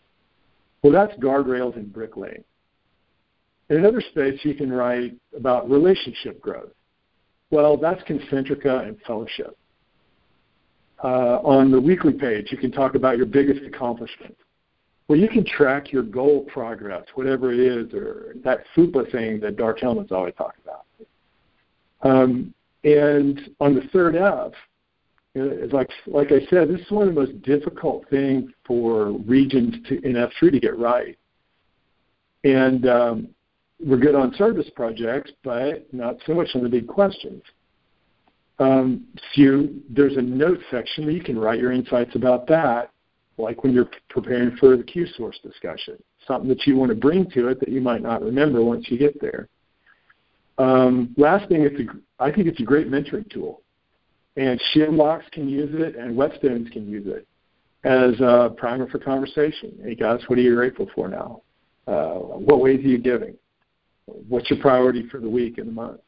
Well, 0.81 0.91
that's 0.91 1.13
guardrails 1.19 1.75
and 1.75 1.91
bricklaying. 1.91 2.43
In 3.69 3.77
another 3.77 4.01
space, 4.01 4.39
you 4.43 4.53
can 4.53 4.71
write 4.71 5.15
about 5.35 5.69
relationship 5.69 6.41
growth. 6.41 6.71
Well, 7.51 7.77
that's 7.77 8.01
concentrica 8.03 8.87
and 8.87 8.97
fellowship. 9.07 9.57
Uh, 11.03 11.39
on 11.43 11.71
the 11.71 11.79
weekly 11.79 12.13
page, 12.13 12.47
you 12.51 12.57
can 12.57 12.71
talk 12.71 12.95
about 12.95 13.17
your 13.17 13.25
biggest 13.25 13.63
accomplishment. 13.65 14.35
Well, 15.07 15.19
you 15.19 15.27
can 15.27 15.45
track 15.45 15.91
your 15.91 16.03
goal 16.03 16.45
progress, 16.51 17.05
whatever 17.15 17.53
it 17.53 17.59
is, 17.59 17.93
or 17.93 18.35
that 18.43 18.63
FUPA 18.75 19.11
thing 19.11 19.39
that 19.41 19.57
Dark 19.57 19.79
Helmets 19.79 20.11
always 20.11 20.33
talk 20.35 20.55
about. 20.63 20.85
Um, 22.01 22.53
and 22.83 23.49
on 23.59 23.75
the 23.75 23.81
third 23.93 24.15
F, 24.15 24.53
like 25.35 25.89
like 26.05 26.31
I 26.31 26.45
said, 26.49 26.69
this 26.69 26.81
is 26.81 26.91
one 26.91 27.07
of 27.07 27.15
the 27.15 27.19
most 27.19 27.41
difficult 27.41 28.07
things 28.09 28.51
for 28.65 29.11
regions 29.11 29.75
to, 29.87 29.95
in 30.05 30.13
F3 30.13 30.51
to 30.51 30.59
get 30.59 30.77
right. 30.77 31.17
And 32.43 32.87
um, 32.87 33.29
we're 33.83 33.97
good 33.97 34.15
on 34.15 34.33
service 34.35 34.69
projects, 34.75 35.31
but 35.43 35.91
not 35.93 36.17
so 36.25 36.33
much 36.33 36.49
on 36.55 36.63
the 36.63 36.69
big 36.69 36.87
questions. 36.87 37.41
Um, 38.59 39.05
so 39.15 39.41
you, 39.41 39.81
there's 39.89 40.17
a 40.17 40.21
note 40.21 40.59
section 40.69 41.05
that 41.07 41.13
you 41.13 41.23
can 41.23 41.39
write 41.39 41.59
your 41.59 41.71
insights 41.71 42.15
about 42.15 42.47
that, 42.47 42.91
like 43.37 43.63
when 43.63 43.73
you're 43.73 43.89
preparing 44.09 44.55
for 44.57 44.77
the 44.77 44.83
Q 44.83 45.07
source 45.17 45.39
discussion, 45.41 45.97
something 46.27 46.47
that 46.49 46.67
you 46.67 46.75
want 46.75 46.89
to 46.89 46.95
bring 46.95 47.29
to 47.31 47.47
it 47.47 47.59
that 47.59 47.69
you 47.69 47.81
might 47.81 48.01
not 48.01 48.21
remember 48.21 48.63
once 48.63 48.85
you 48.89 48.97
get 48.97 49.19
there. 49.19 49.49
Um, 50.59 51.15
last 51.17 51.49
thing, 51.49 51.63
it's 51.63 51.79
a, 51.79 52.23
I 52.23 52.31
think 52.31 52.47
it's 52.47 52.59
a 52.59 52.63
great 52.63 52.89
mentoring 52.89 53.29
tool. 53.31 53.62
And 54.35 54.59
Shieldlocks 54.73 55.29
can 55.31 55.47
use 55.47 55.69
it, 55.73 55.95
and 55.95 56.17
Whetstones 56.17 56.71
can 56.71 56.89
use 56.89 57.05
it 57.07 57.27
as 57.83 58.19
a 58.19 58.53
primer 58.57 58.89
for 58.89 58.97
conversation. 58.97 59.77
Hey 59.83 59.95
guys, 59.95 60.21
what 60.27 60.39
are 60.39 60.41
you 60.41 60.55
grateful 60.55 60.89
for 60.95 61.07
now? 61.07 61.41
Uh, 61.87 62.15
what 62.15 62.61
ways 62.61 62.79
are 62.79 62.87
you 62.87 62.97
giving? 62.97 63.35
What's 64.05 64.49
your 64.49 64.59
priority 64.59 65.07
for 65.09 65.19
the 65.19 65.29
week 65.29 65.57
and 65.57 65.67
the 65.67 65.71
month? 65.71 65.99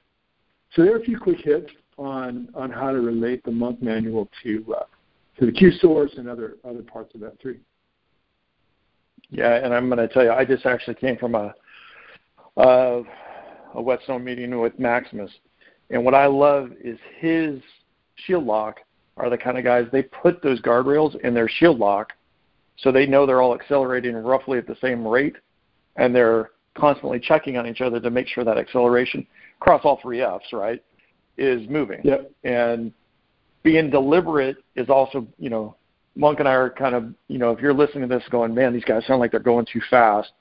So 0.73 0.83
there 0.83 0.93
are 0.95 0.99
a 0.99 1.03
few 1.03 1.19
quick 1.19 1.39
hits 1.39 1.69
on 1.97 2.49
on 2.55 2.71
how 2.71 2.91
to 2.91 2.99
relate 2.99 3.43
the 3.43 3.51
monk 3.51 3.81
manual 3.81 4.29
to 4.43 4.75
uh, 4.77 4.85
to 5.39 5.45
the 5.45 5.51
Q 5.51 5.71
source 5.71 6.11
and 6.17 6.27
other 6.27 6.55
other 6.67 6.81
parts 6.81 7.13
of 7.13 7.21
that 7.21 7.39
three. 7.41 7.59
Yeah, 9.29 9.55
and 9.55 9.73
I'm 9.73 9.87
going 9.87 9.99
to 9.99 10.07
tell 10.07 10.23
you, 10.23 10.31
I 10.31 10.45
just 10.45 10.65
actually 10.65 10.95
came 10.95 11.17
from 11.17 11.35
a 11.35 11.53
uh, 12.57 13.01
a 13.75 13.81
Whetstone 13.81 14.23
meeting 14.23 14.59
with 14.59 14.77
Maximus, 14.79 15.31
and 15.89 16.03
what 16.03 16.15
I 16.15 16.25
love 16.25 16.71
is 16.81 16.97
his 17.19 17.59
shield 18.15 18.45
lock 18.45 18.79
are 19.17 19.29
the 19.29 19.37
kind 19.37 19.57
of 19.57 19.63
guys 19.63 19.85
they 19.91 20.03
put 20.03 20.41
those 20.41 20.61
guardrails 20.61 21.19
in 21.21 21.33
their 21.33 21.47
shield 21.47 21.79
lock 21.79 22.13
so 22.77 22.91
they 22.91 23.05
know 23.05 23.25
they're 23.25 23.41
all 23.41 23.55
accelerating 23.55 24.15
roughly 24.15 24.57
at 24.57 24.67
the 24.67 24.75
same 24.81 25.07
rate 25.07 25.35
and 25.95 26.13
they're 26.13 26.51
constantly 26.75 27.19
checking 27.19 27.57
on 27.57 27.65
each 27.65 27.81
other 27.81 27.99
to 27.99 28.09
make 28.09 28.27
sure 28.27 28.43
that 28.43 28.57
acceleration 28.57 29.25
across 29.59 29.81
all 29.85 29.99
three 30.01 30.21
F's, 30.21 30.51
right, 30.51 30.83
is 31.37 31.67
moving. 31.69 32.01
Yep. 32.03 32.31
And 32.43 32.91
being 33.63 33.89
deliberate 33.89 34.57
is 34.75 34.89
also, 34.89 35.25
you 35.39 35.49
know, 35.49 35.75
Monk 36.15 36.39
and 36.39 36.47
I 36.47 36.53
are 36.53 36.69
kind 36.69 36.95
of, 36.95 37.13
you 37.27 37.37
know, 37.37 37.51
if 37.51 37.59
you're 37.59 37.73
listening 37.73 38.07
to 38.07 38.15
this 38.15 38.27
going, 38.29 38.53
man, 38.53 38.73
these 38.73 38.85
guys 38.85 39.05
sound 39.05 39.19
like 39.19 39.31
they're 39.31 39.39
going 39.39 39.65
too 39.71 39.81
fast. 39.89 40.31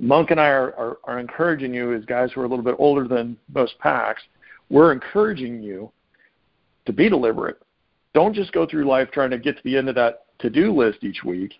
Monk 0.00 0.32
and 0.32 0.40
I 0.40 0.48
are, 0.48 0.74
are, 0.74 0.98
are 1.04 1.20
encouraging 1.20 1.72
you 1.72 1.94
as 1.94 2.04
guys 2.04 2.30
who 2.32 2.40
are 2.40 2.44
a 2.44 2.48
little 2.48 2.64
bit 2.64 2.74
older 2.78 3.06
than 3.06 3.36
most 3.54 3.78
packs. 3.78 4.22
We're 4.70 4.92
encouraging 4.92 5.62
you 5.62 5.92
to 6.86 6.92
be 6.92 7.08
deliberate. 7.08 7.60
Don't 8.12 8.34
just 8.34 8.52
go 8.52 8.66
through 8.66 8.86
life 8.86 9.10
trying 9.12 9.30
to 9.30 9.38
get 9.38 9.56
to 9.56 9.62
the 9.64 9.76
end 9.76 9.88
of 9.88 9.94
that 9.96 10.26
to 10.38 10.50
do 10.50 10.72
list 10.72 11.02
each 11.02 11.24
week. 11.24 11.54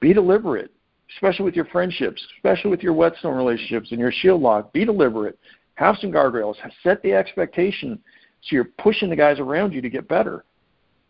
Be 0.00 0.12
deliberate, 0.12 0.70
especially 1.14 1.44
with 1.44 1.56
your 1.56 1.64
friendships, 1.66 2.24
especially 2.36 2.70
with 2.70 2.82
your 2.82 2.92
whetstone 2.92 3.36
relationships 3.36 3.90
and 3.90 4.00
your 4.00 4.12
shield 4.12 4.40
lock. 4.40 4.72
Be 4.72 4.84
deliberate. 4.84 5.38
Have 5.74 5.96
some 6.00 6.12
guardrails. 6.12 6.54
Set 6.82 7.02
the 7.02 7.12
expectation 7.12 7.98
so 8.42 8.54
you're 8.54 8.64
pushing 8.78 9.10
the 9.10 9.16
guys 9.16 9.38
around 9.38 9.72
you 9.72 9.80
to 9.82 9.90
get 9.90 10.08
better. 10.08 10.44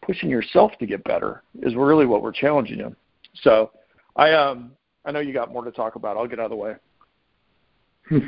pushing 0.03 0.31
yourself 0.31 0.73
to 0.79 0.87
get 0.87 1.05
better 1.05 1.43
is 1.63 1.75
really 1.75 2.07
what 2.07 2.23
we're 2.23 2.33
challenging 2.33 2.79
you. 2.79 2.97
So 3.43 3.71
I 4.17 4.33
um 4.33 4.73
I 5.05 5.13
know 5.13 5.21
you 5.21 5.33
got 5.33 5.53
more 5.53 5.65
to 5.65 5.71
talk 5.71 5.95
about. 5.95 6.17
I'll 6.17 6.27
get 6.27 6.41
out 6.41 6.47
of 6.47 6.51
the 6.51 6.57
way. 6.57 6.75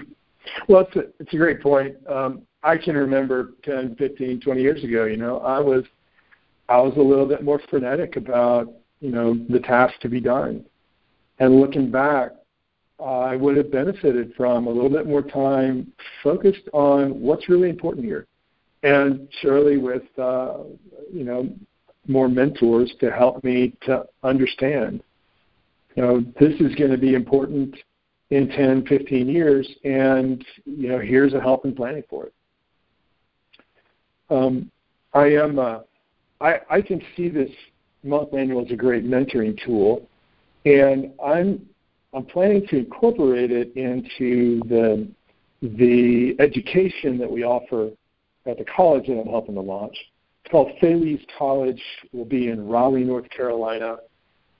well, 0.69 0.87
it's 0.87 0.97
a, 0.97 1.05
it's 1.21 1.35
a 1.35 1.37
great 1.37 1.61
point. 1.61 1.97
Um, 2.09 2.43
I 2.63 2.77
can 2.77 2.97
remember 2.97 3.53
10, 3.65 3.97
15, 3.97 4.41
20 4.41 4.63
years 4.63 4.85
ago, 4.85 5.05
you 5.05 5.17
know, 5.17 5.39
I 5.39 5.59
was 5.59 5.85
I 6.69 6.81
was 6.81 6.95
a 6.97 7.03
little 7.03 7.27
bit 7.27 7.43
more 7.43 7.61
frenetic 7.69 8.17
about, 8.17 8.73
you 9.01 9.11
know, 9.11 9.37
the 9.51 9.61
task 9.61 9.95
to 10.01 10.09
be 10.09 10.21
done. 10.21 10.65
And 11.39 11.61
looking 11.61 11.91
back, 11.91 12.31
I 13.05 13.37
would 13.37 13.57
have 13.57 13.73
benefited 13.73 14.33
from 14.37 14.67
a 14.67 14.71
little 14.71 14.89
bit 14.89 15.07
more 15.07 15.23
time 15.23 15.93
focused 16.23 16.69
on 16.73 17.21
what's 17.21 17.49
really 17.49 17.69
important 17.69 18.05
here. 18.05 18.27
And 18.85 19.29
surely 19.41 19.77
with, 19.77 20.05
uh, 20.19 20.59
you 21.13 21.25
know, 21.25 21.53
more 22.07 22.29
mentors 22.29 22.93
to 23.01 23.11
help 23.11 23.43
me 23.45 23.75
to 23.83 24.05
understand, 24.23 25.03
you 25.95 26.03
know, 26.03 26.21
this 26.41 26.55
is 26.61 26.75
going 26.77 26.91
to 26.91 26.99
be 26.99 27.15
important 27.15 27.77
in 28.33 28.49
10, 28.49 28.87
15 28.87 29.29
years, 29.29 29.69
and, 29.85 30.43
you 30.65 30.89
know, 30.89 30.99
here's 30.99 31.35
a 31.35 31.41
help 31.41 31.67
in 31.67 31.75
planning 31.75 32.03
for 32.09 32.27
it. 32.27 32.35
Um, 34.31 34.71
I 35.13 35.27
am, 35.27 35.59
uh, 35.59 35.81
I, 36.41 36.61
I 36.71 36.81
can 36.81 37.03
see 37.15 37.29
this 37.29 37.51
monk 38.03 38.33
manual 38.33 38.65
as 38.65 38.73
a 38.73 38.77
great 38.77 39.05
mentoring 39.05 39.63
tool, 39.63 40.09
and 40.65 41.13
I'm 41.23 41.69
I'm 42.15 42.25
planning 42.25 42.67
to 42.69 42.79
incorporate 42.79 43.51
it 43.51 43.77
into 43.77 44.63
the 44.67 45.07
the 45.61 46.35
education 46.39 47.19
that 47.19 47.31
we 47.31 47.45
offer 47.45 47.91
at 48.47 48.57
the 48.57 48.65
college 48.65 49.09
that 49.09 49.21
I'm 49.21 49.29
helping 49.29 49.57
to 49.57 49.61
launch. 49.61 49.97
It's 50.45 50.51
called 50.51 50.73
Thales 50.81 51.21
College. 51.39 51.83
It 52.05 52.17
will 52.17 52.25
be 52.25 52.49
in 52.49 52.67
Raleigh, 52.67 53.05
North 53.05 53.29
Carolina, 53.29 53.99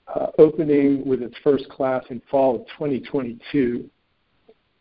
uh, 0.07 0.27
opening 0.37 1.05
with 1.05 1.21
its 1.21 1.35
first 1.43 1.67
class 1.69 2.03
in 2.09 2.21
fall 2.29 2.55
of 2.55 2.67
2022. 2.67 3.89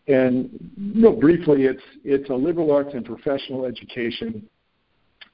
And 0.08 0.70
real 0.96 1.14
briefly, 1.14 1.64
it's 1.64 1.82
it's 2.04 2.28
a 2.30 2.34
liberal 2.34 2.72
arts 2.72 2.90
and 2.94 3.04
professional 3.04 3.66
education. 3.66 4.48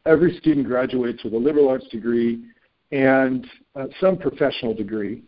Every 0.04 0.36
student 0.38 0.66
graduates 0.66 1.24
with 1.24 1.32
a 1.34 1.38
liberal 1.38 1.68
arts 1.68 1.88
degree 1.88 2.44
and 2.92 3.46
uh, 3.76 3.86
some 4.00 4.16
professional 4.16 4.74
degree 4.74 5.22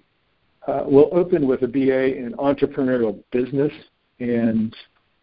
uh, 0.66 0.84
will 0.86 1.08
open 1.12 1.46
with 1.46 1.62
a 1.62 1.68
BA 1.68 2.16
in 2.16 2.32
entrepreneurial 2.38 3.22
business 3.32 3.72
and 4.20 4.74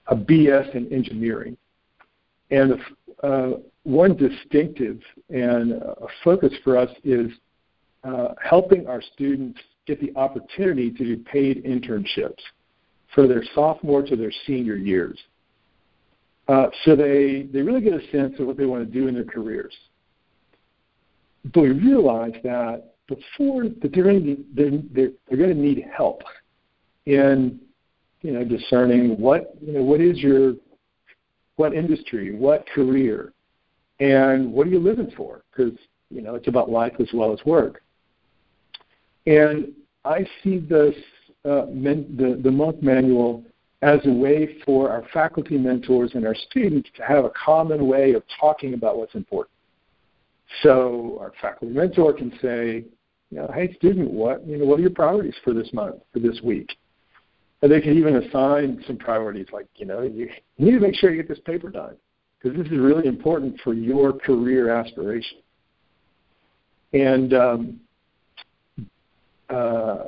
a 0.07 0.15
BS 0.15 0.75
in 0.75 0.91
engineering. 0.91 1.57
And 2.51 2.79
uh, 3.23 3.51
one 3.83 4.15
distinctive 4.15 4.99
and 5.29 5.73
a 5.73 6.07
focus 6.23 6.53
for 6.63 6.77
us 6.77 6.89
is 7.03 7.31
uh, 8.07 8.33
helping 8.41 8.87
our 8.87 9.01
students 9.13 9.59
get 9.85 9.99
the 9.99 10.15
opportunity 10.15 10.91
to 10.91 11.03
do 11.03 11.17
paid 11.17 11.63
internships 11.63 12.41
for 13.13 13.27
their 13.27 13.43
sophomore 13.55 14.01
to 14.03 14.15
their 14.15 14.31
senior 14.45 14.75
years. 14.75 15.17
Uh, 16.47 16.67
so 16.85 16.95
they, 16.95 17.47
they 17.51 17.61
really 17.61 17.81
get 17.81 17.93
a 17.93 18.11
sense 18.11 18.33
of 18.39 18.47
what 18.47 18.57
they 18.57 18.65
want 18.65 18.85
to 18.85 18.91
do 18.91 19.07
in 19.07 19.13
their 19.13 19.25
careers. 19.25 19.73
But 21.53 21.61
we 21.61 21.71
realize 21.71 22.33
that 22.43 22.93
before 23.07 23.63
that 23.63 23.91
they're 23.93 24.03
going 24.03 24.19
to 24.19 24.35
be, 24.35 24.45
they're, 24.53 24.81
they're, 24.93 25.11
they're 25.27 25.37
going 25.37 25.55
to 25.55 25.61
need 25.61 25.85
help 25.95 26.21
in 27.05 27.59
you 28.21 28.31
know 28.31 28.43
discerning 28.43 29.19
what 29.19 29.55
you 29.61 29.73
know 29.73 29.81
what 29.81 30.01
is 30.01 30.17
your 30.17 30.53
what 31.55 31.73
industry, 31.73 32.35
what 32.35 32.67
career, 32.67 33.33
and 33.99 34.51
what 34.51 34.67
are 34.67 34.69
you 34.69 34.79
living 34.79 35.11
for? 35.15 35.43
Because 35.51 35.77
you 36.09 36.21
know 36.21 36.35
it's 36.35 36.47
about 36.47 36.69
life 36.69 36.93
as 36.99 37.07
well 37.13 37.33
as 37.33 37.39
work. 37.45 37.81
And 39.27 39.73
I 40.05 40.25
see 40.41 40.57
this 40.57 40.95
uh, 41.45 41.65
men, 41.69 42.15
the 42.17 42.41
the 42.41 42.51
monk 42.51 42.81
manual 42.81 43.43
as 43.81 43.99
a 44.05 44.11
way 44.11 44.57
for 44.65 44.89
our 44.89 45.03
faculty 45.13 45.57
mentors 45.57 46.11
and 46.15 46.25
our 46.25 46.33
students 46.33 46.89
to 46.95 47.03
have 47.03 47.25
a 47.25 47.31
common 47.31 47.87
way 47.87 48.13
of 48.13 48.23
talking 48.39 48.73
about 48.73 48.97
what's 48.97 49.13
important. 49.13 49.51
So 50.63 51.17
our 51.19 51.33
faculty 51.41 51.73
mentor 51.73 52.13
can 52.13 52.31
say, 52.41 52.85
you 53.29 53.37
know, 53.37 53.51
hey 53.53 53.73
student, 53.75 54.09
what 54.09 54.47
you 54.47 54.57
know, 54.57 54.65
what 54.65 54.79
are 54.79 54.81
your 54.81 54.91
priorities 54.91 55.35
for 55.43 55.53
this 55.53 55.71
month, 55.73 55.97
for 56.13 56.19
this 56.19 56.39
week? 56.41 56.77
And 57.61 57.71
they 57.71 57.81
can 57.81 57.97
even 57.97 58.15
assign 58.15 58.81
some 58.87 58.97
priorities, 58.97 59.47
like 59.51 59.67
you 59.75 59.85
know, 59.85 60.03
you, 60.03 60.29
need 60.57 60.71
to 60.71 60.79
make 60.79 60.95
sure 60.95 61.11
you 61.11 61.21
get 61.21 61.27
this 61.27 61.43
paper 61.45 61.69
done 61.69 61.97
because 62.41 62.57
this 62.57 62.67
is 62.67 62.79
really 62.79 63.07
important 63.07 63.59
for 63.61 63.73
your 63.73 64.13
career 64.13 64.69
aspiration. 64.69 65.39
And 66.93 67.33
um, 67.33 67.79
uh, 69.49 70.05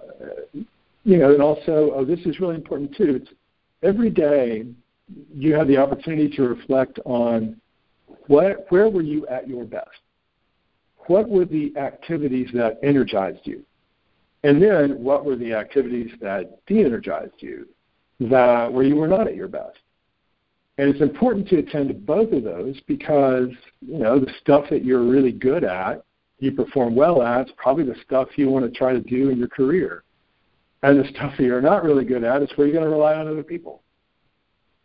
you 1.03 1.17
know, 1.17 1.33
and 1.33 1.41
also, 1.41 1.91
oh, 1.95 2.05
this 2.05 2.19
is 2.21 2.39
really 2.39 2.55
important 2.55 2.95
too. 2.95 3.21
It's 3.21 3.31
every 3.83 4.09
day 4.09 4.65
you 5.33 5.53
have 5.55 5.67
the 5.67 5.77
opportunity 5.77 6.29
to 6.35 6.43
reflect 6.43 6.99
on 7.05 7.59
what, 8.27 8.65
where 8.69 8.89
were 8.89 9.01
you 9.01 9.25
at 9.27 9.47
your 9.47 9.65
best 9.65 9.99
what 11.09 11.27
were 11.27 11.45
the 11.45 11.73
activities 11.75 12.49
that 12.53 12.77
energized 12.83 13.39
you? 13.43 13.63
And 14.43 14.61
then 14.61 15.03
what 15.03 15.25
were 15.25 15.35
the 15.35 15.53
activities 15.53 16.11
that 16.21 16.63
de-energized 16.67 17.33
you, 17.39 17.67
that 18.21 18.71
where 18.71 18.83
you 18.83 18.95
were 18.95 19.07
not 19.07 19.27
at 19.27 19.35
your 19.35 19.47
best? 19.47 19.79
And 20.77 20.87
it's 20.87 21.01
important 21.01 21.47
to 21.49 21.57
attend 21.57 21.89
to 21.89 21.95
both 21.95 22.31
of 22.31 22.43
those 22.43 22.79
because, 22.87 23.49
you 23.81 23.97
know, 23.97 24.19
the 24.19 24.31
stuff 24.39 24.65
that 24.69 24.85
you're 24.85 25.03
really 25.03 25.31
good 25.31 25.63
at, 25.63 26.05
you 26.39 26.51
perform 26.51 26.95
well 26.95 27.21
at, 27.21 27.47
is 27.47 27.53
probably 27.57 27.83
the 27.83 27.95
stuff 28.05 28.29
you 28.35 28.49
want 28.49 28.65
to 28.65 28.77
try 28.77 28.93
to 28.93 29.01
do 29.01 29.29
in 29.29 29.37
your 29.37 29.47
career. 29.47 30.03
And 30.81 30.99
the 30.99 31.07
stuff 31.09 31.33
that 31.37 31.43
you're 31.43 31.61
not 31.61 31.83
really 31.83 32.05
good 32.05 32.23
at 32.23 32.41
is 32.41 32.49
where 32.55 32.67
you're 32.67 32.75
going 32.75 32.89
to 32.89 32.95
rely 32.95 33.15
on 33.15 33.27
other 33.27 33.43
people. 33.43 33.81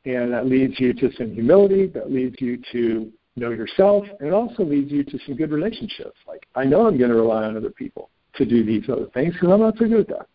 And 0.04 0.32
that 0.32 0.46
leads 0.46 0.78
you 0.78 0.92
to 0.92 1.10
some 1.16 1.32
humility, 1.32 1.86
that 1.88 2.12
leads 2.12 2.36
you 2.40 2.60
to 2.72 3.12
know 3.36 3.50
yourself, 3.50 4.04
and 4.18 4.28
it 4.28 4.34
also 4.34 4.64
leads 4.64 4.90
you 4.90 5.02
to 5.04 5.18
some 5.26 5.34
good 5.34 5.50
relationships. 5.50 6.16
Like, 6.26 6.46
I 6.54 6.64
know 6.64 6.86
I'm 6.86 6.98
going 6.98 7.10
to 7.10 7.16
rely 7.16 7.44
on 7.44 7.56
other 7.56 7.70
people 7.70 8.10
to 8.36 8.44
do 8.44 8.64
these 8.64 8.88
other 8.88 9.06
things 9.14 9.34
because 9.34 9.50
I'm 9.50 9.60
not 9.60 9.78
so 9.78 9.86
good 9.86 10.00
at 10.00 10.08
that. 10.08 10.26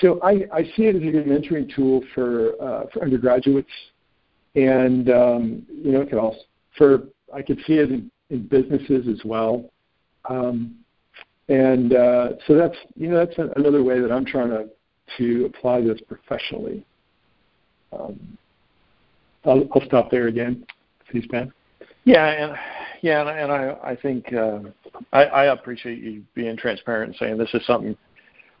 So 0.00 0.20
I, 0.22 0.46
I 0.52 0.62
see 0.76 0.84
it 0.84 0.96
as 0.96 1.02
a 1.02 1.10
good 1.10 1.26
mentoring 1.26 1.74
tool 1.74 2.02
for 2.14 2.52
uh, 2.62 2.84
for 2.92 3.02
undergraduates, 3.02 3.70
and 4.54 5.10
um, 5.10 5.66
you 5.68 5.92
know, 5.92 6.00
it 6.00 6.08
could 6.08 6.18
also 6.18 6.38
for 6.78 7.02
I 7.34 7.42
could 7.42 7.58
see 7.66 7.74
it 7.74 7.90
in, 7.90 8.10
in 8.30 8.46
businesses 8.46 9.06
as 9.06 9.22
well. 9.24 9.70
Um, 10.28 10.76
and 11.48 11.94
uh, 11.94 12.28
so 12.46 12.54
that's 12.54 12.76
you 12.96 13.08
know 13.08 13.24
that's 13.24 13.38
another 13.56 13.82
way 13.82 14.00
that 14.00 14.12
I'm 14.12 14.24
trying 14.24 14.50
to 14.50 14.68
to 15.18 15.44
apply 15.46 15.82
this 15.82 16.00
professionally. 16.08 16.84
Um, 17.92 18.38
I'll, 19.44 19.68
I'll 19.74 19.84
stop 19.84 20.10
there 20.10 20.28
again. 20.28 20.64
C-SPAN. 21.12 21.52
Yeah, 22.04 22.26
and 22.26 22.56
yeah, 23.02 23.20
and, 23.20 23.28
and 23.28 23.52
I 23.52 23.76
I 23.90 23.96
think 23.96 24.32
uh, 24.32 24.60
I, 25.12 25.24
I 25.24 25.44
appreciate 25.52 25.98
you 25.98 26.22
being 26.34 26.56
transparent 26.56 27.10
and 27.10 27.18
saying 27.18 27.38
this 27.38 27.52
is 27.54 27.66
something 27.66 27.96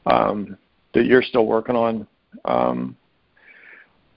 um, 0.06 0.58
that 0.94 1.06
you're 1.06 1.22
still 1.22 1.46
working 1.46 1.76
on. 1.76 2.06
Um, 2.44 2.96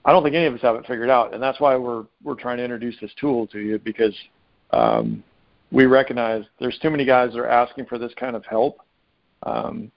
I 0.04 0.12
don't 0.12 0.22
think 0.22 0.36
any 0.36 0.46
of 0.46 0.54
us 0.54 0.62
have 0.62 0.76
it 0.76 0.86
figured 0.86 1.10
out, 1.10 1.34
and 1.34 1.42
that's 1.42 1.60
why 1.60 1.76
we're 1.76 2.04
we're 2.22 2.34
trying 2.34 2.58
to 2.58 2.64
introduce 2.64 2.96
this 3.00 3.10
tool 3.20 3.46
to 3.48 3.58
you 3.58 3.78
because 3.78 4.14
um, 4.70 5.24
we 5.70 5.86
recognize 5.86 6.44
there's 6.58 6.78
too 6.78 6.90
many 6.90 7.04
guys 7.04 7.32
that 7.32 7.38
are 7.38 7.48
asking 7.48 7.86
for 7.86 7.98
this 7.98 8.12
kind 8.18 8.36
of 8.36 8.44
help. 8.46 8.78
Um, 9.42 9.90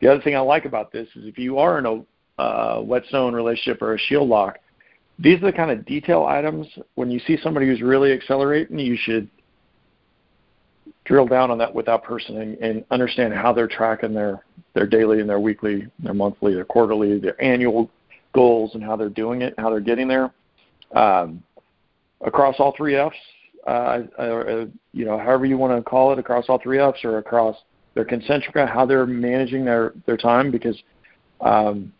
the 0.00 0.08
other 0.08 0.20
thing 0.20 0.36
I 0.36 0.40
like 0.40 0.64
about 0.64 0.92
this 0.92 1.08
is 1.16 1.24
if 1.24 1.38
you 1.38 1.58
are 1.58 1.78
in 1.78 1.86
a 1.86 2.40
uh, 2.40 2.80
whetstone 2.80 3.34
relationship 3.34 3.80
or 3.80 3.94
a 3.94 3.98
shield 3.98 4.28
lock, 4.28 4.58
these 5.18 5.38
are 5.42 5.46
the 5.46 5.52
kind 5.52 5.70
of 5.70 5.86
detail 5.86 6.26
items 6.26 6.66
when 6.94 7.10
you 7.10 7.18
see 7.20 7.38
somebody 7.42 7.66
who's 7.66 7.80
really 7.80 8.12
accelerating, 8.12 8.78
you 8.78 8.96
should 9.00 9.28
drill 11.04 11.26
down 11.26 11.50
on 11.50 11.58
that 11.58 11.72
with 11.72 11.86
that 11.86 12.02
person 12.02 12.36
and, 12.38 12.58
and 12.58 12.84
understand 12.90 13.32
how 13.32 13.52
they're 13.52 13.68
tracking 13.68 14.12
their 14.12 14.44
their 14.74 14.86
daily 14.86 15.20
and 15.20 15.28
their 15.28 15.40
weekly, 15.40 15.86
their 16.00 16.12
monthly, 16.12 16.52
their 16.52 16.64
quarterly, 16.64 17.18
their 17.18 17.42
annual 17.42 17.90
goals 18.34 18.74
and 18.74 18.82
how 18.82 18.94
they're 18.94 19.08
doing 19.08 19.40
it, 19.40 19.54
how 19.56 19.70
they're 19.70 19.80
getting 19.80 20.06
there. 20.06 20.30
Um, 20.94 21.42
across 22.20 22.56
all 22.58 22.74
three 22.76 22.94
Fs, 22.94 23.16
uh, 23.66 24.02
uh, 24.18 24.66
you 24.92 25.04
know, 25.04 25.18
however 25.18 25.44
you 25.44 25.58
want 25.58 25.76
to 25.76 25.82
call 25.82 26.12
it, 26.12 26.18
across 26.18 26.44
all 26.48 26.58
three 26.62 26.78
Fs 26.78 27.04
or 27.04 27.18
across 27.18 27.56
their 27.94 28.04
concentrica, 28.04 28.70
how 28.70 28.86
they're 28.86 29.06
managing 29.06 29.64
their 29.64 29.92
their 30.06 30.16
time, 30.16 30.50
because 30.50 30.76
um, 31.40 31.92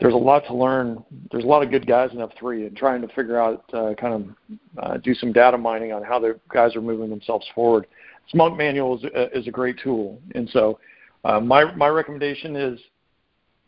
there's 0.00 0.14
a 0.14 0.16
lot 0.16 0.44
to 0.46 0.54
learn. 0.54 1.04
There's 1.30 1.44
a 1.44 1.46
lot 1.46 1.62
of 1.62 1.70
good 1.70 1.86
guys 1.86 2.10
in 2.12 2.18
F3, 2.18 2.68
and 2.68 2.76
trying 2.76 3.02
to 3.02 3.08
figure 3.08 3.38
out, 3.38 3.64
uh, 3.74 3.94
kind 3.94 4.14
of, 4.14 4.58
uh, 4.78 4.96
do 4.98 5.14
some 5.14 5.32
data 5.32 5.58
mining 5.58 5.92
on 5.92 6.02
how 6.02 6.18
the 6.18 6.38
guys 6.48 6.74
are 6.76 6.80
moving 6.80 7.10
themselves 7.10 7.46
forward. 7.54 7.86
Monk 8.34 8.58
Manual 8.58 8.98
is, 8.98 9.04
uh, 9.16 9.28
is 9.32 9.48
a 9.48 9.50
great 9.50 9.78
tool, 9.82 10.20
and 10.34 10.48
so 10.50 10.78
uh, 11.24 11.40
my 11.40 11.74
my 11.74 11.88
recommendation 11.88 12.56
is 12.56 12.78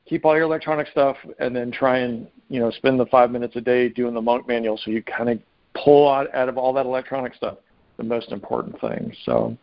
keep 0.06 0.24
all 0.24 0.34
your 0.34 0.44
electronic 0.44 0.86
stuff, 0.88 1.16
and 1.38 1.54
then 1.54 1.70
try 1.70 1.98
and 1.98 2.28
you 2.48 2.60
know 2.60 2.70
spend 2.70 3.00
the 3.00 3.06
five 3.06 3.30
minutes 3.30 3.56
a 3.56 3.60
day 3.60 3.88
doing 3.88 4.14
the 4.14 4.20
Monk 4.20 4.46
Manual, 4.46 4.78
so 4.82 4.90
you 4.90 5.02
kind 5.02 5.30
of 5.30 5.38
pull 5.74 6.10
out 6.10 6.32
out 6.34 6.48
of 6.48 6.58
all 6.58 6.72
that 6.72 6.86
electronic 6.86 7.34
stuff 7.34 7.58
the 7.96 8.04
most 8.04 8.32
important 8.32 8.80
thing. 8.80 9.12
So. 9.24 9.56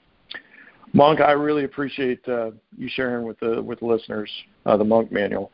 Monk, 0.93 1.19
I 1.19 1.31
really 1.31 1.65
appreciate 1.65 2.25
uh, 2.29 2.51
you 2.77 2.87
sharing 2.89 3.27
with 3.27 3.37
the 3.41 3.61
with 3.61 3.81
the 3.81 3.85
listeners 3.85 4.31
uh, 4.65 4.77
the 4.77 4.85
Monk 4.85 5.11
Manual. 5.11 5.51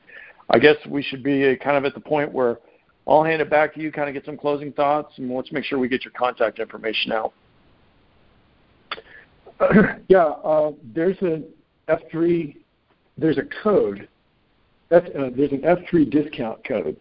I 0.52 0.60
guess 0.60 0.76
we 0.88 1.02
should 1.02 1.24
be 1.24 1.50
uh, 1.50 1.56
kind 1.56 1.76
of 1.76 1.86
at 1.86 1.96
the 1.96 2.00
point 2.00 2.32
where 2.32 2.60
I'll 3.08 3.24
hand 3.24 3.42
it 3.42 3.50
back 3.50 3.74
to 3.74 3.82
you, 3.82 3.92
kind 3.92 4.08
of 4.08 4.14
get 4.14 4.26
some 4.26 4.38
closing 4.38 4.72
thoughts, 4.72 5.14
and 5.18 5.34
let's 5.34 5.52
make 5.52 5.66
sure 5.66 5.80
we 5.80 5.88
get 5.88 6.06
your 6.06 6.14
contact 6.18 6.60
information 6.60 7.12
out. 7.12 7.34
yeah, 10.08 10.24
uh, 10.24 10.72
there's 10.94 11.18
an 11.22 11.46
F3, 11.90 12.56
there's 13.18 13.38
a 13.38 13.44
code. 13.62 14.08
That's, 14.90 15.08
uh, 15.08 15.32
there's 15.36 15.52
an 15.52 15.62
F3 15.62 16.10
discount 16.10 16.66
code 16.66 16.96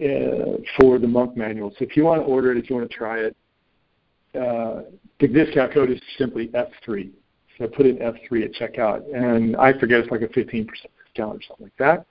uh, 0.00 0.56
for 0.78 0.98
the 0.98 1.06
Monk 1.06 1.36
Manual. 1.36 1.70
So 1.78 1.84
if 1.84 1.96
you 1.96 2.04
want 2.04 2.20
to 2.20 2.24
order 2.24 2.52
it, 2.52 2.58
if 2.58 2.70
you 2.70 2.76
want 2.76 2.90
to 2.90 2.96
try 2.96 3.18
it, 3.18 3.36
uh, 4.34 4.82
the 5.18 5.28
discount 5.28 5.72
code 5.72 5.90
is 5.90 6.00
simply 6.18 6.48
F3. 6.48 7.10
So 7.58 7.66
put 7.66 7.86
in 7.86 7.98
F3 7.98 8.44
at 8.44 8.52
checkout, 8.54 9.02
and 9.14 9.56
I 9.56 9.78
forget 9.78 10.00
it's 10.00 10.10
like 10.10 10.22
a 10.22 10.28
15% 10.28 10.66
discount 10.66 11.36
or 11.36 11.40
something 11.46 11.66
like 11.66 11.76
that. 11.78 12.06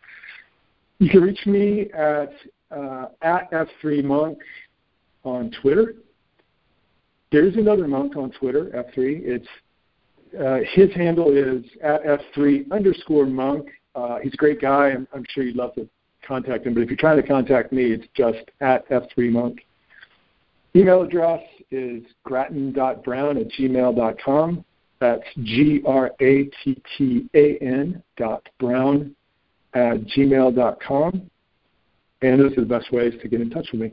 You 1.00 1.10
can 1.10 1.22
reach 1.22 1.46
me 1.46 1.90
at 1.92 2.34
uh, 2.72 3.08
at 3.22 3.50
F3 3.52 4.04
Monk 4.04 4.38
on 5.24 5.52
Twitter. 5.62 5.96
There's 7.32 7.56
another 7.56 7.88
monk 7.88 8.16
on 8.16 8.32
Twitter, 8.32 8.66
F3. 8.76 9.22
It's 9.24 9.48
uh, 10.40 10.60
his 10.74 10.94
handle 10.94 11.32
is 11.36 11.66
at 11.82 12.04
F3 12.04 12.72
underscore 12.72 13.26
monk. 13.26 13.68
Uh, 13.96 14.18
he's 14.22 14.34
a 14.34 14.38
great 14.38 14.62
guy. 14.62 14.90
I'm, 14.90 15.08
I'm 15.14 15.26
sure 15.30 15.44
you'd 15.44 15.56
love 15.56 15.74
to 15.76 15.90
contact 16.30 16.66
him, 16.66 16.76
but 16.76 16.82
if 16.82 16.90
you're 16.90 16.98
trying 16.98 17.18
to 17.18 17.28
contact 17.28 17.74
me, 17.74 17.92
it's 17.92 18.06
just 18.16 18.50
at 18.62 18.88
F3 18.90 19.32
monk. 19.32 19.66
Email 20.76 21.02
address 21.02 21.42
is 21.72 22.04
grattan.brown 22.24 23.38
at 23.38 23.48
gmail.com. 23.50 24.64
That's 25.00 25.24
G 25.44 25.82
R 25.86 26.12
A 26.22 26.44
T 26.64 26.82
T 26.98 27.30
A 27.34 27.58
N 27.58 28.04
dot 28.18 28.48
brown 28.60 29.16
at 29.74 30.02
gmail.com. 30.02 31.30
And 32.22 32.40
those 32.40 32.52
are 32.52 32.62
the 32.62 32.68
best 32.68 32.92
ways 32.92 33.14
to 33.22 33.28
get 33.28 33.42
in 33.42 33.50
touch 33.50 33.68
with 33.72 33.82
me. 33.82 33.92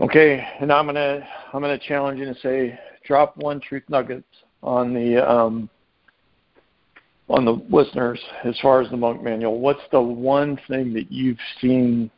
Okay, 0.00 0.46
and 0.60 0.72
I'm 0.72 0.86
gonna 0.86 1.26
I'm 1.52 1.60
gonna 1.60 1.78
challenge 1.78 2.20
you 2.20 2.26
to 2.26 2.40
say 2.40 2.78
drop 3.04 3.36
one 3.36 3.60
truth 3.60 3.82
nugget 3.88 4.24
on 4.62 4.94
the 4.94 5.28
um, 5.28 5.68
on 7.28 7.44
the 7.44 7.60
listeners 7.70 8.20
as 8.44 8.58
far 8.60 8.80
as 8.80 8.90
the 8.90 8.96
monk 8.96 9.22
manual. 9.22 9.60
What's 9.60 9.82
the 9.92 10.00
one 10.00 10.58
thing 10.68 10.92
that 10.94 11.12
you've 11.12 11.38
seen? 11.60 12.10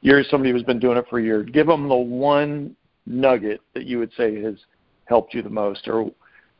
You're 0.00 0.24
somebody 0.24 0.52
who's 0.52 0.62
been 0.62 0.78
doing 0.78 0.96
it 0.96 1.06
for 1.08 1.20
years. 1.20 1.48
Give 1.52 1.66
them 1.66 1.88
the 1.88 1.94
one 1.94 2.74
nugget 3.06 3.60
that 3.74 3.84
you 3.84 3.98
would 3.98 4.12
say 4.16 4.40
has 4.42 4.56
helped 5.06 5.34
you 5.34 5.42
the 5.42 5.50
most, 5.50 5.86
or 5.88 6.10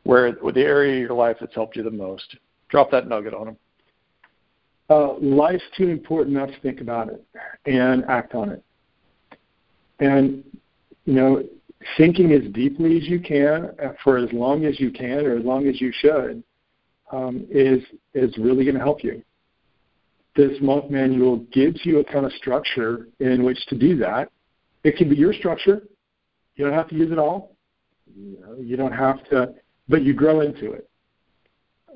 where 0.03 0.31
the 0.31 0.61
area 0.61 0.93
of 0.93 1.09
your 1.09 1.17
life 1.17 1.37
that's 1.39 1.55
helped 1.55 1.75
you 1.75 1.83
the 1.83 1.91
most. 1.91 2.37
Drop 2.69 2.91
that 2.91 3.07
nugget 3.07 3.33
on 3.33 3.45
them. 3.45 3.57
Uh, 4.87 5.13
life's 5.15 5.63
too 5.75 5.89
important 5.89 6.35
not 6.35 6.47
to 6.47 6.59
think 6.59 6.79
about 6.79 7.09
it 7.09 7.25
and 7.65 8.05
act 8.05 8.35
on 8.35 8.49
it. 8.51 8.63
And 9.99 10.43
you 11.05 11.13
know, 11.13 11.43
thinking 11.97 12.33
as 12.33 12.51
deeply 12.53 12.97
as 12.97 13.03
you 13.07 13.19
can 13.19 13.71
for 14.03 14.17
as 14.17 14.31
long 14.31 14.65
as 14.65 14.79
you 14.79 14.91
can 14.91 15.25
or 15.25 15.37
as 15.37 15.43
long 15.43 15.67
as 15.67 15.81
you 15.81 15.91
should 15.91 16.43
um, 17.11 17.45
is 17.49 17.81
is 18.13 18.35
really 18.37 18.63
going 18.63 18.75
to 18.75 18.81
help 18.81 19.03
you. 19.03 19.21
This 20.35 20.57
monk 20.61 20.91
manual 20.91 21.37
gives 21.53 21.85
you 21.85 21.99
a 21.99 22.03
kind 22.03 22.25
of 22.25 22.31
structure 22.33 23.07
in 23.19 23.43
which 23.43 23.63
to 23.67 23.77
do 23.77 23.97
that. 23.97 24.29
It 24.83 24.97
can 24.97 25.09
be 25.09 25.15
your 25.15 25.33
structure. 25.33 25.83
You 26.55 26.65
don't 26.65 26.73
have 26.73 26.89
to 26.89 26.95
use 26.95 27.11
it 27.11 27.19
all. 27.19 27.55
You, 28.15 28.39
know, 28.39 28.55
you 28.59 28.77
don't 28.77 28.91
have 28.91 29.23
to, 29.29 29.53
but 29.87 30.03
you 30.03 30.13
grow 30.13 30.41
into 30.41 30.73
it. 30.73 30.89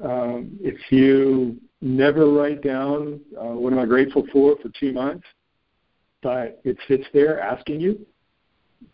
Um, 0.04 0.58
if 0.62 0.78
you 0.92 1.58
never 1.82 2.30
write 2.32 2.62
down 2.62 3.20
uh, 3.38 3.54
what 3.54 3.74
am 3.74 3.80
I 3.80 3.86
grateful 3.86 4.26
for 4.32 4.56
for 4.62 4.70
two 4.80 4.94
months, 4.94 5.26
but 6.22 6.62
it 6.64 6.78
sits 6.88 7.06
there 7.14 7.40
asking 7.40 7.82
you, 7.82 8.06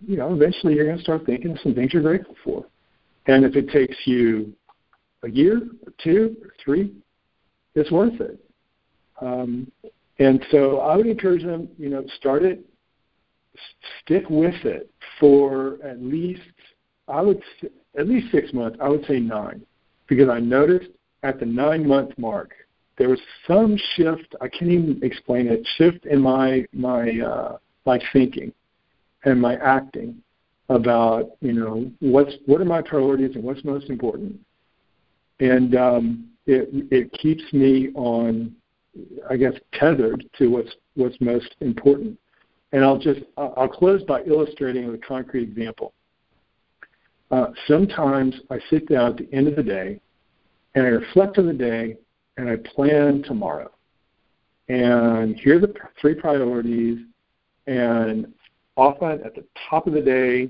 you 0.06 0.18
know, 0.18 0.34
eventually 0.34 0.74
you're 0.76 0.86
going 0.86 0.98
to 0.98 1.04
start 1.04 1.26
thinking 1.26 1.52
of 1.52 1.60
some 1.60 1.74
things 1.74 1.94
you're 1.94 2.02
grateful 2.02 2.36
for. 2.44 2.66
And 3.28 3.46
if 3.46 3.56
it 3.56 3.70
takes 3.70 3.96
you 4.06 4.54
a 5.26 5.30
year 5.30 5.58
or 5.86 5.94
two 6.04 6.38
or 6.44 6.54
three, 6.64 6.94
it's 7.74 7.92
worth 7.92 8.20
it. 8.22 8.40
Um, 9.22 9.72
and 10.20 10.46
so 10.52 10.80
I 10.80 10.96
would 10.96 11.08
encourage 11.08 11.44
them, 11.44 11.68
you 11.78 11.90
know, 11.90 12.06
start 12.18 12.44
it, 12.44 12.64
stick 14.02 14.30
with 14.30 14.64
it 14.64 14.90
for 15.20 15.78
at 15.84 16.02
least, 16.02 16.42
I 17.08 17.22
would, 17.22 17.42
at 17.98 18.08
least 18.08 18.32
six 18.32 18.54
months. 18.54 18.78
I 18.82 18.90
would 18.90 19.06
say 19.06 19.20
nine, 19.20 19.62
because 20.08 20.30
I 20.30 20.40
noticed 20.40 20.92
at 21.24 21.40
the 21.40 21.46
nine 21.46 21.88
month 21.88 22.12
mark, 22.18 22.52
there 22.98 23.10
was 23.10 23.20
some 23.48 23.78
shift. 23.96 24.36
I 24.42 24.48
can't 24.48 24.72
even 24.72 25.00
explain 25.04 25.48
it. 25.48 25.68
Shift 25.78 26.06
in 26.06 26.22
my 26.22 26.66
my 26.72 27.20
uh, 27.20 27.58
my 27.86 28.00
thinking 28.14 28.54
and 29.26 29.42
my 29.42 29.56
acting 29.58 30.22
about 30.70 31.32
you 31.42 31.54
know 31.54 31.92
what's 32.00 32.34
what 32.46 32.62
are 32.62 32.66
my 32.66 32.82
priorities 32.82 33.36
and 33.36 33.44
what's 33.44 33.64
most 33.66 33.90
important, 33.90 34.40
and 35.40 35.76
um, 35.76 36.30
it 36.46 36.70
it 36.92 37.12
keeps 37.14 37.44
me 37.54 37.92
on, 37.96 38.56
I 39.30 39.38
guess, 39.38 39.54
tethered 39.74 40.26
to 40.38 40.48
what's 40.48 40.76
what's 40.96 41.20
most 41.20 41.56
important. 41.62 42.18
And 42.72 42.84
I'll 42.84 42.98
just 42.98 43.22
I'll 43.38 43.68
close 43.68 44.04
by 44.04 44.24
illustrating 44.24 44.86
with 44.88 44.96
a 44.96 45.06
concrete 45.06 45.44
example. 45.44 45.94
Uh, 47.32 47.48
sometimes 47.68 48.36
I 48.50 48.60
sit 48.70 48.88
down 48.88 49.12
at 49.12 49.18
the 49.18 49.34
end 49.34 49.48
of 49.48 49.56
the 49.56 49.64
day 49.64 50.00
and 50.76 50.86
I 50.86 50.90
reflect 50.90 51.38
on 51.38 51.48
the 51.48 51.54
day 51.54 51.98
and 52.38 52.50
I 52.50 52.58
plan 52.58 53.24
tomorrow. 53.24 53.72
And 54.68 55.40
here 55.40 55.58
are 55.58 55.60
the 55.60 55.74
three 56.02 56.16
priorities, 56.16 57.00
and 57.68 58.34
often 58.76 59.24
at 59.24 59.36
the 59.36 59.44
top 59.70 59.86
of 59.86 59.94
the 59.94 60.02
day, 60.02 60.50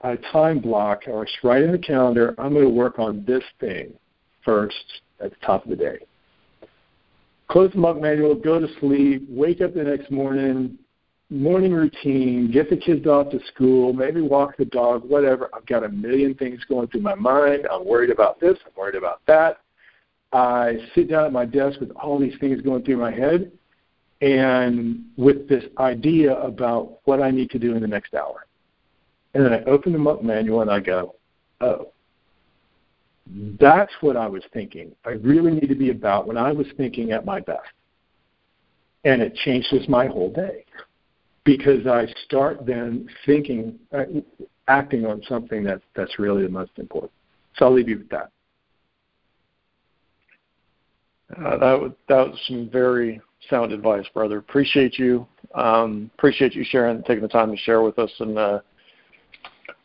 I 0.00 0.16
time 0.32 0.60
block 0.60 1.02
or 1.06 1.26
I 1.26 1.46
write 1.46 1.62
in 1.62 1.72
the 1.72 1.78
calendar, 1.78 2.34
I'm 2.38 2.52
going 2.52 2.64
to 2.64 2.70
work 2.70 2.98
on 2.98 3.24
this 3.26 3.42
thing 3.60 3.92
first 4.44 4.76
at 5.20 5.30
the 5.30 5.36
top 5.44 5.64
of 5.64 5.70
the 5.70 5.76
day. 5.76 5.98
Close 7.48 7.72
the 7.72 7.78
monk 7.78 8.00
manual, 8.00 8.34
go 8.34 8.60
to 8.60 8.68
sleep, 8.78 9.26
wake 9.28 9.60
up 9.60 9.74
the 9.74 9.82
next 9.82 10.10
morning, 10.10 10.78
morning 11.30 11.72
routine, 11.72 12.50
get 12.50 12.70
the 12.70 12.76
kids 12.76 13.06
off 13.06 13.30
to 13.30 13.40
school, 13.52 13.92
maybe 13.92 14.20
walk 14.20 14.56
the 14.56 14.66
dog, 14.66 15.02
whatever. 15.08 15.50
I've 15.54 15.66
got 15.66 15.82
a 15.82 15.88
million 15.88 16.34
things 16.34 16.62
going 16.68 16.88
through 16.88 17.00
my 17.00 17.14
mind. 17.14 17.66
I'm 17.72 17.86
worried 17.86 18.10
about 18.10 18.38
this, 18.38 18.56
I'm 18.66 18.72
worried 18.76 18.96
about 18.96 19.20
that. 19.26 19.58
I 20.32 20.76
sit 20.94 21.08
down 21.10 21.24
at 21.24 21.32
my 21.32 21.46
desk 21.46 21.80
with 21.80 21.90
all 21.92 22.18
these 22.18 22.38
things 22.38 22.60
going 22.60 22.84
through 22.84 22.98
my 22.98 23.10
head, 23.10 23.50
and 24.20 25.04
with 25.16 25.48
this 25.48 25.64
idea 25.78 26.38
about 26.40 26.98
what 27.04 27.22
I 27.22 27.30
need 27.30 27.50
to 27.50 27.58
do 27.58 27.74
in 27.74 27.80
the 27.80 27.88
next 27.88 28.14
hour. 28.14 28.47
And 29.34 29.44
then 29.44 29.52
I 29.52 29.62
open 29.64 29.92
the 29.92 29.98
monk 29.98 30.22
manual 30.22 30.62
and 30.62 30.70
I 30.70 30.80
go, 30.80 31.14
oh, 31.60 31.92
that's 33.60 33.92
what 34.00 34.16
I 34.16 34.26
was 34.26 34.42
thinking. 34.52 34.92
I 35.04 35.10
really 35.10 35.52
need 35.52 35.68
to 35.68 35.74
be 35.74 35.90
about 35.90 36.26
when 36.26 36.38
I 36.38 36.52
was 36.52 36.66
thinking 36.76 37.12
at 37.12 37.24
my 37.24 37.40
best. 37.40 37.68
And 39.04 39.22
it 39.22 39.34
changes 39.34 39.88
my 39.88 40.06
whole 40.06 40.32
day 40.32 40.64
because 41.44 41.86
I 41.86 42.06
start 42.24 42.66
then 42.66 43.08
thinking, 43.26 43.78
uh, 43.92 44.04
acting 44.66 45.06
on 45.06 45.22
something 45.28 45.62
that, 45.64 45.80
that's 45.94 46.18
really 46.18 46.42
the 46.42 46.48
most 46.48 46.72
important. 46.76 47.12
So 47.56 47.66
I'll 47.66 47.74
leave 47.74 47.88
you 47.88 47.98
with 47.98 48.08
that. 48.10 48.30
Uh, 51.36 51.58
that 51.58 51.80
was 51.80 51.92
that 52.08 52.26
was 52.26 52.40
some 52.48 52.70
very 52.70 53.20
sound 53.50 53.72
advice, 53.72 54.06
brother. 54.14 54.38
Appreciate 54.38 54.98
you. 54.98 55.26
Um, 55.54 56.10
appreciate 56.16 56.54
you 56.54 56.64
sharing, 56.64 57.02
taking 57.02 57.22
the 57.22 57.28
time 57.28 57.50
to 57.50 57.56
share 57.56 57.82
with 57.82 57.98
us. 57.98 58.10
And 58.20 58.38
uh, 58.38 58.60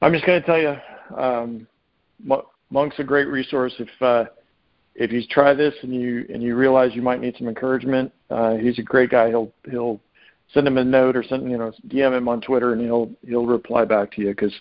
I'm 0.04 0.14
just 0.14 0.26
going 0.26 0.41
to 0.41 0.45
tell 0.45 0.60
you, 0.60 0.76
um, 1.18 1.68
Monk's 2.70 2.99
a 2.99 3.04
great 3.04 3.28
resource. 3.28 3.74
If 3.80 3.89
uh, 4.01 4.26
if 4.95 5.12
you 5.12 5.22
try 5.30 5.54
this 5.54 5.74
and 5.82 5.93
you 5.93 6.26
and 6.32 6.41
you 6.43 6.56
realize 6.56 6.91
you 6.93 7.01
might 7.01 7.22
need 7.22 7.36
some 7.38 7.47
encouragement, 7.47 8.12
uh, 8.30 8.56
he's 8.56 8.80
a 8.80 8.84
great 8.84 9.10
guy. 9.10 9.30
He'll 9.30 9.51
he'll 9.70 9.99
send 10.54 10.68
him 10.68 10.78
a 10.78 10.84
note 10.84 11.16
or 11.16 11.24
send 11.24 11.49
you 11.49 11.58
know 11.58 11.72
DM 11.88 12.18
him 12.18 12.28
on 12.28 12.41
Twitter 12.41 12.74
and 12.74 12.82
he'll 12.82 13.10
he'll 13.26 13.45
reply 13.45 13.86
back 13.86 14.12
to 14.14 14.22
you 14.22 14.30
because 14.30 14.54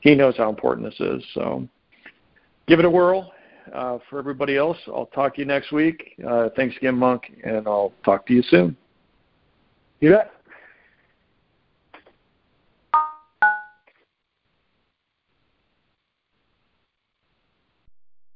he 0.00 0.14
knows 0.14 0.36
how 0.36 0.48
important 0.48 0.86
this 0.86 1.00
is. 1.00 1.24
So 1.34 1.66
give 2.66 2.78
it 2.78 2.84
a 2.84 2.90
whirl 2.90 3.32
uh, 3.74 3.98
for 4.08 4.18
everybody 4.18 4.56
else, 4.56 4.78
I'll 4.86 5.06
talk 5.06 5.34
to 5.34 5.40
you 5.40 5.46
next 5.46 5.72
week. 5.72 6.14
Uh, 6.26 6.48
thanks 6.56 6.76
again, 6.76 6.96
Monk, 6.96 7.32
and 7.44 7.66
I'll 7.66 7.92
talk 8.04 8.26
to 8.26 8.34
you 8.34 8.42
soon. 8.42 8.76
You 10.00 10.10
bet. 10.10 10.32